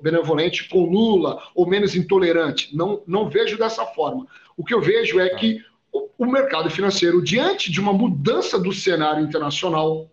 benevolente 0.00 0.68
com 0.68 0.84
Lula, 0.84 1.42
ou 1.54 1.66
menos 1.66 1.96
intolerante. 1.96 2.74
Não, 2.76 3.02
não 3.06 3.28
vejo 3.28 3.58
dessa 3.58 3.84
forma. 3.84 4.26
O 4.56 4.64
que 4.64 4.72
eu 4.72 4.80
vejo 4.80 5.18
é 5.18 5.30
que 5.30 5.60
o, 5.92 6.08
o 6.18 6.26
mercado 6.26 6.70
financeiro, 6.70 7.22
diante 7.22 7.70
de 7.72 7.80
uma 7.80 7.92
mudança 7.92 8.58
do 8.60 8.72
cenário 8.72 9.24
internacional, 9.24 10.08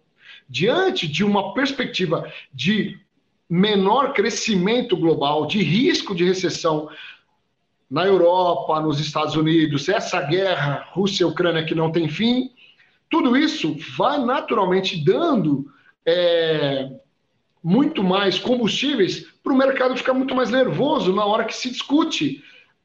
diante 0.50 1.08
de 1.08 1.24
uma 1.24 1.54
perspectiva 1.54 2.28
de 2.52 2.98
menor 3.48 4.14
crescimento 4.14 4.98
global, 4.98 5.46
de 5.46 5.62
risco 5.62 6.16
de 6.16 6.24
recessão 6.24 6.90
na 7.90 8.08
Europa, 8.08 8.82
nos 8.82 9.00
Estados 9.00 9.36
Unidos, 9.36 9.88
essa 9.88 10.20
guerra 10.22 10.88
Rússia-Ucrânia 10.94 11.64
que 11.64 11.76
não 11.76 11.92
tem 11.92 12.10
fim, 12.10 12.50
tudo 13.14 13.38
isso 13.38 13.78
vai 13.96 14.18
naturalmente 14.26 14.98
dando 15.06 15.72
é, 16.04 16.90
muito 17.64 18.04
mais 18.04 18.40
combustíveis 18.40 19.28
para 19.44 19.54
o 19.54 19.56
mercado 19.56 19.96
ficar 19.96 20.16
muito 20.16 20.34
mais 20.34 20.50
nervoso 20.50 21.14
na 21.14 21.24
hora 21.24 21.44
que 21.44 21.56
se 21.56 21.70
discute 21.70 22.44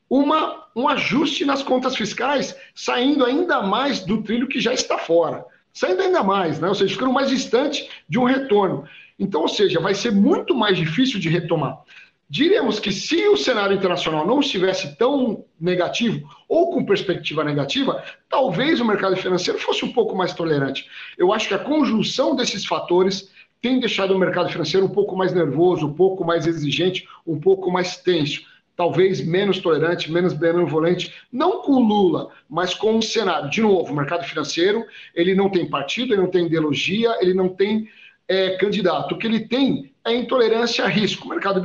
uma, 0.08 0.66
um 0.76 0.86
ajuste 0.86 1.46
nas 1.46 1.62
contas 1.62 1.96
fiscais, 1.96 2.54
saindo 2.74 3.24
ainda 3.24 3.62
mais 3.62 4.00
do 4.00 4.22
trilho 4.22 4.48
que 4.48 4.60
já 4.60 4.74
está 4.74 4.98
fora. 4.98 5.46
Saindo 5.72 6.02
ainda 6.02 6.22
mais, 6.22 6.60
né? 6.60 6.68
ou 6.68 6.74
seja, 6.74 6.92
ficando 6.92 7.12
mais 7.14 7.30
distante 7.30 7.88
de 8.06 8.18
um 8.18 8.24
retorno. 8.24 8.84
Então, 9.18 9.40
ou 9.40 9.48
seja, 9.48 9.80
vai 9.80 9.94
ser 9.94 10.12
muito 10.12 10.54
mais 10.54 10.76
difícil 10.76 11.18
de 11.18 11.30
retomar. 11.30 11.78
Diríamos 12.30 12.78
que 12.78 12.92
se 12.92 13.26
o 13.26 13.38
cenário 13.38 13.74
internacional 13.74 14.26
não 14.26 14.40
estivesse 14.40 14.94
tão 14.96 15.46
negativo 15.58 16.28
ou 16.46 16.70
com 16.70 16.84
perspectiva 16.84 17.42
negativa, 17.42 18.04
talvez 18.28 18.80
o 18.80 18.84
mercado 18.84 19.16
financeiro 19.16 19.58
fosse 19.58 19.82
um 19.84 19.92
pouco 19.92 20.14
mais 20.14 20.34
tolerante. 20.34 20.86
Eu 21.16 21.32
acho 21.32 21.48
que 21.48 21.54
a 21.54 21.58
conjunção 21.58 22.36
desses 22.36 22.66
fatores 22.66 23.32
tem 23.62 23.80
deixado 23.80 24.14
o 24.14 24.18
mercado 24.18 24.50
financeiro 24.50 24.84
um 24.84 24.90
pouco 24.90 25.16
mais 25.16 25.32
nervoso, 25.32 25.86
um 25.86 25.94
pouco 25.94 26.22
mais 26.22 26.46
exigente, 26.46 27.08
um 27.26 27.40
pouco 27.40 27.70
mais 27.70 27.96
tenso, 27.96 28.42
talvez 28.76 29.24
menos 29.24 29.58
tolerante, 29.58 30.12
menos 30.12 30.34
benevolente, 30.34 31.14
não 31.32 31.62
com 31.62 31.80
Lula, 31.80 32.28
mas 32.48 32.74
com 32.74 32.98
o 32.98 33.02
cenário. 33.02 33.48
De 33.48 33.62
novo, 33.62 33.90
o 33.90 33.96
mercado 33.96 34.24
financeiro, 34.24 34.84
ele 35.14 35.34
não 35.34 35.48
tem 35.48 35.68
partido, 35.68 36.12
ele 36.12 36.20
não 36.22 36.30
tem 36.30 36.44
ideologia, 36.44 37.16
ele 37.20 37.32
não 37.32 37.48
tem 37.48 37.88
é, 38.28 38.50
candidato. 38.58 39.14
O 39.14 39.18
que 39.18 39.26
ele 39.26 39.40
tem 39.40 39.92
é 40.04 40.14
intolerância 40.14 40.84
a 40.84 40.88
risco. 40.88 41.26
O 41.26 41.30
mercado 41.30 41.60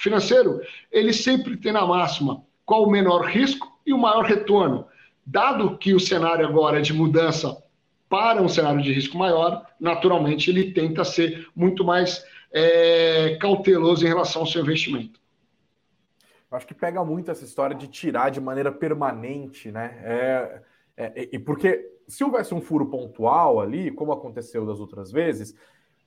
financeiro, 0.00 0.60
ele 0.90 1.12
sempre 1.12 1.56
tem 1.56 1.72
na 1.72 1.86
máxima 1.86 2.42
qual 2.64 2.84
o 2.84 2.90
menor 2.90 3.26
risco 3.26 3.66
e 3.84 3.92
o 3.92 3.98
maior 3.98 4.24
retorno. 4.24 4.86
Dado 5.24 5.76
que 5.78 5.94
o 5.94 6.00
cenário 6.00 6.46
agora 6.46 6.78
é 6.78 6.82
de 6.82 6.92
mudança 6.92 7.62
para 8.08 8.42
um 8.42 8.48
cenário 8.48 8.82
de 8.82 8.92
risco 8.92 9.16
maior, 9.16 9.64
naturalmente 9.78 10.50
ele 10.50 10.72
tenta 10.72 11.04
ser 11.04 11.48
muito 11.54 11.84
mais 11.84 12.24
é, 12.52 13.36
cauteloso 13.40 14.04
em 14.04 14.08
relação 14.08 14.42
ao 14.42 14.48
seu 14.48 14.62
investimento. 14.62 15.20
Eu 16.50 16.56
acho 16.56 16.66
que 16.66 16.74
pega 16.74 17.04
muito 17.04 17.30
essa 17.30 17.44
história 17.44 17.76
de 17.76 17.86
tirar 17.86 18.30
de 18.30 18.40
maneira 18.40 18.72
permanente, 18.72 19.70
né? 19.70 20.00
É, 20.02 20.62
é, 20.96 21.28
e 21.32 21.38
porque 21.38 21.88
se 22.08 22.24
houvesse 22.24 22.52
um 22.52 22.60
furo 22.60 22.86
pontual 22.86 23.60
ali, 23.60 23.92
como 23.92 24.10
aconteceu 24.10 24.66
das 24.66 24.80
outras 24.80 25.12
vezes, 25.12 25.54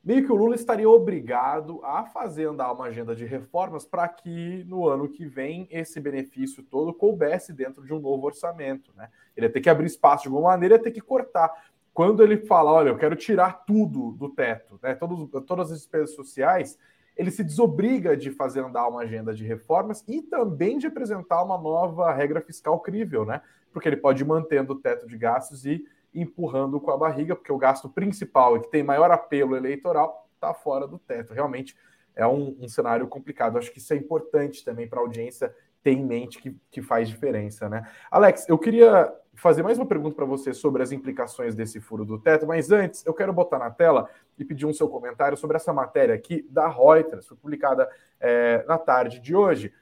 meio 0.04 0.26
que 0.26 0.32
o 0.32 0.36
Lula 0.36 0.56
estaria 0.56 0.89
obrigado 0.89 1.80
a 1.84 2.04
fazer 2.04 2.46
andar 2.46 2.74
uma 2.74 2.86
agenda 2.86 3.16
de 3.16 3.26
reformas 3.26 3.86
para 3.86 4.08
que 4.08 4.66
no 4.66 4.88
ano 4.88 5.08
que 5.08 5.26
vem 5.26 5.68
esse 5.72 6.00
benefício 6.00 6.62
todo 6.62 6.94
coubesse 6.94 7.54
dentro 7.54 7.86
de 7.86 7.94
um 7.94 8.00
novo 8.00 8.26
orçamento. 8.26 8.92
Né? 8.98 9.08
Ele 9.36 9.46
ia 9.46 9.52
ter 9.52 9.62
que 9.62 9.70
abrir 9.70 9.86
espaço 9.86 10.24
de 10.24 10.30
alguma 10.30 10.50
maneira, 10.50 10.76
ia 10.76 10.82
ter 10.82 10.92
que 10.92 11.00
cortar. 11.00 11.52
Quando 11.94 12.22
ele 12.22 12.38
fala, 12.38 12.72
olha, 12.72 12.89
eu 12.89 12.98
quero 12.98 13.16
tirar 13.16 13.63
tudo 13.66 14.12
do 14.13 14.28
teto, 14.28 14.80
né? 14.82 14.96
Todos, 14.96 15.30
todas 15.46 15.72
as 15.72 15.78
despesas 15.78 16.16
sociais, 16.16 16.78
ele 17.16 17.30
se 17.30 17.44
desobriga 17.44 18.18
de 18.18 18.32
fazer 18.32 18.62
andar 18.62 18.88
uma 18.88 19.02
agenda 19.02 19.32
de 19.32 19.46
reformas 19.46 20.04
e 20.08 20.20
também 20.24 20.80
de 20.80 20.88
apresentar 20.88 21.44
uma 21.44 21.56
nova 21.56 22.12
regra 22.12 22.42
fiscal 22.42 22.80
crível, 22.80 23.24
né? 23.24 23.42
Porque 23.72 23.88
ele 23.88 23.98
pode 23.98 24.24
ir 24.24 24.26
mantendo 24.26 24.74
o 24.74 24.80
teto 24.80 25.08
de 25.08 25.16
gastos 25.16 25.68
e 25.68 25.86
empurrando 26.13 26.80
com 26.80 26.91
a 26.91 26.97
barriga, 26.97 27.36
porque 27.36 27.52
o 27.52 27.58
gasto 27.58 27.89
principal 27.89 28.58
e 28.58 28.62
que 28.62 28.69
tem 28.69 28.84
maior 28.84 29.12
apelo 29.12 29.56
eleitoral 29.56 30.28
está 30.36 30.54
fora 30.54 30.88
do 30.88 30.99
teto. 30.99 31.34
Realmente 31.34 31.76
é 32.15 32.26
um, 32.28 32.56
um, 32.60 32.67
cenário 32.67 33.08
complicado. 33.08 33.58
Acho 33.58 33.71
que 33.71 33.80
isso 33.80 33.93
é 33.93 33.97
importante 33.97 34.63
também 34.63 34.88
para 34.88 34.99
a 34.99 35.02
audiência 35.02 35.54
ter 35.82 35.91
em 35.91 36.06
mente 36.06 36.39
que, 36.39 36.56
que 36.71 36.82
faz 36.82 37.10
diferença, 37.10 37.67
né? 37.67 37.88
Alex, 38.10 38.47
eu 38.47 38.58
queria 38.58 39.13
fazer 39.36 39.63
mais 39.63 39.78
uma 39.78 39.86
pergunta 39.86 40.15
para 40.15 40.26
você 40.26 40.54
sobre 40.54 40.82
as 40.84 40.91
implicações 40.91 41.56
desse 41.56 41.82
furo 41.82 42.06
do 42.06 42.19
teto, 42.19 42.45
mas 42.47 42.71
antes 42.71 43.06
eu 43.06 43.13
quero 43.13 43.34
botar 43.34 43.60
na 43.60 43.69
tela 43.69 44.08
e 44.38 44.45
pedir 44.45 44.65
um 44.65 44.73
seu 44.73 44.88
comentário 44.88 45.36
sobre 45.36 45.58
essa 45.58 45.73
matéria 45.73 46.15
aqui 46.15 46.47
da 46.49 46.67
Reuters, 46.67 47.28
foi 47.28 47.36
publicada 47.36 47.89
é, 48.19 48.63
na 48.67 48.78
tarde 48.78 49.19
de 49.19 49.36
hoje. 49.36 49.73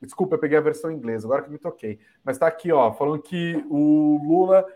Desculpa, 0.00 0.36
eu 0.36 0.38
peguei 0.38 0.56
a 0.56 0.62
versão 0.62 0.90
inglesa, 0.90 1.26
agora 1.26 1.42
que 1.42 1.50
me 1.50 1.58
toquei. 1.58 1.98
Mas 2.24 2.36
está 2.36 2.46
aqui, 2.46 2.72
ó, 2.72 2.90
falando 2.92 3.20
que 3.20 3.62
o 3.68 4.18
Lula 4.24 4.66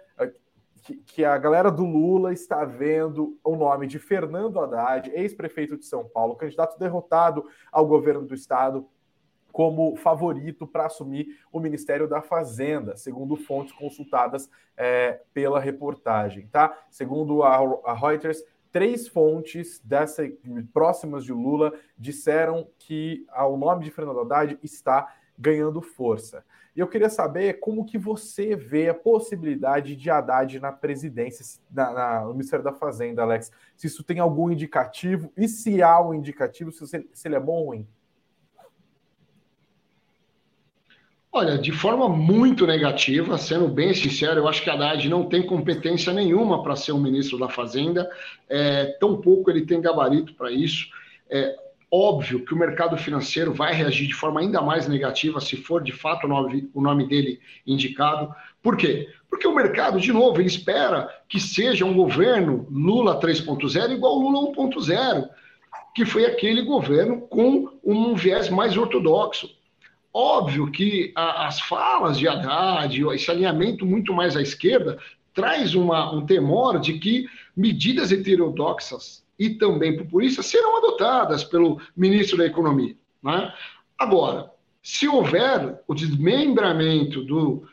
que, 0.85 1.25
a 1.25 1.39
galera 1.39 1.71
do 1.71 1.85
Lula 1.85 2.33
está 2.33 2.65
vendo 2.65 3.39
o 3.43 3.57
nome 3.57 3.87
de 3.87 3.99
Fernando 3.99 4.61
Haddad, 4.61 5.11
ex-prefeito 5.15 5.79
de 5.79 5.87
São 5.87 6.05
Paulo, 6.05 6.37
candidato 6.37 6.79
derrotado 6.79 7.47
ao 7.73 7.87
governo 7.87 8.27
do 8.27 8.35
estado, 8.35 8.87
como 9.51 9.97
favorito 9.97 10.67
para 10.67 10.87
assumir 10.87 11.39
o 11.53 11.61
Ministério 11.61 12.09
da 12.09 12.21
Fazenda, 12.21 12.97
segundo 12.97 13.37
fontes 13.37 13.73
consultadas 13.73 14.51
é, 14.77 15.21
pela 15.33 15.61
reportagem, 15.61 16.49
tá? 16.49 16.77
Segundo 16.91 17.45
a, 17.45 17.57
a 17.85 17.95
Reuters, 17.95 18.43
três 18.73 19.07
fontes 19.07 19.81
dessa, 19.85 20.25
próximas 20.73 21.25
de 21.25 21.33
Lula 21.33 21.73
disseram 21.97 22.67
que 22.77 23.25
o 23.49 23.57
nome 23.57 23.85
de 23.85 23.93
Fernando 23.93 24.21
Haddad 24.21 24.59
está 24.61 25.15
ganhando 25.39 25.81
força. 25.81 26.45
E 26.77 26.81
eu 26.81 26.89
queria 26.89 27.09
saber 27.09 27.61
como 27.61 27.85
que 27.85 27.97
você 27.97 28.57
vê 28.57 28.89
a 28.89 28.95
possibilidade 28.95 29.95
de 29.95 30.11
Haddad 30.11 30.59
na 30.59 30.73
presidência, 30.73 31.61
na, 31.71 31.93
na, 31.93 32.21
no 32.25 32.33
Ministério 32.33 32.65
da 32.65 32.73
Fazenda, 32.73 33.23
Alex. 33.23 33.53
Se 33.77 33.87
isso 33.87 34.03
tem 34.03 34.19
algum 34.19 34.51
indicativo 34.51 35.33
e 35.37 35.47
se 35.47 35.81
há 35.83 36.01
um 36.01 36.13
indicativo, 36.13 36.73
se, 36.73 36.85
se 36.87 37.29
ele 37.29 37.37
é 37.37 37.41
bom 37.41 37.59
ou 37.59 37.67
ruim. 37.67 37.87
Olha, 41.31 41.59
de 41.59 41.73
forma 41.73 42.09
muito 42.09 42.65
negativa, 42.65 43.37
sendo 43.39 43.67
bem 43.67 43.93
sincero, 43.93 44.41
eu 44.41 44.49
acho 44.49 44.63
que 44.63 44.71
Haddad 44.71 45.09
não 45.09 45.29
tem 45.29 45.45
competência 45.45 46.13
nenhuma 46.13 46.63
para 46.63 46.77
ser 46.77 46.93
um 46.93 47.01
ministro 47.01 47.39
da 47.39 47.49
Fazenda, 47.49 48.09
é, 48.49 48.97
tampouco 49.01 49.51
ele 49.51 49.67
tem 49.67 49.81
gabarito 49.81 50.35
para 50.35 50.51
isso. 50.51 50.87
É 51.29 51.64
óbvio 51.95 52.45
que 52.45 52.55
o 52.55 52.59
mercado 52.59 52.97
financeiro 52.97 53.53
vai 53.53 53.73
reagir 53.73 54.07
de 54.07 54.15
forma 54.15 54.41
ainda 54.41 54.61
mais 54.61 54.89
negativa 54.89 55.41
se 55.41 55.57
for 55.57 55.83
de 55.83 55.93
fato 55.93 56.27
o 56.27 56.81
nome, 56.81 57.07
dele 57.07 57.41
indicado. 57.67 58.35
Por 58.63 58.77
quê? 58.77 59.09
Porque 59.29 59.47
o 59.47 59.55
mercado, 59.55 60.01
de 60.01 60.13
novo, 60.13 60.41
espera 60.41 61.09
que 61.29 61.39
seja 61.39 61.85
um 61.85 61.95
governo 61.95 62.67
Lula 62.71 63.21
3.0 63.21 63.93
igual 63.93 64.19
Lula 64.19 64.53
1.0, 64.53 65.29
que 65.95 66.05
foi 66.05 66.27
aquele 66.27 66.63
governo 66.63 67.21
com 67.23 67.69
um 67.85 68.15
viés 68.15 68.49
mais 68.49 68.77
ortodoxo 68.77 69.49
Óbvio 70.17 70.71
que 70.71 71.13
a, 71.17 71.49
as 71.49 71.61
falas 71.61 72.17
de 72.17 72.29
Haddad, 72.29 73.05
esse 73.13 73.29
alinhamento 73.33 73.85
muito 73.85 74.15
mais 74.15 74.37
à 74.37 74.43
esquerda, 74.43 74.97
traz 75.35 75.75
uma, 75.75 76.15
um 76.15 76.25
temor 76.25 76.79
de 76.79 77.01
que 77.01 77.27
medidas 77.57 78.13
heterodoxas 78.13 79.24
e 79.39 79.51
também 79.51 79.97
populistas 79.97 80.47
serão 80.47 80.77
adotadas 80.79 81.45
pelo 81.45 81.81
ministro 81.97 82.39
da 82.39 82.47
Economia. 82.47 82.97
Né? 83.23 83.53
Agora, 83.99 84.51
se 84.83 85.09
houver 85.09 85.81
o 85.89 85.95
desmembramento 85.95 87.23
do, 87.23 87.67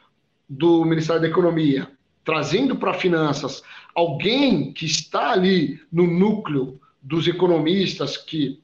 do 0.47 0.86
Ministério 0.86 1.22
da 1.22 1.28
Economia, 1.28 1.91
trazendo 2.24 2.76
para 2.76 2.93
finanças 2.93 3.62
alguém 3.93 4.72
que 4.72 4.86
está 4.86 5.32
ali 5.32 5.80
no 5.91 6.07
núcleo 6.07 6.80
dos 7.01 7.28
economistas 7.28 8.16
que 8.16 8.62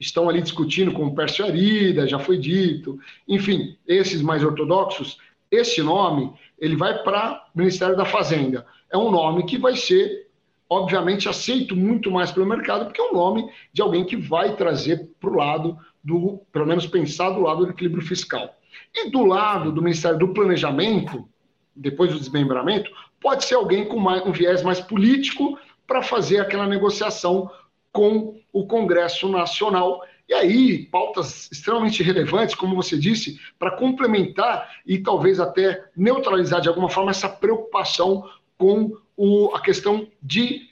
estão 0.00 0.28
ali 0.28 0.42
discutindo 0.42 0.92
com 0.92 1.06
o 1.06 1.14
Pércio 1.14 1.44
Arida, 1.44 2.06
já 2.06 2.18
foi 2.18 2.38
dito, 2.38 2.98
enfim, 3.28 3.76
esses 3.86 4.20
mais 4.20 4.42
ortodoxos, 4.42 5.18
esse 5.50 5.82
nome, 5.82 6.32
ele 6.58 6.76
vai 6.76 7.02
para 7.02 7.46
o 7.54 7.58
Ministério 7.58 7.96
da 7.96 8.04
Fazenda. 8.04 8.66
É 8.90 8.98
um 8.98 9.10
nome 9.10 9.44
que 9.44 9.58
vai 9.58 9.76
ser, 9.76 10.23
obviamente, 10.68 11.28
aceito 11.28 11.76
muito 11.76 12.10
mais 12.10 12.30
pelo 12.30 12.46
mercado, 12.46 12.86
porque 12.86 13.00
é 13.00 13.10
um 13.10 13.14
nome 13.14 13.48
de 13.72 13.82
alguém 13.82 14.04
que 14.04 14.16
vai 14.16 14.56
trazer 14.56 15.10
para 15.20 15.30
o 15.30 15.36
lado 15.36 15.78
do, 16.02 16.40
pelo 16.52 16.66
menos 16.66 16.86
pensar 16.86 17.30
do 17.30 17.40
lado 17.40 17.64
do 17.64 17.72
equilíbrio 17.72 18.06
fiscal. 18.06 18.54
E 18.94 19.10
do 19.10 19.24
lado 19.24 19.72
do 19.72 19.82
Ministério 19.82 20.18
do 20.18 20.28
Planejamento, 20.28 21.28
depois 21.74 22.12
do 22.12 22.18
desmembramento, 22.18 22.90
pode 23.20 23.44
ser 23.44 23.54
alguém 23.54 23.86
com 23.86 23.98
mais, 23.98 24.24
um 24.24 24.32
viés 24.32 24.62
mais 24.62 24.80
político 24.80 25.58
para 25.86 26.02
fazer 26.02 26.40
aquela 26.40 26.66
negociação 26.66 27.50
com 27.92 28.40
o 28.52 28.66
Congresso 28.66 29.28
Nacional. 29.28 30.02
E 30.28 30.34
aí, 30.34 30.86
pautas 30.86 31.50
extremamente 31.50 32.02
relevantes, 32.02 32.54
como 32.54 32.74
você 32.74 32.98
disse, 32.98 33.38
para 33.58 33.72
complementar 33.72 34.68
e 34.86 34.98
talvez 34.98 35.38
até 35.38 35.84
neutralizar 35.96 36.60
de 36.60 36.68
alguma 36.68 36.88
forma 36.88 37.10
essa 37.10 37.28
preocupação 37.28 38.28
com 38.56 38.96
o, 39.16 39.54
a 39.54 39.60
questão 39.60 40.08
de 40.22 40.62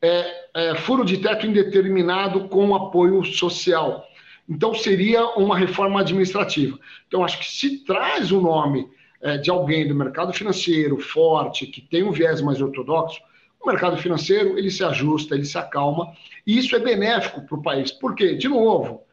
é, 0.00 0.46
é, 0.54 0.74
furo 0.74 1.04
de 1.04 1.18
teto 1.18 1.46
indeterminado 1.46 2.48
com 2.48 2.74
apoio 2.74 3.24
social. 3.24 4.04
Então, 4.48 4.74
seria 4.74 5.24
uma 5.36 5.56
reforma 5.56 6.00
administrativa. 6.00 6.78
Então, 7.06 7.24
acho 7.24 7.38
que 7.38 7.46
se 7.46 7.84
traz 7.84 8.32
o 8.32 8.40
nome 8.40 8.88
é, 9.20 9.38
de 9.38 9.50
alguém 9.50 9.86
do 9.86 9.94
mercado 9.94 10.32
financeiro 10.32 10.98
forte, 10.98 11.66
que 11.66 11.80
tem 11.80 12.02
um 12.02 12.10
viés 12.10 12.40
mais 12.40 12.60
ortodoxo, 12.60 13.20
o 13.60 13.68
mercado 13.68 13.96
financeiro 13.96 14.58
ele 14.58 14.70
se 14.70 14.82
ajusta, 14.82 15.36
ele 15.36 15.44
se 15.44 15.56
acalma, 15.56 16.12
e 16.44 16.58
isso 16.58 16.74
é 16.74 16.80
benéfico 16.80 17.42
para 17.42 17.56
o 17.56 17.62
país. 17.62 17.92
Por 17.92 18.16
quê? 18.16 18.34
De 18.34 18.48
novo, 18.48 19.04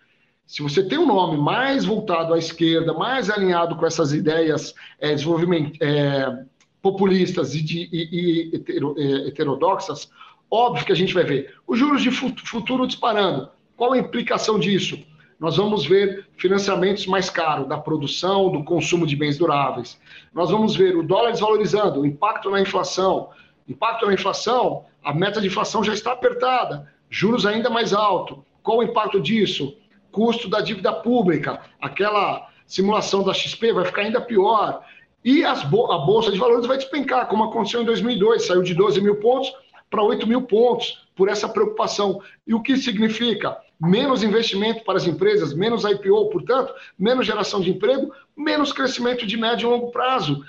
se 0.48 0.64
você 0.64 0.82
tem 0.82 0.98
um 0.98 1.06
nome 1.06 1.38
mais 1.38 1.86
voltado 1.86 2.34
à 2.34 2.38
esquerda, 2.40 2.92
mais 2.92 3.30
alinhado 3.30 3.76
com 3.76 3.86
essas 3.86 4.12
ideias 4.12 4.74
é, 5.00 5.14
desenvolvimento, 5.14 5.78
é, 5.80 6.44
populistas 6.82 7.56
e, 7.56 7.62
de, 7.62 7.90
e, 7.92 8.52
e 8.54 9.24
é, 9.26 9.28
heterodoxas, 9.28 10.10
óbvio 10.50 10.86
que 10.86 10.92
a 10.92 10.96
gente 10.96 11.14
vai 11.14 11.24
ver 11.24 11.56
os 11.68 11.78
juros 11.78 12.02
de 12.02 12.12
futuro 12.12 12.88
disparando. 12.88 13.50
Qual 13.76 13.94
a 13.94 13.98
implicação 13.98 14.60
disso? 14.60 15.00
Nós 15.40 15.56
vamos 15.56 15.86
ver 15.86 16.28
financiamentos 16.38 17.06
mais 17.08 17.30
caros 17.30 17.68
da 17.68 17.78
produção, 17.78 18.52
do 18.52 18.64
consumo 18.64 19.08
de 19.08 19.16
bens 19.16 19.38
duráveis. 19.38 20.00
Nós 20.34 20.52
vamos 20.52 20.76
ver 20.76 20.98
o 20.98 21.04
dólar 21.04 21.32
desvalorizando, 21.32 22.02
o 22.02 22.06
impacto 22.06 22.50
na 22.50 22.60
inflação, 22.60 23.30
Impacto 23.70 24.08
na 24.08 24.14
inflação, 24.16 24.86
a 25.04 25.14
meta 25.14 25.40
de 25.40 25.46
inflação 25.46 25.84
já 25.84 25.94
está 25.94 26.12
apertada, 26.12 26.92
juros 27.08 27.46
ainda 27.46 27.70
mais 27.70 27.94
alto. 27.94 28.44
Qual 28.64 28.80
o 28.80 28.84
impacto 28.84 29.22
disso? 29.22 29.78
Custo 30.12 30.50
da 30.50 30.60
dívida 30.60 30.92
pública, 30.92 31.62
aquela 31.80 32.50
simulação 32.66 33.24
da 33.24 33.32
XP 33.32 33.72
vai 33.72 33.86
ficar 33.86 34.02
ainda 34.02 34.20
pior. 34.20 34.84
E 35.24 35.44
a 35.44 35.54
Bolsa 35.56 36.32
de 36.32 36.40
Valores 36.40 36.66
vai 36.66 36.78
despencar, 36.78 37.28
como 37.28 37.44
aconteceu 37.44 37.82
em 37.82 37.86
2002, 37.86 38.46
saiu 38.46 38.62
de 38.62 38.74
12 38.74 39.02
mil 39.02 39.16
pontos 39.16 39.54
para 39.90 40.04
8 40.04 40.28
mil 40.28 40.44
pontos, 40.44 41.08
por 41.16 41.28
essa 41.28 41.50
preocupação. 41.50 42.22
E 42.48 42.54
o 42.54 42.62
que 42.62 42.78
significa? 42.78 43.58
Menos 43.82 44.24
investimento 44.24 44.84
para 44.84 44.98
as 44.98 45.08
empresas, 45.08 45.54
menos 45.54 45.84
IPO, 45.84 46.30
portanto, 46.30 46.74
menos 46.98 47.26
geração 47.26 47.60
de 47.60 47.72
emprego, 47.72 48.14
menos 48.38 48.72
crescimento 48.72 49.26
de 49.26 49.36
médio 49.36 49.68
e 49.68 49.72
longo 49.72 49.92
prazo 49.92 50.44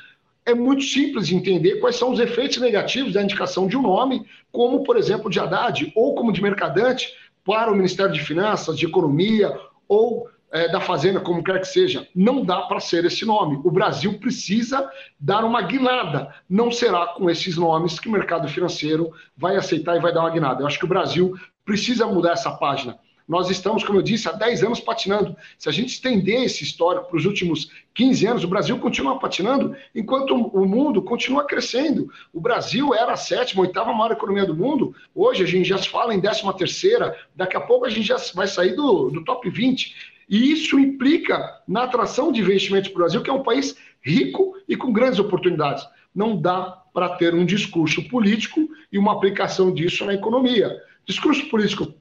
é 0.46 0.54
muito 0.54 0.82
simples 0.82 1.28
de 1.28 1.36
entender 1.36 1.80
quais 1.80 1.96
são 1.96 2.10
os 2.10 2.18
efeitos 2.18 2.58
negativos 2.58 3.12
da 3.12 3.22
indicação 3.22 3.66
de 3.66 3.76
um 3.76 3.82
nome, 3.82 4.26
como, 4.50 4.82
por 4.84 4.96
exemplo, 4.96 5.30
de 5.30 5.38
Haddad, 5.38 5.92
ou 5.94 6.14
como 6.14 6.32
de 6.32 6.42
mercadante, 6.42 7.14
para 7.44 7.70
o 7.70 7.74
Ministério 7.74 8.12
de 8.12 8.20
Finanças, 8.20 8.78
de 8.78 8.86
Economia, 8.86 9.58
ou 9.88 10.28
é, 10.52 10.68
da 10.68 10.80
Fazenda, 10.80 11.20
como 11.20 11.42
quer 11.42 11.60
que 11.60 11.68
seja. 11.68 12.06
Não 12.14 12.44
dá 12.44 12.62
para 12.62 12.80
ser 12.80 13.04
esse 13.04 13.24
nome. 13.24 13.60
O 13.64 13.70
Brasil 13.70 14.18
precisa 14.18 14.90
dar 15.18 15.44
uma 15.44 15.62
guinada. 15.62 16.34
Não 16.48 16.70
será 16.70 17.06
com 17.06 17.30
esses 17.30 17.56
nomes 17.56 17.98
que 17.98 18.08
o 18.08 18.12
mercado 18.12 18.48
financeiro 18.48 19.12
vai 19.36 19.56
aceitar 19.56 19.96
e 19.96 20.00
vai 20.00 20.12
dar 20.12 20.20
uma 20.20 20.30
guinada. 20.30 20.62
Eu 20.62 20.66
acho 20.66 20.78
que 20.78 20.84
o 20.84 20.88
Brasil 20.88 21.34
precisa 21.64 22.06
mudar 22.06 22.32
essa 22.32 22.50
página. 22.50 22.98
Nós 23.30 23.48
estamos, 23.48 23.84
como 23.84 23.96
eu 23.96 24.02
disse, 24.02 24.28
há 24.28 24.32
10 24.32 24.64
anos 24.64 24.80
patinando. 24.80 25.36
Se 25.56 25.68
a 25.68 25.72
gente 25.72 25.90
estender 25.90 26.42
esse 26.42 26.64
histórico 26.64 27.06
para 27.06 27.16
os 27.16 27.24
últimos 27.24 27.70
15 27.94 28.26
anos, 28.26 28.42
o 28.42 28.48
Brasil 28.48 28.76
continua 28.80 29.20
patinando, 29.20 29.76
enquanto 29.94 30.34
o 30.34 30.66
mundo 30.66 31.00
continua 31.00 31.44
crescendo. 31.44 32.10
O 32.32 32.40
Brasil 32.40 32.92
era 32.92 33.12
a 33.12 33.16
sétima, 33.16 33.62
oitava 33.62 33.92
maior 33.92 34.10
economia 34.10 34.44
do 34.44 34.56
mundo. 34.56 34.96
Hoje 35.14 35.44
a 35.44 35.46
gente 35.46 35.68
já 35.68 35.78
se 35.78 35.88
fala 35.88 36.12
em 36.12 36.18
décima 36.18 36.52
terceira. 36.52 37.16
Daqui 37.36 37.56
a 37.56 37.60
pouco 37.60 37.86
a 37.86 37.88
gente 37.88 38.08
já 38.08 38.16
vai 38.34 38.48
sair 38.48 38.74
do, 38.74 39.10
do 39.10 39.22
top 39.22 39.48
20. 39.48 39.94
E 40.30 40.52
isso 40.52 40.78
implica 40.78 41.60
na 41.66 41.82
atração 41.82 42.30
de 42.30 42.40
investimentos 42.40 42.88
para 42.88 42.98
o 42.98 43.02
Brasil, 43.02 43.22
que 43.22 43.28
é 43.28 43.32
um 43.32 43.42
país 43.42 43.76
rico 44.00 44.54
e 44.68 44.76
com 44.76 44.92
grandes 44.92 45.18
oportunidades. 45.18 45.84
Não 46.14 46.40
dá 46.40 46.80
para 46.94 47.08
ter 47.16 47.34
um 47.34 47.44
discurso 47.44 48.08
político 48.08 48.68
e 48.92 48.98
uma 48.98 49.12
aplicação 49.12 49.74
disso 49.74 50.06
na 50.06 50.14
economia. 50.14 50.80
Discurso 51.04 51.48
político 51.48 51.92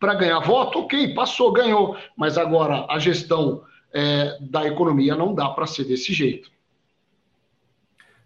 para 0.00 0.14
ganhar 0.14 0.40
voto, 0.40 0.80
ok, 0.80 1.14
passou, 1.14 1.52
ganhou. 1.52 1.96
Mas 2.16 2.36
agora 2.36 2.86
a 2.88 2.98
gestão 2.98 3.62
é, 3.92 4.36
da 4.40 4.66
economia 4.66 5.14
não 5.14 5.32
dá 5.32 5.48
para 5.50 5.66
ser 5.66 5.84
desse 5.84 6.12
jeito. 6.12 6.50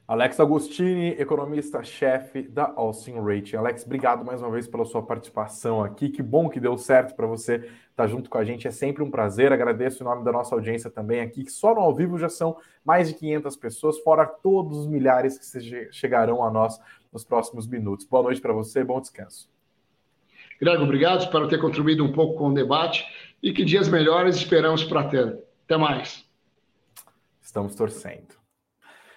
Alex 0.07 0.39
Agostini, 0.39 1.13
economista-chefe 1.19 2.43
da 2.43 2.71
Austin 2.77 3.15
Rating. 3.21 3.57
Alex, 3.57 3.87
obrigado 3.87 4.23
mais 4.23 4.43
uma 4.43 4.51
vez 4.51 4.69
pela 4.69 4.85
sua 4.85 5.03
participação 5.03 5.83
aqui. 5.83 6.11
Que 6.11 6.23
bom 6.23 6.51
que 6.51 6.61
deu 6.61 6.77
certo 6.77 7.15
para 7.17 7.27
você 7.27 7.55
estar 7.55 7.73
tá 7.97 8.07
junto 8.07 8.29
com 8.29 8.37
a 8.37 8.45
gente. 8.45 8.69
É 8.69 8.71
sempre 8.71 9.03
um 9.03 9.11
prazer. 9.11 9.51
Agradeço 9.51 10.03
em 10.03 10.05
nome 10.05 10.23
da 10.23 10.31
nossa 10.31 10.55
audiência 10.55 10.91
também 10.91 11.23
aqui, 11.23 11.43
que 11.43 11.51
só 11.51 11.75
no 11.75 11.81
ao 11.81 11.95
vivo 11.95 12.19
já 12.19 12.29
são 12.29 12.55
mais 12.85 13.09
de 13.09 13.15
500 13.15 13.57
pessoas, 13.57 13.99
fora 14.01 14.27
todos 14.27 14.77
os 14.77 14.87
milhares 14.87 15.39
que 15.39 15.89
chegarão 15.91 16.45
a 16.45 16.51
nós 16.51 16.79
nos 17.11 17.25
próximos 17.25 17.67
minutos. 17.67 18.05
Boa 18.05 18.25
noite 18.25 18.43
para 18.43 18.53
você, 18.53 18.85
bom 18.85 19.01
descanso. 19.01 19.49
Greg, 20.61 20.83
obrigado. 20.83 21.21
Espero 21.21 21.49
ter 21.49 21.59
contribuído 21.59 22.05
um 22.05 22.13
pouco 22.13 22.37
com 22.37 22.49
o 22.49 22.55
debate 22.55 23.07
e 23.43 23.55
que 23.55 23.65
dias 23.65 23.89
melhores 23.89 24.37
esperamos 24.37 24.85
para 24.85 25.05
ter. 25.05 25.39
Até 25.65 25.79
mais. 25.79 26.29
Estamos 27.41 27.75
torcendo. 27.75 28.44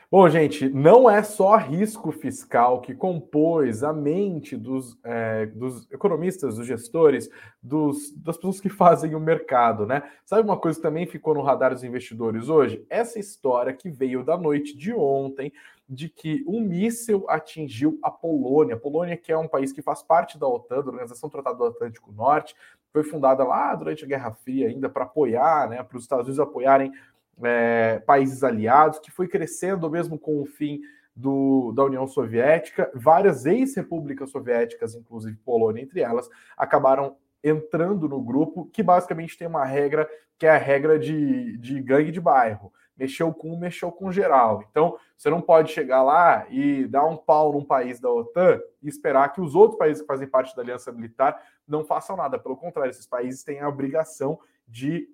Bom, 0.09 0.29
gente, 0.29 0.69
não 0.69 1.09
é 1.09 1.21
só 1.21 1.57
risco 1.57 2.13
fiscal 2.13 2.79
que 2.79 2.95
compôs 2.95 3.83
a 3.83 3.91
mente 3.91 4.55
dos, 4.55 4.97
é, 5.03 5.47
dos 5.47 5.85
economistas, 5.91 6.55
dos 6.55 6.65
gestores, 6.65 7.29
dos, 7.61 8.13
das 8.15 8.37
pessoas 8.37 8.61
que 8.61 8.69
fazem 8.71 9.15
o 9.15 9.19
mercado, 9.19 9.85
né? 9.85 10.09
Sabe 10.23 10.43
uma 10.43 10.55
coisa 10.55 10.77
que 10.79 10.83
também 10.83 11.05
ficou 11.05 11.33
no 11.33 11.41
radar 11.41 11.73
dos 11.73 11.83
investidores 11.83 12.47
hoje? 12.47 12.85
Essa 12.89 13.19
história 13.19 13.73
que 13.73 13.89
veio 13.89 14.23
da 14.23 14.37
noite 14.37 14.77
de 14.77 14.93
ontem 14.93 15.51
de 15.89 16.07
que 16.07 16.41
um 16.47 16.61
míssil 16.61 17.25
atingiu 17.27 17.99
a 18.01 18.09
Polônia. 18.09 18.75
A 18.75 18.79
Polônia, 18.79 19.17
que 19.17 19.31
é 19.31 19.37
um 19.37 19.47
país 19.47 19.73
que 19.73 19.81
faz 19.81 20.01
parte 20.01 20.39
da 20.39 20.47
OTAN, 20.47 20.83
da 20.83 20.89
Organização 20.89 21.27
do 21.27 21.33
Tratado 21.33 21.57
do 21.57 21.65
Atlântico 21.65 22.13
Norte, 22.13 22.55
foi 22.93 23.03
fundada 23.03 23.43
lá 23.43 23.75
durante 23.75 24.05
a 24.05 24.07
Guerra 24.07 24.31
Fria, 24.31 24.69
ainda 24.69 24.89
para 24.89 25.03
apoiar, 25.03 25.69
né, 25.69 25.83
para 25.83 25.97
os 25.97 26.03
Estados 26.03 26.27
Unidos 26.27 26.39
apoiarem 26.39 26.93
é, 27.43 27.99
países 28.05 28.43
aliados, 28.43 28.99
que 28.99 29.11
foi 29.11 29.27
crescendo 29.27 29.89
mesmo 29.89 30.17
com 30.17 30.41
o 30.41 30.45
fim 30.45 30.81
do, 31.15 31.71
da 31.73 31.83
União 31.83 32.07
Soviética. 32.07 32.91
Várias 32.93 33.45
ex-repúblicas 33.45 34.29
soviéticas, 34.29 34.95
inclusive 34.95 35.37
Polônia 35.37 35.81
entre 35.81 36.01
elas, 36.01 36.29
acabaram 36.55 37.15
entrando 37.43 38.07
no 38.07 38.21
grupo, 38.21 38.69
que 38.71 38.83
basicamente 38.83 39.37
tem 39.37 39.47
uma 39.47 39.65
regra 39.65 40.09
que 40.37 40.45
é 40.45 40.51
a 40.51 40.57
regra 40.57 40.99
de, 40.99 41.57
de 41.57 41.81
gangue 41.81 42.11
de 42.11 42.21
bairro. 42.21 42.71
Mexeu 42.95 43.33
com 43.33 43.53
um, 43.53 43.59
mexeu 43.59 43.91
com 43.91 44.11
geral. 44.11 44.63
Então, 44.69 44.97
você 45.15 45.29
não 45.29 45.41
pode 45.41 45.71
chegar 45.71 46.03
lá 46.03 46.45
e 46.49 46.87
dar 46.87 47.05
um 47.05 47.15
pau 47.17 47.53
num 47.53 47.63
país 47.63 47.99
da 47.99 48.11
OTAN 48.11 48.59
e 48.81 48.87
esperar 48.87 49.33
que 49.33 49.41
os 49.41 49.55
outros 49.55 49.77
países 49.77 50.01
que 50.01 50.07
fazem 50.07 50.27
parte 50.27 50.55
da 50.55 50.61
aliança 50.61 50.91
militar 50.91 51.39
não 51.67 51.83
façam 51.83 52.15
nada. 52.15 52.39
Pelo 52.39 52.57
contrário, 52.57 52.89
esses 52.89 53.05
países 53.05 53.43
têm 53.43 53.59
a 53.59 53.69
obrigação 53.69 54.39
de 54.67 55.07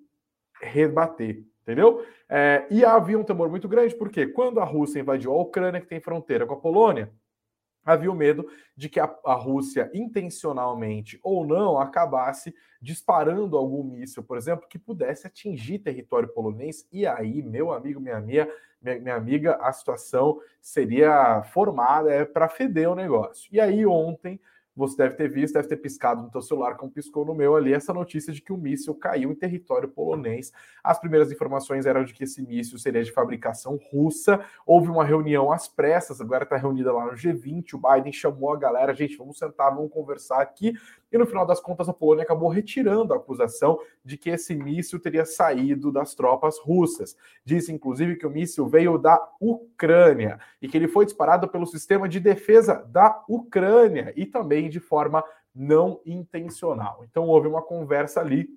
rebater. 0.60 1.44
Entendeu? 1.62 2.04
É, 2.28 2.66
e 2.70 2.84
havia 2.84 3.18
um 3.18 3.24
temor 3.24 3.48
muito 3.48 3.66
grande, 3.66 3.94
porque 3.94 4.26
quando 4.26 4.60
a 4.60 4.64
Rússia 4.64 5.00
invadiu 5.00 5.32
a 5.32 5.40
Ucrânia, 5.40 5.80
que 5.80 5.86
tem 5.86 5.98
fronteira 5.98 6.46
com 6.46 6.52
a 6.52 6.60
Polônia, 6.60 7.10
havia 7.84 8.10
o 8.10 8.14
medo 8.14 8.46
de 8.76 8.88
que 8.88 8.98
a, 8.98 9.14
a, 9.24 9.34
Rússia, 9.34 9.90
intencionalmente 9.94 11.18
ou 11.22 11.46
não, 11.46 11.78
acabasse 11.78 12.54
disparando 12.80 13.56
algum 13.56 13.82
míssil, 13.82 14.22
por 14.22 14.36
exemplo, 14.36 14.68
que 14.68 14.78
pudesse 14.78 15.26
atingir 15.26 15.78
território 15.78 16.28
polonês. 16.28 16.86
E 16.92 17.06
aí, 17.06 17.42
meu 17.42 17.72
amigo, 17.72 18.00
minha 18.00 18.16
amiga, 18.16 18.48
minha, 18.80 19.00
minha 19.00 19.14
amiga, 19.14 19.56
a 19.60 19.72
situação 19.72 20.40
seria 20.60 21.42
formada 21.44 22.10
é, 22.10 22.24
para 22.24 22.48
feder 22.48 22.90
o 22.90 22.94
negócio. 22.94 23.48
E 23.52 23.60
aí, 23.60 23.86
ontem, 23.86 24.40
você 24.76 24.96
deve 24.96 25.14
ter 25.14 25.28
visto, 25.28 25.54
deve 25.54 25.68
ter 25.68 25.76
piscado 25.76 26.22
no 26.22 26.30
seu 26.30 26.42
celular, 26.42 26.76
como 26.76 26.90
piscou 26.90 27.24
no 27.24 27.34
meu 27.34 27.54
ali, 27.54 27.72
essa 27.72 27.92
notícia 27.92 28.32
de 28.32 28.40
que 28.42 28.52
o 28.52 28.56
míssil 28.56 28.94
caiu 28.94 29.30
em 29.30 29.34
território 29.34 29.88
polonês. 29.88 30.52
As 30.82 30.98
primeiras 30.98 31.30
informações 31.30 31.86
eram 31.86 32.04
de 32.04 32.12
que 32.12 32.24
esse 32.24 32.42
míssil 32.42 32.78
seria 32.78 33.04
de 33.04 33.12
fabricação 33.12 33.78
russa. 33.90 34.44
Houve 34.66 34.88
uma 34.88 35.04
reunião 35.04 35.52
às 35.52 35.68
pressas, 35.68 36.20
agora 36.20 36.44
está 36.44 36.56
reunida 36.56 36.92
lá 36.92 37.06
no 37.06 37.12
G20. 37.12 37.74
O 37.74 37.78
Biden 37.78 38.12
chamou 38.12 38.52
a 38.52 38.58
galera, 38.58 38.92
gente, 38.94 39.16
vamos 39.16 39.38
sentar, 39.38 39.74
vamos 39.74 39.92
conversar 39.92 40.40
aqui. 40.40 40.74
E 41.14 41.18
no 41.18 41.26
final 41.26 41.46
das 41.46 41.60
contas, 41.60 41.88
a 41.88 41.92
Polônia 41.92 42.24
acabou 42.24 42.48
retirando 42.48 43.14
a 43.14 43.16
acusação 43.16 43.78
de 44.04 44.18
que 44.18 44.30
esse 44.30 44.52
míssil 44.52 44.98
teria 44.98 45.24
saído 45.24 45.92
das 45.92 46.12
tropas 46.12 46.58
russas. 46.58 47.16
Disse, 47.44 47.72
inclusive, 47.72 48.16
que 48.16 48.26
o 48.26 48.30
míssil 48.30 48.66
veio 48.66 48.98
da 48.98 49.24
Ucrânia 49.40 50.40
e 50.60 50.66
que 50.66 50.76
ele 50.76 50.88
foi 50.88 51.04
disparado 51.04 51.46
pelo 51.46 51.66
sistema 51.66 52.08
de 52.08 52.18
defesa 52.18 52.84
da 52.90 53.22
Ucrânia 53.28 54.12
e 54.16 54.26
também 54.26 54.68
de 54.68 54.80
forma 54.80 55.22
não 55.54 56.00
intencional. 56.04 57.04
Então, 57.08 57.28
houve 57.28 57.46
uma 57.46 57.62
conversa 57.62 58.20
ali 58.20 58.48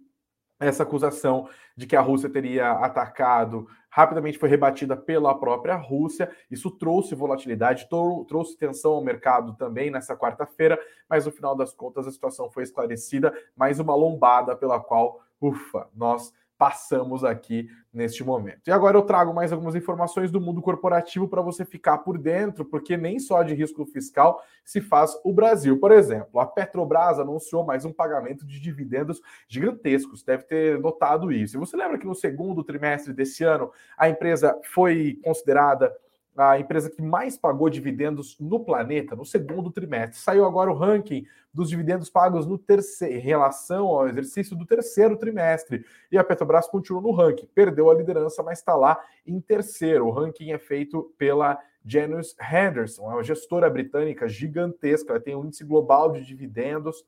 essa 0.60 0.84
acusação 0.84 1.48
de 1.76 1.86
que 1.86 1.96
a 1.96 2.02
Rússia 2.02 2.30
teria 2.30 2.72
atacado 2.72 3.68
rapidamente 3.90 4.38
foi 4.38 4.48
rebatida 4.48 4.96
pela 4.96 5.34
própria 5.34 5.76
Rússia. 5.76 6.32
Isso 6.52 6.70
trouxe 6.70 7.16
volatilidade, 7.16 7.88
trouxe 7.90 8.56
tensão 8.56 8.94
ao 8.94 9.04
mercado 9.04 9.56
também 9.56 9.90
nessa 9.90 10.16
quarta-feira, 10.16 10.80
mas 11.10 11.26
no 11.26 11.32
final 11.32 11.56
das 11.56 11.74
contas 11.74 12.06
a 12.06 12.12
situação 12.12 12.50
foi 12.52 12.62
esclarecida. 12.62 13.34
Mais 13.56 13.80
uma 13.80 13.96
lombada 13.96 14.56
pela 14.56 14.80
qual, 14.80 15.20
ufa, 15.42 15.88
nós 15.96 16.32
passamos 16.58 17.24
aqui 17.24 17.70
neste 17.94 18.24
momento. 18.24 18.68
E 18.68 18.72
agora 18.72 18.98
eu 18.98 19.02
trago 19.02 19.34
mais 19.34 19.52
algumas 19.52 19.76
informações 19.76 20.32
do 20.32 20.42
mundo 20.42 20.62
corporativo 20.62 21.28
para 21.28 21.42
você 21.42 21.64
ficar 21.64 22.00
por 22.00 22.18
dentro, 22.18 22.66
porque 22.66 22.98
nem 22.98 23.20
só 23.20 23.44
de 23.44 23.54
risco 23.54 23.86
fiscal 23.86 24.42
se 24.66 24.82
faz 24.82 25.18
o 25.24 25.34
Brasil. 25.34 25.80
Por 25.80 25.92
exemplo, 25.92 26.40
a 26.40 26.46
Petrobras 26.46 27.20
anunciou 27.20 27.64
mais 27.64 27.86
um 27.86 27.94
pagamento 27.94 28.46
de 28.46 28.60
dividendos 28.60 29.22
gigantescos, 29.48 30.24
deve 30.24 30.44
ter 30.44 30.80
notado 30.80 31.32
isso. 31.32 31.58
E 31.58 31.60
você 31.60 31.78
lembra 31.78 31.98
que 31.98 32.06
no 32.06 32.16
segundo 32.16 32.64
trimestre 32.64 33.14
desse 33.14 33.44
ano 33.44 33.72
a 33.98 34.10
empresa 34.10 34.60
foi 34.64 35.20
considerada 35.24 35.96
a 36.38 36.60
empresa 36.60 36.90
que 36.90 37.02
mais 37.02 37.36
pagou 37.36 37.68
dividendos 37.70 38.38
no 38.40 38.60
planeta 38.60 39.16
no 39.16 39.26
segundo 39.26 39.72
trimestre. 39.72 40.20
Saiu 40.20 40.46
agora 40.46 40.72
o 40.72 40.76
ranking 40.76 41.26
dos 41.52 41.70
dividendos 41.70 42.10
pagos 42.10 42.46
no 42.46 42.58
terceiro, 42.58 43.16
em 43.16 43.20
relação 43.20 43.88
ao 43.88 44.08
exercício 44.08 44.56
do 44.56 44.66
terceiro 44.66 45.18
trimestre. 45.18 45.84
E 46.12 46.18
a 46.18 46.24
Petrobras 46.24 46.68
continua 46.68 47.02
no 47.02 47.12
ranking. 47.12 47.48
Perdeu 47.56 47.90
a 47.90 47.96
liderança, 47.96 48.44
mas 48.44 48.60
está 48.60 48.76
lá 48.76 49.04
em 49.26 49.42
terceiro. 49.42 50.06
O 50.06 50.12
ranking 50.12 50.52
é 50.52 50.60
feito 50.60 51.12
pela 51.18 51.60
Janus 51.84 52.36
Henderson, 52.40 53.10
é 53.12 53.16
uma 53.16 53.24
gestora 53.24 53.70
britânica 53.70 54.28
gigantesca. 54.28 55.14
Ela 55.14 55.20
tem 55.20 55.36
um 55.36 55.46
índice 55.46 55.64
global 55.64 56.12
de 56.12 56.24
dividendos. 56.24 57.04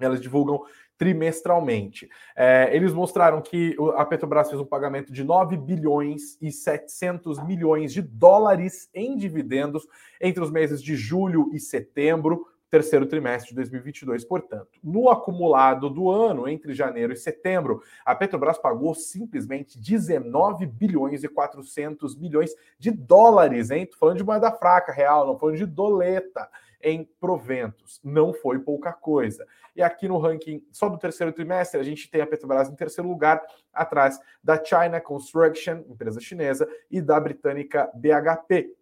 Elas 0.00 0.20
divulgam 0.20 0.64
trimestralmente. 0.98 2.08
É, 2.34 2.74
eles 2.74 2.92
mostraram 2.92 3.40
que 3.42 3.76
a 3.96 4.04
Petrobras 4.04 4.48
fez 4.48 4.60
um 4.60 4.64
pagamento 4.64 5.12
de 5.12 5.22
9 5.22 5.56
bilhões 5.56 6.38
e 6.40 6.50
700 6.50 7.44
milhões 7.44 7.92
de 7.92 8.02
dólares 8.02 8.88
em 8.94 9.16
dividendos 9.16 9.86
entre 10.20 10.42
os 10.42 10.50
meses 10.50 10.82
de 10.82 10.96
julho 10.96 11.50
e 11.52 11.60
setembro, 11.60 12.46
terceiro 12.70 13.06
trimestre 13.06 13.50
de 13.50 13.56
2022. 13.56 14.24
Portanto, 14.24 14.78
no 14.82 15.08
acumulado 15.08 15.88
do 15.88 16.10
ano, 16.10 16.48
entre 16.48 16.74
janeiro 16.74 17.12
e 17.12 17.16
setembro, 17.16 17.82
a 18.04 18.14
Petrobras 18.14 18.58
pagou 18.58 18.94
simplesmente 18.94 19.78
19 19.78 20.66
bilhões 20.66 21.22
e 21.22 21.28
400 21.28 22.16
milhões 22.16 22.50
de 22.78 22.90
dólares, 22.90 23.70
hein? 23.70 23.86
Tô 23.86 23.96
falando 23.96 24.18
de 24.18 24.24
moeda 24.24 24.50
fraca, 24.50 24.92
real, 24.92 25.26
não 25.26 25.38
falando 25.38 25.56
de 25.56 25.66
doleta 25.66 26.48
em 26.82 27.04
proventos. 27.20 28.00
Não 28.02 28.32
foi 28.32 28.58
pouca 28.58 28.92
coisa. 28.92 29.46
E 29.74 29.82
aqui 29.82 30.08
no 30.08 30.18
ranking 30.18 30.66
só 30.72 30.88
do 30.88 30.98
terceiro 30.98 31.32
trimestre, 31.32 31.80
a 31.80 31.82
gente 31.82 32.10
tem 32.10 32.20
a 32.20 32.26
Petrobras 32.26 32.68
em 32.68 32.74
terceiro 32.74 33.08
lugar, 33.08 33.42
atrás 33.72 34.18
da 34.42 34.62
China 34.62 35.00
Construction, 35.00 35.84
empresa 35.88 36.20
chinesa, 36.20 36.68
e 36.90 37.00
da 37.00 37.18
britânica 37.20 37.90
BHP. 37.94 38.74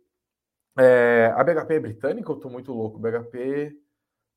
É, 0.78 1.32
a 1.36 1.44
BHP 1.44 1.74
é 1.74 1.80
britânica 1.80 2.30
ou 2.30 2.36
estou 2.36 2.50
muito 2.50 2.72
louco? 2.72 2.98
BHP. 2.98 3.76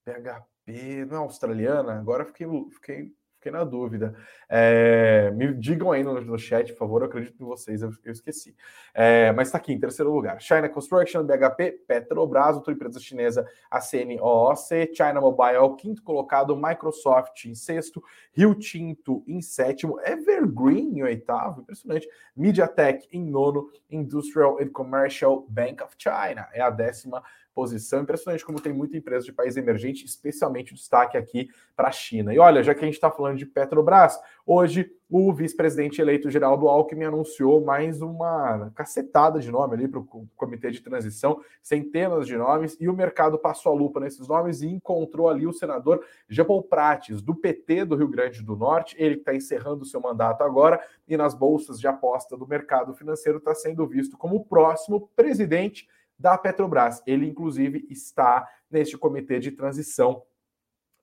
BHP, 0.05 1.05
não 1.05 1.18
é 1.18 1.20
australiana? 1.20 1.99
Agora 1.99 2.26
fiquei, 2.26 2.47
fiquei 2.72 3.14
fiquei 3.38 3.51
na 3.51 3.63
dúvida. 3.63 4.15
É, 4.49 5.31
me 5.31 5.53
digam 5.53 5.91
aí 5.91 6.03
no, 6.03 6.19
no, 6.19 6.38
chat, 6.38 6.71
por 6.73 6.79
favor, 6.79 7.01
eu 7.01 7.07
acredito 7.07 7.41
em 7.41 7.45
vocês, 7.45 7.81
eu, 7.81 7.91
eu 8.03 8.11
esqueci. 8.11 8.55
É, 8.93 9.31
mas 9.31 9.47
está 9.47 9.57
aqui, 9.57 9.73
em 9.73 9.79
terceiro 9.79 10.11
lugar. 10.11 10.41
China 10.41 10.67
Construction, 10.67 11.23
BHP, 11.23 11.83
Petrobras, 11.88 12.55
outra 12.55 12.73
empresa 12.73 12.99
chinesa, 12.99 13.47
a 13.69 13.79
CNOOC, 13.79 14.95
China 14.95 15.21
Mobile, 15.21 15.75
quinto 15.77 16.03
colocado, 16.03 16.55
Microsoft 16.55 17.45
em 17.45 17.55
sexto, 17.55 18.03
Rio 18.33 18.55
Tinto 18.55 19.23
em 19.27 19.41
sétimo, 19.41 19.99
Evergreen 20.01 20.99
em 20.99 21.03
oitavo, 21.03 21.61
impressionante, 21.61 22.07
MediaTek 22.35 23.07
em 23.11 23.23
nono, 23.23 23.69
Industrial 23.89 24.57
and 24.59 24.69
Commercial 24.69 25.45
Bank 25.47 25.83
of 25.83 25.95
China 25.97 26.47
é 26.53 26.61
a 26.61 26.69
décima 26.69 27.23
posição. 27.58 28.03
Impressionante 28.03 28.45
como 28.45 28.62
tem 28.62 28.72
muita 28.72 28.95
empresa 28.95 29.26
de 29.26 29.34
país 29.34 29.58
emergente, 29.58 30.05
especialmente 30.05 30.76
destaque 30.76 31.18
aqui 31.18 31.49
para 31.76 31.88
a 31.88 31.91
China. 31.91 32.32
E 32.32 32.38
olha, 32.38 32.62
já 32.62 32.76
que 32.76 32.82
a 32.82 32.86
gente 32.86 32.93
está 32.93 33.10
falando 33.10 33.36
de 33.36 33.47
Petrobras, 33.47 34.20
hoje 34.45 34.91
o 35.10 35.34
vice-presidente 35.34 35.99
eleito 35.99 36.30
Geraldo 36.30 36.68
Alckmin 36.68 37.05
anunciou 37.05 37.64
mais 37.64 37.99
uma 37.99 38.72
cacetada 38.76 39.39
de 39.39 39.49
nome 39.49 39.74
ali 39.74 39.88
para 39.88 39.99
o 39.99 40.28
comitê 40.36 40.70
de 40.70 40.82
transição, 40.82 41.41
centenas 41.64 42.28
de 42.28 42.38
nomes, 42.38 42.78
e 42.80 42.88
o 42.88 42.93
mercado 42.93 43.39
passou 43.39 43.72
a 43.72 43.76
lupa 43.76 43.99
nesses 43.99 44.28
nomes 44.28 44.62
e 44.62 44.68
encontrou 44.68 45.28
ali 45.28 45.47
o 45.47 45.53
senador 45.53 46.05
Jean 46.30 46.45
Prates, 46.70 47.24
do 47.24 47.34
PT 47.34 47.86
do 47.86 47.95
Rio 47.95 48.08
Grande 48.08 48.43
do 48.43 48.55
Norte, 48.55 48.95
ele 48.99 49.16
que 49.16 49.22
está 49.22 49.34
encerrando 49.34 49.84
seu 49.84 49.99
mandato 49.99 50.43
agora, 50.43 50.80
e 51.08 51.18
nas 51.18 51.34
bolsas 51.34 51.80
de 51.80 51.88
aposta 51.88 52.38
do 52.38 52.45
mercado 52.45 52.93
financeiro 52.93 53.39
está 53.39 53.55
sendo 53.55 53.88
visto 53.88 54.16
como 54.16 54.36
o 54.36 54.45
próximo 54.45 55.10
presidente 55.16 55.88
da 56.18 56.38
Petrobras. 56.38 57.01
Ele, 57.05 57.28
inclusive, 57.28 57.86
está 57.89 58.47
neste 58.70 58.97
comitê 58.97 59.39
de 59.39 59.51
transição 59.51 60.24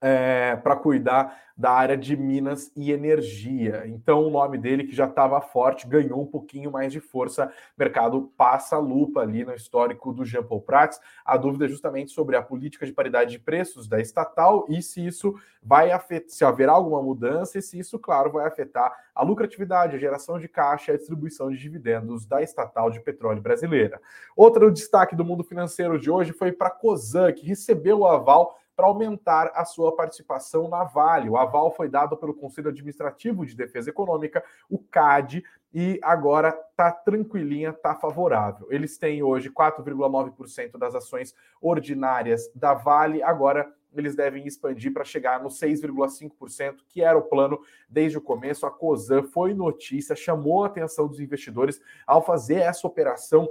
é, 0.06 0.54
para 0.56 0.76
cuidar 0.76 1.34
da 1.56 1.70
área 1.70 1.96
de 1.96 2.14
Minas 2.14 2.70
e 2.76 2.92
Energia. 2.92 3.84
Então, 3.86 4.26
o 4.26 4.30
nome 4.30 4.58
dele, 4.58 4.84
que 4.84 4.94
já 4.94 5.06
estava 5.06 5.40
forte, 5.40 5.86
ganhou 5.86 6.20
um 6.20 6.26
pouquinho 6.26 6.70
mais 6.70 6.92
de 6.92 7.00
força. 7.00 7.50
Mercado 7.78 8.30
passa 8.36 8.76
a 8.76 8.78
lupa 8.78 9.20
ali 9.20 9.46
no 9.46 9.54
histórico 9.54 10.12
do 10.12 10.24
Jean 10.24 10.42
Paul 10.42 10.60
Prats. 10.60 11.00
A 11.24 11.38
dúvida 11.38 11.64
é 11.64 11.68
justamente 11.68 12.10
sobre 12.10 12.36
a 12.36 12.42
política 12.42 12.84
de 12.84 12.92
paridade 12.92 13.30
de 13.30 13.38
preços 13.38 13.88
da 13.88 13.98
estatal 13.98 14.66
e 14.68 14.82
se 14.82 15.06
isso 15.06 15.34
vai 15.62 15.90
afetar, 15.90 16.28
se 16.28 16.44
haverá 16.44 16.72
alguma 16.72 17.02
mudança 17.02 17.58
e 17.58 17.62
se 17.62 17.78
isso, 17.78 17.98
claro, 17.98 18.32
vai 18.32 18.46
afetar 18.46 18.92
a 19.14 19.22
lucratividade, 19.22 19.96
a 19.96 19.98
geração 19.98 20.38
de 20.38 20.48
caixa 20.48 20.90
e 20.90 20.94
a 20.96 20.98
distribuição 20.98 21.50
de 21.50 21.56
dividendos 21.56 22.26
da 22.26 22.42
estatal 22.42 22.90
de 22.90 23.00
petróleo 23.00 23.40
brasileira. 23.40 23.98
Outro 24.36 24.70
destaque 24.70 25.16
do 25.16 25.24
mundo 25.24 25.42
financeiro 25.42 25.98
de 25.98 26.10
hoje 26.10 26.32
foi 26.32 26.52
para 26.52 26.68
a 26.68 26.72
Cosan, 26.72 27.32
que 27.32 27.46
recebeu 27.46 28.00
o 28.00 28.06
aval 28.06 28.58
para 28.76 28.86
aumentar 28.86 29.52
a 29.54 29.64
sua 29.64 29.94
participação 29.94 30.68
na 30.68 30.84
Vale. 30.84 31.28
O 31.28 31.36
aval 31.36 31.70
foi 31.70 31.88
dado 31.88 32.16
pelo 32.16 32.34
Conselho 32.34 32.68
Administrativo 32.68 33.46
de 33.46 33.54
Defesa 33.54 33.90
Econômica, 33.90 34.44
o 34.68 34.78
CAD, 34.78 35.44
e 35.72 35.98
agora 36.02 36.52
tá 36.76 36.92
tranquilinha, 36.92 37.72
tá 37.72 37.94
favorável. 37.94 38.68
Eles 38.70 38.96
têm 38.96 39.22
hoje 39.22 39.50
4,9% 39.50 40.78
das 40.78 40.94
ações 40.94 41.34
ordinárias 41.60 42.48
da 42.54 42.74
Vale, 42.74 43.22
agora 43.22 43.72
eles 43.96 44.14
devem 44.16 44.46
expandir 44.46 44.92
para 44.92 45.04
chegar 45.04 45.42
no 45.42 45.48
6,5%, 45.48 46.76
que 46.88 47.02
era 47.02 47.16
o 47.16 47.22
plano 47.22 47.60
desde 47.88 48.18
o 48.18 48.20
começo. 48.20 48.66
A 48.66 48.70
COSAN 48.70 49.22
foi 49.22 49.54
notícia, 49.54 50.16
chamou 50.16 50.64
a 50.64 50.66
atenção 50.66 51.06
dos 51.06 51.20
investidores 51.20 51.80
ao 52.06 52.24
fazer 52.24 52.56
essa 52.56 52.86
operação 52.86 53.48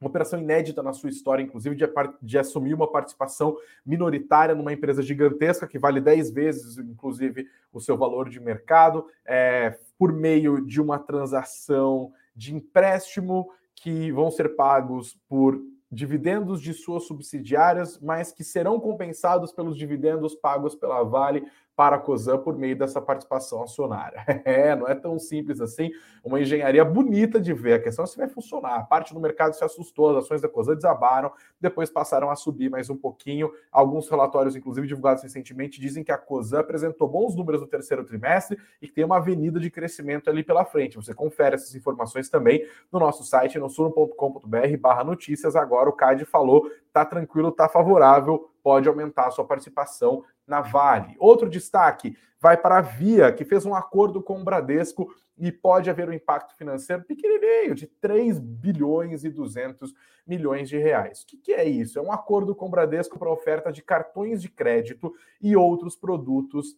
uma 0.00 0.08
operação 0.08 0.38
inédita 0.38 0.82
na 0.82 0.92
sua 0.92 1.10
história, 1.10 1.42
inclusive, 1.42 1.74
de, 1.74 1.84
de, 2.22 2.38
assumir 2.38 2.74
uma 2.74 2.90
participação 2.90 3.56
minoritária 3.84 4.54
numa 4.54 4.72
empresa 4.72 5.02
gigantesca 5.02 5.66
que 5.66 5.78
vale 5.78 6.00
10 6.00 6.30
vezes, 6.30 6.78
inclusive, 6.78 7.48
o 7.72 7.80
seu 7.80 7.96
valor 7.96 8.28
de 8.28 8.38
mercado, 8.38 9.06
é, 9.24 9.76
por 9.98 10.12
meio 10.12 10.64
de 10.64 10.80
uma 10.80 10.98
transação 10.98 12.12
de 12.34 12.54
empréstimo 12.54 13.50
que 13.74 14.12
vão 14.12 14.30
ser 14.30 14.54
pagos 14.54 15.18
por 15.28 15.60
dividendos 15.90 16.60
de 16.60 16.72
suas 16.74 17.04
subsidiárias, 17.04 17.98
mas 17.98 18.30
que 18.30 18.44
serão 18.44 18.78
compensados 18.78 19.52
pelos 19.52 19.76
dividendos 19.76 20.34
pagos 20.34 20.74
pela 20.74 21.02
Vale 21.02 21.46
para 21.78 21.94
a 21.94 21.98
COSAN 22.00 22.38
por 22.38 22.58
meio 22.58 22.76
dessa 22.76 23.00
participação 23.00 23.62
acionária. 23.62 24.24
É, 24.48 24.74
não 24.74 24.88
é 24.88 24.94
tão 24.94 25.18
simples 25.18 25.60
assim. 25.60 25.90
Uma 26.24 26.40
engenharia 26.40 26.84
bonita 26.84 27.38
de 27.40 27.52
ver. 27.52 27.74
A 27.74 27.78
questão 27.78 28.04
é 28.04 28.08
se 28.08 28.16
vai 28.16 28.26
funcionar. 28.26 28.76
A 28.76 28.82
parte 28.82 29.12
do 29.12 29.20
mercado 29.20 29.52
se 29.52 29.62
assustou, 29.62 30.10
as 30.10 30.24
ações 30.24 30.40
da 30.40 30.48
COSAN 30.48 30.74
desabaram, 30.74 31.30
depois 31.60 31.90
passaram 31.90 32.30
a 32.30 32.36
subir 32.36 32.70
mais 32.70 32.88
um 32.88 32.96
pouquinho. 32.96 33.52
Alguns 33.70 34.08
relatórios, 34.08 34.56
inclusive 34.56 34.86
divulgados 34.86 35.22
recentemente, 35.22 35.80
dizem 35.80 36.02
que 36.02 36.10
a 36.10 36.16
COSAN 36.16 36.60
apresentou 36.60 37.06
bons 37.06 37.36
números 37.36 37.60
no 37.60 37.66
terceiro 37.66 38.04
trimestre 38.04 38.58
e 38.80 38.86
que 38.88 38.92
tem 38.92 39.04
uma 39.04 39.18
avenida 39.18 39.60
de 39.60 39.70
crescimento 39.70 40.30
ali 40.30 40.42
pela 40.42 40.64
frente. 40.64 40.96
Você 40.96 41.12
confere 41.12 41.56
essas 41.56 41.74
informações 41.74 42.28
também 42.30 42.66
no 42.90 42.98
nosso 42.98 43.22
site, 43.22 43.58
no 43.58 43.68
suno.com.br 43.68 44.76
barra 44.80 45.04
notícias. 45.04 45.54
Agora 45.54 45.90
o 45.90 45.92
CAD 45.92 46.24
falou, 46.24 46.70
tá 46.92 47.04
tranquilo, 47.04 47.52
tá 47.52 47.68
favorável, 47.68 48.50
pode 48.68 48.86
aumentar 48.86 49.28
a 49.28 49.30
sua 49.30 49.46
participação 49.46 50.22
na 50.46 50.60
Vale. 50.60 51.16
Outro 51.18 51.48
destaque 51.48 52.14
vai 52.38 52.54
para 52.54 52.76
a 52.76 52.80
Via, 52.82 53.32
que 53.32 53.42
fez 53.42 53.64
um 53.64 53.74
acordo 53.74 54.22
com 54.22 54.38
o 54.38 54.44
Bradesco 54.44 55.10
e 55.38 55.50
pode 55.50 55.88
haver 55.88 56.06
um 56.06 56.12
impacto 56.12 56.54
financeiro 56.54 57.02
pequenininho, 57.02 57.74
de 57.74 57.86
3 57.86 58.38
bilhões 58.38 59.24
e 59.24 59.30
200 59.30 59.94
milhões 60.26 60.68
de 60.68 60.76
reais. 60.76 61.22
O 61.22 61.26
que, 61.28 61.38
que 61.38 61.52
é 61.54 61.66
isso? 61.66 61.98
É 61.98 62.02
um 62.02 62.12
acordo 62.12 62.54
com 62.54 62.66
o 62.66 62.70
Bradesco 62.70 63.18
para 63.18 63.32
oferta 63.32 63.72
de 63.72 63.80
cartões 63.80 64.42
de 64.42 64.50
crédito 64.50 65.14
e 65.40 65.56
outros 65.56 65.96
produtos 65.96 66.76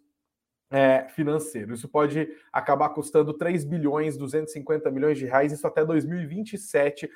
é, 0.71 1.09
financeiro. 1.09 1.75
Isso 1.75 1.89
pode 1.89 2.29
acabar 2.53 2.91
custando 2.91 3.35
3 3.35 3.65
bilhões 3.65 4.17
250 4.17 4.89
milhões 4.93 5.19
de 5.19 5.27
reais, 5.27 5.53
isso 5.53 5.67
até 5.67 5.85
2027, 5.85 7.11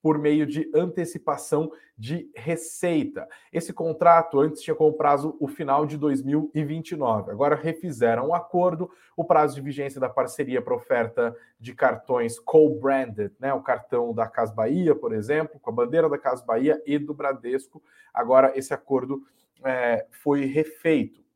por 0.00 0.18
meio 0.18 0.46
de 0.46 0.70
antecipação 0.74 1.70
de 1.96 2.30
receita. 2.34 3.28
Esse 3.52 3.72
contrato 3.72 4.38
antes 4.40 4.62
tinha 4.62 4.74
como 4.74 4.92
prazo 4.92 5.36
o 5.40 5.48
final 5.48 5.84
de 5.84 5.96
2029. 5.96 7.32
Agora 7.32 7.56
refizeram 7.56 8.28
o 8.28 8.34
acordo, 8.34 8.90
o 9.16 9.24
prazo 9.24 9.56
de 9.56 9.60
vigência 9.60 10.00
da 10.00 10.08
parceria 10.08 10.62
para 10.62 10.74
oferta 10.74 11.36
de 11.58 11.74
cartões 11.74 12.38
co-branded, 12.38 13.32
né, 13.40 13.52
o 13.52 13.62
cartão 13.62 14.14
da 14.14 14.28
Casa 14.28 14.54
Bahia, 14.54 14.94
por 14.94 15.12
exemplo, 15.12 15.58
com 15.58 15.70
a 15.70 15.74
bandeira 15.74 16.08
da 16.08 16.18
Casa 16.18 16.44
Bahia 16.44 16.80
e 16.86 16.98
do 16.98 17.12
Bradesco. 17.12 17.82
Agora 18.14 18.52
esse 18.56 18.72
acordo 18.72 19.22
é, 19.64 20.06
foi 20.10 20.44
refeito. 20.44 21.26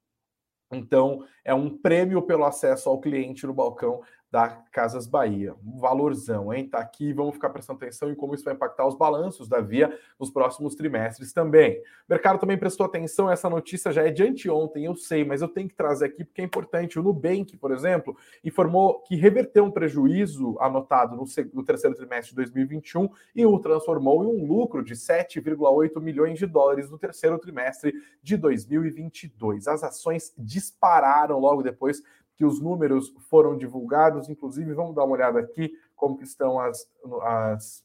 Então, 0.72 1.26
é 1.44 1.52
um 1.52 1.76
prêmio 1.76 2.22
pelo 2.22 2.44
acesso 2.44 2.88
ao 2.88 3.00
cliente 3.00 3.46
no 3.46 3.52
balcão 3.52 4.00
da 4.32 4.48
Casas 4.72 5.06
Bahia. 5.06 5.54
Um 5.62 5.78
valorzão, 5.78 6.54
hein? 6.54 6.66
Tá 6.66 6.78
aqui, 6.78 7.12
vamos 7.12 7.34
ficar 7.34 7.50
prestando 7.50 7.76
atenção 7.76 8.10
em 8.10 8.14
como 8.14 8.34
isso 8.34 8.42
vai 8.42 8.54
impactar 8.54 8.86
os 8.86 8.96
balanços 8.96 9.46
da 9.46 9.60
Via 9.60 9.94
nos 10.18 10.30
próximos 10.30 10.74
trimestres 10.74 11.34
também. 11.34 11.78
O 11.78 11.82
mercado 12.08 12.38
também 12.38 12.56
prestou 12.56 12.86
atenção, 12.86 13.30
essa 13.30 13.50
notícia 13.50 13.92
já 13.92 14.06
é 14.06 14.10
de 14.10 14.22
anteontem, 14.22 14.86
eu 14.86 14.96
sei, 14.96 15.22
mas 15.22 15.42
eu 15.42 15.48
tenho 15.48 15.68
que 15.68 15.74
trazer 15.74 16.06
aqui 16.06 16.24
porque 16.24 16.40
é 16.40 16.44
importante. 16.44 16.98
O 16.98 17.02
Nubank, 17.02 17.58
por 17.58 17.72
exemplo, 17.72 18.16
informou 18.42 19.00
que 19.00 19.16
reverteu 19.16 19.64
um 19.66 19.70
prejuízo 19.70 20.56
anotado 20.60 21.14
no, 21.14 21.24
no 21.52 21.62
terceiro 21.62 21.94
trimestre 21.94 22.30
de 22.30 22.36
2021 22.36 23.10
e 23.36 23.44
o 23.44 23.58
transformou 23.58 24.24
em 24.24 24.28
um 24.28 24.46
lucro 24.46 24.82
de 24.82 24.94
7,8 24.94 26.00
milhões 26.00 26.38
de 26.38 26.46
dólares 26.46 26.90
no 26.90 26.96
terceiro 26.96 27.38
trimestre 27.38 27.92
de 28.22 28.38
2022. 28.38 29.68
As 29.68 29.84
ações 29.84 30.32
dispararam 30.38 31.38
logo 31.38 31.62
depois 31.62 32.02
que 32.34 32.44
os 32.44 32.60
números 32.60 33.14
foram 33.28 33.56
divulgados, 33.56 34.28
inclusive 34.28 34.74
vamos 34.74 34.94
dar 34.94 35.04
uma 35.04 35.14
olhada 35.14 35.38
aqui 35.38 35.72
como 35.94 36.16
que 36.16 36.24
estão 36.24 36.58
as, 36.58 36.88
as 37.22 37.84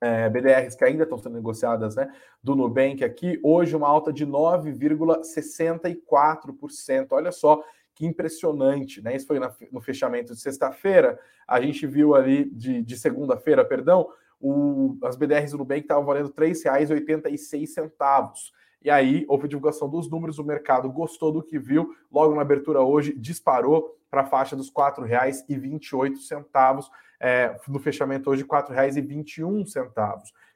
é, 0.00 0.28
BDRs 0.28 0.76
que 0.76 0.84
ainda 0.84 1.02
estão 1.02 1.18
sendo 1.18 1.34
negociadas, 1.34 1.96
né, 1.96 2.08
do 2.42 2.54
Nubank 2.54 3.02
aqui, 3.04 3.38
hoje 3.42 3.76
uma 3.76 3.88
alta 3.88 4.12
de 4.12 4.24
9,64%, 4.26 7.08
olha 7.10 7.32
só 7.32 7.60
que 7.94 8.06
impressionante, 8.06 9.02
né, 9.02 9.16
isso 9.16 9.26
foi 9.26 9.40
na, 9.40 9.52
no 9.72 9.80
fechamento 9.80 10.32
de 10.32 10.40
sexta-feira, 10.40 11.18
a 11.46 11.60
gente 11.60 11.86
viu 11.86 12.14
ali, 12.14 12.48
de, 12.50 12.80
de 12.80 12.96
segunda-feira, 12.96 13.62
perdão, 13.64 14.08
o, 14.40 14.96
as 15.02 15.16
BDRs 15.16 15.50
do 15.50 15.58
Nubank 15.58 15.80
estavam 15.80 16.04
valendo 16.04 16.28
R$ 16.28 16.34
3,86, 16.46 18.52
e 18.82 18.90
aí 18.90 19.24
houve 19.28 19.48
divulgação 19.48 19.88
dos 19.88 20.08
números, 20.08 20.38
o 20.38 20.44
mercado 20.44 20.88
gostou 20.90 21.32
do 21.32 21.42
que 21.42 21.58
viu, 21.58 21.94
logo 22.10 22.34
na 22.34 22.42
abertura 22.42 22.80
hoje 22.80 23.12
disparou 23.12 23.98
para 24.10 24.22
a 24.22 24.26
faixa 24.26 24.56
dos 24.56 24.68
R$ 24.68 24.74
4,28, 24.74 26.88
é, 27.20 27.56
no 27.66 27.78
fechamento 27.78 28.30
hoje 28.30 28.42
R$ 28.42 28.48
4,21. 28.48 29.64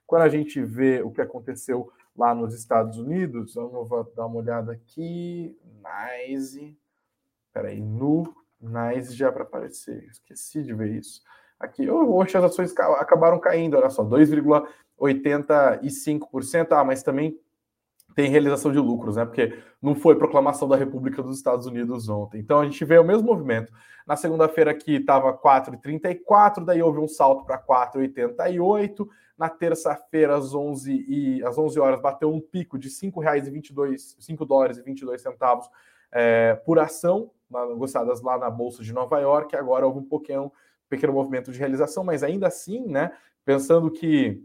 Quando 0.06 0.22
a 0.22 0.28
gente 0.28 0.62
vê 0.62 1.02
o 1.02 1.10
que 1.10 1.20
aconteceu 1.20 1.90
lá 2.16 2.34
nos 2.34 2.54
Estados 2.54 2.96
Unidos, 2.98 3.54
vamos 3.54 3.88
dar 4.14 4.26
uma 4.26 4.36
olhada 4.36 4.72
aqui, 4.72 5.56
Nice, 6.28 6.78
peraí, 7.52 7.80
no 7.80 8.32
Nice 8.60 9.12
já 9.14 9.32
para 9.32 9.42
aparecer, 9.42 10.04
esqueci 10.04 10.62
de 10.62 10.72
ver 10.72 10.90
isso. 10.90 11.20
Aqui, 11.58 11.90
hoje 11.90 12.36
as 12.36 12.44
ações 12.44 12.72
acabaram 12.76 13.38
caindo, 13.38 13.76
olha 13.76 13.90
só, 13.90 14.04
2,85%, 14.04 16.72
ah, 16.72 16.84
mas 16.84 17.02
também 17.02 17.36
tem 18.14 18.30
realização 18.30 18.72
de 18.72 18.78
lucros, 18.78 19.16
né? 19.16 19.24
Porque 19.24 19.58
não 19.80 19.94
foi 19.94 20.16
proclamação 20.16 20.68
da 20.68 20.76
República 20.76 21.22
dos 21.22 21.36
Estados 21.36 21.66
Unidos 21.66 22.08
ontem. 22.08 22.40
Então 22.40 22.60
a 22.60 22.64
gente 22.64 22.84
vê 22.84 22.98
o 22.98 23.04
mesmo 23.04 23.24
movimento. 23.24 23.72
Na 24.06 24.16
segunda-feira 24.16 24.70
aqui 24.70 24.96
estava 24.96 25.32
4,34, 25.32 26.64
daí 26.64 26.82
houve 26.82 26.98
um 26.98 27.08
salto 27.08 27.44
para 27.44 27.58
4,88. 27.58 29.06
Na 29.38 29.48
terça-feira, 29.48 30.36
às 30.36 30.54
11 30.54 31.04
e 31.08 31.44
às 31.44 31.58
11 31.58 31.80
horas, 31.80 32.00
bateu 32.00 32.32
um 32.32 32.40
pico 32.40 32.78
de 32.78 32.88
R$ 32.88 32.94
5,22, 32.94 34.16
5 34.18 34.44
dólares 34.44 34.78
e 34.78 34.82
22 34.82 35.20
centavos 35.20 35.68
é, 36.12 36.54
por 36.66 36.78
ação, 36.78 37.30
negociadas 37.50 38.20
lá 38.22 38.38
na 38.38 38.50
Bolsa 38.50 38.82
de 38.82 38.92
Nova 38.92 39.18
York. 39.18 39.56
Agora 39.56 39.86
houve 39.86 39.98
um 39.98 40.52
pequeno 40.88 41.12
movimento 41.12 41.50
de 41.50 41.58
realização, 41.58 42.04
mas 42.04 42.22
ainda 42.22 42.46
assim, 42.46 42.86
né? 42.86 43.10
Pensando 43.44 43.90
que 43.90 44.44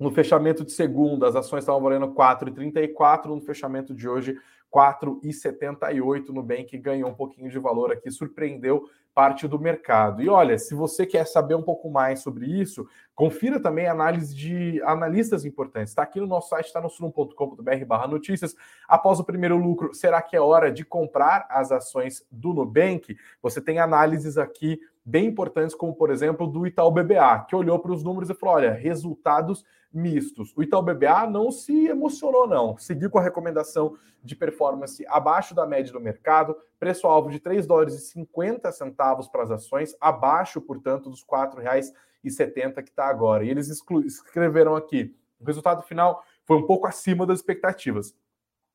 no 0.00 0.10
fechamento 0.10 0.64
de 0.64 0.72
segunda, 0.72 1.28
as 1.28 1.36
ações 1.36 1.60
estavam 1.60 1.82
valendo 1.82 2.08
4,34. 2.08 3.26
No 3.26 3.40
fechamento 3.42 3.94
de 3.94 4.08
hoje, 4.08 4.34
4,78. 4.74 6.28
No 6.30 6.42
ganhou 6.80 7.10
um 7.10 7.14
pouquinho 7.14 7.50
de 7.50 7.58
valor 7.58 7.92
aqui, 7.92 8.10
surpreendeu 8.10 8.88
parte 9.14 9.46
do 9.46 9.58
mercado. 9.58 10.22
E 10.22 10.28
olha, 10.28 10.56
se 10.56 10.74
você 10.74 11.04
quer 11.04 11.26
saber 11.26 11.54
um 11.54 11.62
pouco 11.62 11.90
mais 11.90 12.20
sobre 12.20 12.46
isso, 12.46 12.86
confira 13.14 13.60
também 13.60 13.86
a 13.86 13.92
análise 13.92 14.34
de 14.34 14.80
analistas 14.84 15.44
importantes. 15.44 15.90
Está 15.90 16.04
aqui 16.04 16.18
no 16.18 16.26
nosso 16.26 16.48
site, 16.48 16.66
está 16.66 16.80
no 16.80 16.88
sunum.com.br 16.88 17.84
barra 17.86 18.06
notícias. 18.06 18.54
Após 18.88 19.18
o 19.18 19.24
primeiro 19.24 19.58
lucro, 19.58 19.92
será 19.92 20.22
que 20.22 20.34
é 20.34 20.40
hora 20.40 20.72
de 20.72 20.84
comprar 20.84 21.46
as 21.50 21.70
ações 21.72 22.24
do 22.30 22.54
Nubank? 22.54 23.14
Você 23.42 23.60
tem 23.60 23.78
análises 23.78 24.38
aqui 24.38 24.80
bem 25.04 25.26
importantes, 25.26 25.74
como 25.74 25.94
por 25.94 26.10
exemplo 26.10 26.46
do 26.46 26.66
Itaú 26.66 26.90
BBA, 26.90 27.46
que 27.48 27.56
olhou 27.56 27.78
para 27.78 27.92
os 27.92 28.02
números 28.02 28.30
e 28.30 28.34
falou: 28.34 28.56
olha, 28.56 28.72
resultados 28.72 29.64
mistos. 29.92 30.52
O 30.56 30.62
Itaú 30.62 30.82
BBA 30.82 31.26
não 31.28 31.50
se 31.50 31.86
emocionou, 31.88 32.46
não. 32.46 32.78
Seguiu 32.78 33.10
com 33.10 33.18
a 33.18 33.22
recomendação 33.22 33.96
de 34.22 34.36
performance 34.36 35.04
abaixo 35.08 35.54
da 35.54 35.66
média 35.66 35.92
do 35.92 36.00
mercado, 36.00 36.56
preço-alvo 36.78 37.30
de 37.30 37.40
3 37.40 37.66
dólares 37.66 37.94
e 37.94 38.00
50 38.00 38.70
centavos 38.70 39.26
para 39.28 39.42
as 39.42 39.50
ações, 39.50 39.96
abaixo, 40.00 40.60
portanto, 40.60 41.10
dos 41.10 41.22
R$ 41.22 41.28
4,70 41.28 42.82
que 42.82 42.90
está 42.90 43.06
agora. 43.06 43.44
E 43.44 43.50
eles 43.50 43.68
escreveram 43.68 44.76
aqui: 44.76 45.14
o 45.40 45.44
resultado 45.44 45.82
final 45.82 46.22
foi 46.44 46.56
um 46.56 46.66
pouco 46.66 46.86
acima 46.86 47.26
das 47.26 47.38
expectativas. 47.38 48.14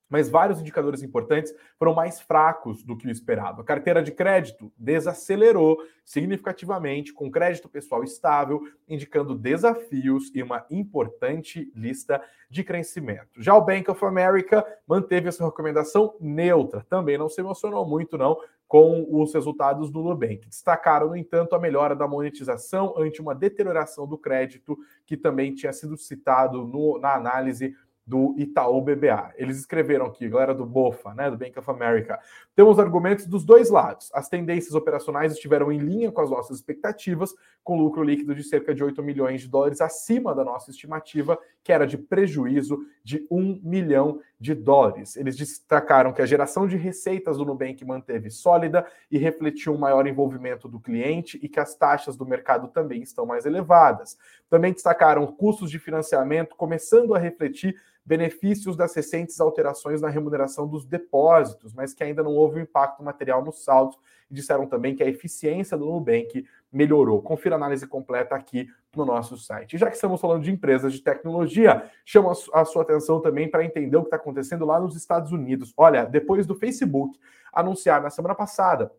Mas 0.09 0.29
vários 0.29 0.59
indicadores 0.59 1.01
importantes 1.03 1.53
foram 1.77 1.93
mais 1.93 2.19
fracos 2.19 2.83
do 2.83 2.97
que 2.97 3.07
o 3.07 3.11
esperado. 3.11 3.61
A 3.61 3.65
carteira 3.65 4.01
de 4.01 4.11
crédito 4.11 4.71
desacelerou 4.77 5.77
significativamente, 6.03 7.13
com 7.13 7.31
crédito 7.31 7.67
pessoal 7.67 8.03
estável, 8.03 8.61
indicando 8.87 9.35
desafios 9.35 10.31
e 10.33 10.43
uma 10.43 10.65
importante 10.69 11.71
lista 11.75 12.21
de 12.49 12.63
crescimento. 12.63 13.41
Já 13.41 13.55
o 13.55 13.65
Bank 13.65 13.89
of 13.89 14.05
America 14.05 14.65
manteve 14.87 15.29
essa 15.29 15.43
recomendação 15.43 16.15
neutra, 16.19 16.85
também 16.87 17.17
não 17.17 17.27
se 17.27 17.41
emocionou 17.41 17.85
muito 17.87 18.17
não 18.17 18.37
com 18.67 19.05
os 19.11 19.33
resultados 19.33 19.91
do 19.91 20.01
Nubank. 20.01 20.47
Destacaram, 20.47 21.09
no 21.09 21.15
entanto, 21.15 21.55
a 21.55 21.59
melhora 21.59 21.95
da 21.95 22.07
monetização 22.07 22.95
ante 22.97 23.21
uma 23.21 23.35
deterioração 23.35 24.07
do 24.07 24.17
crédito, 24.17 24.77
que 25.05 25.15
também 25.15 25.53
tinha 25.53 25.71
sido 25.71 25.95
citado 25.97 26.65
no, 26.65 26.99
na 26.99 27.13
análise 27.13 27.75
do 28.05 28.35
Itaú 28.37 28.81
BBA. 28.81 29.33
Eles 29.35 29.57
escreveram 29.57 30.05
aqui, 30.05 30.29
galera 30.29 30.53
do 30.53 30.65
BOFA, 30.65 31.13
né, 31.15 31.31
do 31.31 31.37
Bank 31.37 31.57
of 31.57 31.69
America. 31.71 32.19
Temos 32.55 32.77
argumentos 32.77 33.25
dos 33.25 33.43
dois 33.43 33.69
lados. 33.69 34.11
As 34.13 34.29
tendências 34.29 34.75
operacionais 34.75 35.33
estiveram 35.33 35.71
em 35.71 35.79
linha 35.79 36.11
com 36.11 36.21
as 36.21 36.29
nossas 36.29 36.57
expectativas, 36.57 37.33
com 37.63 37.77
lucro 37.77 38.03
líquido 38.03 38.35
de 38.35 38.43
cerca 38.43 38.75
de 38.75 38.83
8 38.83 39.01
milhões 39.01 39.41
de 39.41 39.47
dólares 39.47 39.81
acima 39.81 40.35
da 40.35 40.43
nossa 40.43 40.69
estimativa, 40.69 41.39
que 41.65 41.73
era 41.73 41.87
de 41.87 41.97
prejuízo 41.97 42.85
de 43.03 43.25
1 43.31 43.59
milhão 43.63 44.19
de 44.39 44.53
dólares. 44.53 45.15
Eles 45.15 45.35
destacaram 45.35 46.13
que 46.13 46.21
a 46.21 46.25
geração 46.25 46.67
de 46.67 46.77
receitas 46.77 47.37
do 47.37 47.43
Nubank 47.43 47.83
manteve 47.83 48.29
sólida 48.29 48.85
e 49.09 49.17
refletiu 49.17 49.73
um 49.73 49.77
maior 49.79 50.05
envolvimento 50.05 50.69
do 50.69 50.79
cliente 50.79 51.39
e 51.41 51.49
que 51.49 51.59
as 51.59 51.73
taxas 51.75 52.15
do 52.15 52.23
mercado 52.23 52.67
também 52.67 53.01
estão 53.01 53.25
mais 53.25 53.47
elevadas. 53.47 54.15
Também 54.47 54.73
destacaram 54.73 55.25
custos 55.25 55.71
de 55.71 55.79
financiamento 55.79 56.55
começando 56.55 57.15
a 57.15 57.17
refletir 57.17 57.75
benefícios 58.05 58.77
das 58.77 58.93
recentes 58.95 59.39
alterações 59.41 59.99
na 59.99 60.09
remuneração 60.09 60.67
dos 60.67 60.85
depósitos, 60.85 61.73
mas 61.73 61.95
que 61.95 62.03
ainda 62.03 62.21
não 62.21 62.35
houve 62.35 62.59
um 62.59 62.63
impacto 62.63 63.01
material 63.01 63.43
nos 63.43 63.63
saldos. 63.63 63.97
E 64.29 64.35
disseram 64.35 64.67
também 64.67 64.95
que 64.95 65.01
a 65.01 65.09
eficiência 65.09 65.75
do 65.75 65.85
Nubank 65.85 66.45
melhorou. 66.71 67.21
Confira 67.23 67.55
a 67.55 67.57
análise 67.57 67.87
completa 67.87 68.35
aqui 68.35 68.67
no 68.95 69.05
nosso 69.05 69.37
site. 69.37 69.75
E 69.75 69.77
já 69.77 69.87
que 69.87 69.95
estamos 69.95 70.19
falando 70.19 70.43
de 70.43 70.51
empresas 70.51 70.93
de 70.93 71.01
tecnologia, 71.01 71.89
chamo 72.05 72.31
a 72.53 72.65
sua 72.65 72.81
atenção 72.81 73.21
também 73.21 73.49
para 73.49 73.63
entender 73.63 73.97
o 73.97 74.01
que 74.01 74.07
está 74.07 74.17
acontecendo 74.17 74.65
lá 74.65 74.79
nos 74.79 74.95
Estados 74.95 75.31
Unidos. 75.31 75.73
Olha, 75.77 76.05
depois 76.05 76.45
do 76.45 76.55
Facebook 76.55 77.17
anunciar 77.53 78.01
na 78.01 78.09
semana 78.09 78.35
passada 78.35 78.91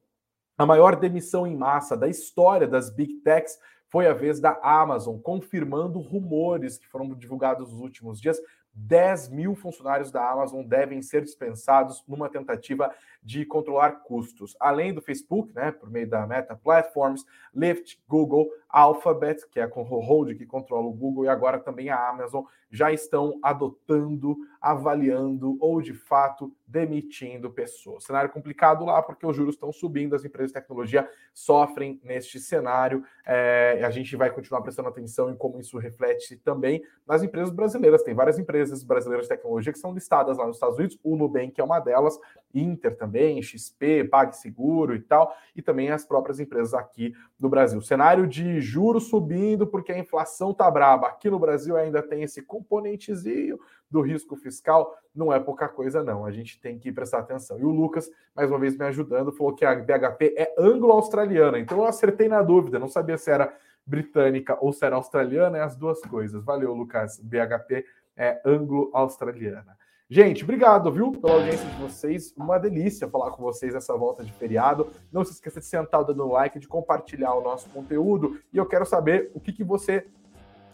a 0.59 0.64
maior 0.64 0.97
demissão 0.97 1.47
em 1.47 1.55
massa 1.55 1.97
da 1.97 2.09
história 2.09 2.66
das 2.66 2.88
Big 2.88 3.16
Techs, 3.16 3.59
foi 3.88 4.07
a 4.07 4.14
vez 4.14 4.40
da 4.40 4.59
Amazon, 4.62 5.18
confirmando 5.18 6.01
rumores 6.01 6.78
que 6.78 6.88
foram 6.88 7.09
divulgados 7.14 7.70
nos 7.70 7.80
últimos 7.80 8.20
dias 8.20 8.40
10 8.76 9.30
mil 9.30 9.55
funcionários 9.55 10.11
da 10.11 10.30
Amazon 10.30 10.62
devem 10.62 11.01
ser 11.01 11.22
dispensados 11.22 12.05
numa 12.07 12.28
tentativa 12.28 12.94
de 13.22 13.44
controlar 13.47 14.03
custos. 14.03 14.55
Além 14.61 14.92
do 14.92 15.01
Facebook, 15.01 15.53
né, 15.55 15.72
por 15.72 15.90
meio 15.90 16.07
da 16.07 16.26
Meta 16.26 16.55
Platforms, 16.55 17.24
Lyft, 17.55 17.99
Google, 18.07 18.49
Alphabet, 18.78 19.40
que 19.50 19.58
é 19.58 19.62
a 19.62 19.70
hold 19.74 20.36
que 20.36 20.44
controla 20.44 20.86
o 20.86 20.92
Google, 20.92 21.24
e 21.24 21.28
agora 21.28 21.58
também 21.58 21.88
a 21.88 22.08
Amazon, 22.08 22.44
já 22.70 22.92
estão 22.92 23.38
adotando, 23.42 24.36
avaliando 24.60 25.56
ou 25.60 25.80
de 25.80 25.94
fato 25.94 26.54
demitindo 26.66 27.50
pessoas. 27.50 28.04
Cenário 28.04 28.28
complicado 28.28 28.84
lá 28.84 29.02
porque 29.02 29.24
os 29.24 29.34
juros 29.34 29.54
estão 29.54 29.72
subindo, 29.72 30.14
as 30.14 30.26
empresas 30.26 30.50
de 30.50 30.60
tecnologia 30.60 31.08
sofrem 31.32 31.98
neste 32.04 32.38
cenário. 32.38 33.02
É, 33.24 33.80
a 33.82 33.90
gente 33.90 34.14
vai 34.14 34.30
continuar 34.30 34.60
prestando 34.60 34.90
atenção 34.90 35.30
em 35.30 35.36
como 35.36 35.58
isso 35.58 35.78
reflete 35.78 36.36
também 36.36 36.82
nas 37.06 37.22
empresas 37.22 37.54
brasileiras. 37.54 38.02
Tem 38.02 38.14
várias 38.14 38.38
empresas 38.38 38.84
brasileiras 38.84 39.26
de 39.26 39.34
tecnologia 39.34 39.72
que 39.72 39.78
são 39.78 39.94
listadas 39.94 40.36
lá 40.36 40.46
nos 40.46 40.56
Estados 40.56 40.76
Unidos, 40.76 40.98
o 41.02 41.16
Nubank 41.16 41.58
é 41.58 41.64
uma 41.64 41.80
delas, 41.80 42.18
Inter 42.59 42.96
também, 42.96 43.42
XP, 43.42 44.04
PagSeguro 44.04 44.94
e 44.94 45.00
tal, 45.00 45.34
e 45.54 45.62
também 45.62 45.90
as 45.90 46.04
próprias 46.04 46.40
empresas 46.40 46.74
aqui 46.74 47.14
do 47.38 47.48
Brasil. 47.48 47.80
Cenário 47.80 48.26
de 48.26 48.61
juros 48.61 49.09
subindo 49.09 49.66
porque 49.66 49.92
a 49.92 49.98
inflação 49.98 50.52
tá 50.54 50.70
braba. 50.70 51.09
Aqui 51.09 51.28
no 51.30 51.38
Brasil 51.38 51.76
ainda 51.76 52.02
tem 52.02 52.22
esse 52.22 52.42
componentezinho 52.42 53.59
do 53.90 54.00
risco 54.00 54.36
fiscal, 54.36 54.96
não 55.14 55.32
é 55.32 55.38
pouca 55.38 55.68
coisa, 55.68 56.02
não. 56.02 56.24
A 56.24 56.32
gente 56.32 56.61
tem 56.61 56.78
que 56.78 56.90
prestar 56.90 57.18
atenção. 57.18 57.59
E 57.59 57.64
o 57.64 57.70
Lucas, 57.70 58.11
mais 58.34 58.50
uma 58.50 58.59
vez 58.59 58.76
me 58.76 58.84
ajudando, 58.84 59.32
falou 59.32 59.54
que 59.54 59.64
a 59.64 59.74
BHP 59.74 60.34
é 60.36 60.54
anglo-australiana. 60.59 61.59
Então 61.59 61.78
eu 61.78 61.84
acertei 61.84 62.28
na 62.28 62.42
dúvida, 62.42 62.78
não 62.78 62.88
sabia 62.88 63.16
se 63.16 63.30
era 63.30 63.54
britânica 63.86 64.59
ou 64.61 64.72
se 64.72 64.84
era 64.84 64.96
australiana, 64.96 65.59
é 65.59 65.62
as 65.62 65.76
duas 65.76 66.00
coisas. 66.02 66.44
Valeu, 66.44 66.74
Lucas. 66.74 67.20
BHP 67.20 67.84
é 68.16 68.40
anglo-australiana. 68.44 69.76
Gente, 70.09 70.44
obrigado, 70.44 70.92
viu, 70.92 71.11
pela 71.11 71.34
audiência 71.34 71.68
de 71.68 71.82
vocês. 71.82 72.32
Uma 72.36 72.59
delícia 72.59 73.09
falar 73.09 73.32
com 73.32 73.42
vocês 73.42 73.74
nessa 73.74 73.96
volta 73.96 74.22
de 74.22 74.30
feriado. 74.32 74.88
Não 75.11 75.24
se 75.24 75.32
esqueça 75.32 75.59
de 75.59 75.66
sentar 75.66 76.04
dando 76.04 76.28
like, 76.28 76.61
de 76.61 76.68
compartilhar 76.68 77.34
o 77.34 77.42
nosso 77.42 77.68
conteúdo. 77.70 78.38
E 78.52 78.57
eu 78.57 78.64
quero 78.64 78.86
saber 78.86 79.32
o 79.34 79.40
que, 79.40 79.52
que 79.52 79.64
você 79.64 80.07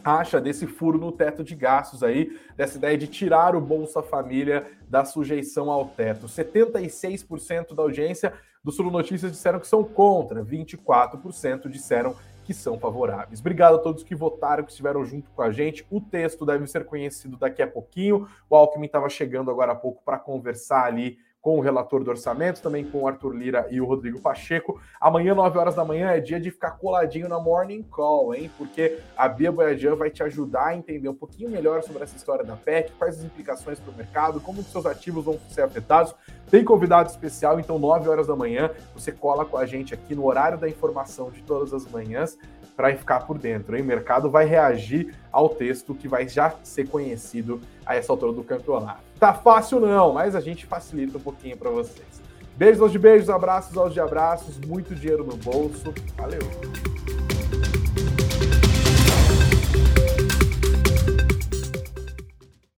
acha 0.04 0.38
desse 0.38 0.66
furo 0.66 0.98
no 0.98 1.10
teto 1.10 1.42
de 1.42 1.54
gastos 1.54 2.02
aí, 2.02 2.38
dessa 2.58 2.76
ideia 2.76 2.98
de 2.98 3.06
tirar 3.06 3.56
o 3.56 3.60
Bolsa 3.60 4.02
Família 4.02 4.66
da 4.86 5.02
sujeição 5.02 5.70
ao 5.70 5.86
teto. 5.86 6.26
76% 6.26 7.74
da 7.74 7.82
audiência 7.82 8.34
do 8.62 8.70
Sul 8.70 8.90
Notícias 8.90 9.32
disseram 9.32 9.58
que 9.58 9.66
são 9.66 9.82
contra, 9.82 10.44
24% 10.44 11.70
disseram 11.70 12.12
que 12.12 12.20
são 12.54 12.78
favoráveis. 12.78 13.40
Obrigado 13.40 13.76
a 13.76 13.78
todos 13.78 14.02
que 14.02 14.14
votaram, 14.14 14.64
que 14.64 14.70
estiveram 14.70 15.04
junto 15.04 15.30
com 15.30 15.42
a 15.42 15.50
gente. 15.50 15.86
O 15.90 16.00
texto 16.00 16.44
deve 16.44 16.66
ser 16.66 16.84
conhecido 16.84 17.36
daqui 17.36 17.62
a 17.62 17.66
pouquinho. 17.66 18.28
O 18.48 18.56
Alckmin 18.56 18.86
estava 18.86 19.08
chegando 19.08 19.50
agora 19.50 19.72
há 19.72 19.74
pouco 19.76 20.02
para 20.04 20.18
conversar 20.18 20.84
ali 20.84 21.18
com 21.42 21.58
o 21.58 21.60
relator 21.60 22.04
do 22.04 22.10
orçamento, 22.10 22.62
também 22.62 22.84
com 22.84 23.02
o 23.02 23.08
Arthur 23.08 23.34
Lira 23.34 23.66
e 23.68 23.80
o 23.80 23.84
Rodrigo 23.84 24.20
Pacheco. 24.20 24.80
Amanhã, 25.00 25.34
9 25.34 25.58
horas 25.58 25.74
da 25.74 25.84
manhã, 25.84 26.10
é 26.12 26.20
dia 26.20 26.38
de 26.38 26.52
ficar 26.52 26.70
coladinho 26.70 27.28
na 27.28 27.40
Morning 27.40 27.82
Call, 27.82 28.32
hein? 28.32 28.48
Porque 28.56 29.00
a 29.16 29.28
Bia 29.28 29.50
Boyadian 29.50 29.96
vai 29.96 30.08
te 30.08 30.22
ajudar 30.22 30.66
a 30.66 30.76
entender 30.76 31.08
um 31.08 31.14
pouquinho 31.14 31.50
melhor 31.50 31.82
sobre 31.82 32.04
essa 32.04 32.16
história 32.16 32.44
da 32.44 32.54
PEC, 32.54 32.92
quais 32.92 33.18
as 33.18 33.24
implicações 33.24 33.80
para 33.80 33.92
o 33.92 33.96
mercado, 33.96 34.40
como 34.40 34.60
os 34.60 34.66
seus 34.68 34.86
ativos 34.86 35.24
vão 35.24 35.36
ser 35.50 35.62
afetados. 35.62 36.14
Tem 36.48 36.64
convidado 36.64 37.10
especial, 37.10 37.58
então 37.58 37.76
9 37.76 38.08
horas 38.08 38.28
da 38.28 38.36
manhã, 38.36 38.70
você 38.94 39.10
cola 39.10 39.44
com 39.44 39.56
a 39.56 39.66
gente 39.66 39.92
aqui 39.92 40.14
no 40.14 40.24
horário 40.24 40.56
da 40.56 40.68
informação 40.68 41.28
de 41.30 41.42
todas 41.42 41.74
as 41.74 41.90
manhãs 41.90 42.38
para 42.82 42.96
ficar 42.96 43.20
por 43.20 43.38
dentro. 43.38 43.76
Hein? 43.76 43.82
O 43.82 43.86
mercado 43.86 44.28
vai 44.28 44.44
reagir 44.44 45.14
ao 45.30 45.48
texto 45.48 45.94
que 45.94 46.08
vai 46.08 46.28
já 46.28 46.52
ser 46.64 46.88
conhecido 46.88 47.60
a 47.86 47.94
essa 47.94 48.12
altura 48.12 48.32
do 48.32 48.42
campeonato. 48.42 49.02
Tá 49.20 49.32
fácil 49.32 49.78
não, 49.78 50.14
mas 50.14 50.34
a 50.34 50.40
gente 50.40 50.66
facilita 50.66 51.16
um 51.16 51.20
pouquinho 51.20 51.56
para 51.56 51.70
vocês. 51.70 52.20
Beijos 52.56 52.82
aos 52.82 52.90
de 52.90 52.98
beijos, 52.98 53.30
abraços 53.30 53.76
aos 53.76 53.94
de 53.94 54.00
abraços, 54.00 54.58
muito 54.66 54.96
dinheiro 54.96 55.24
no 55.24 55.36
bolso. 55.36 55.94
Valeu! 56.16 57.31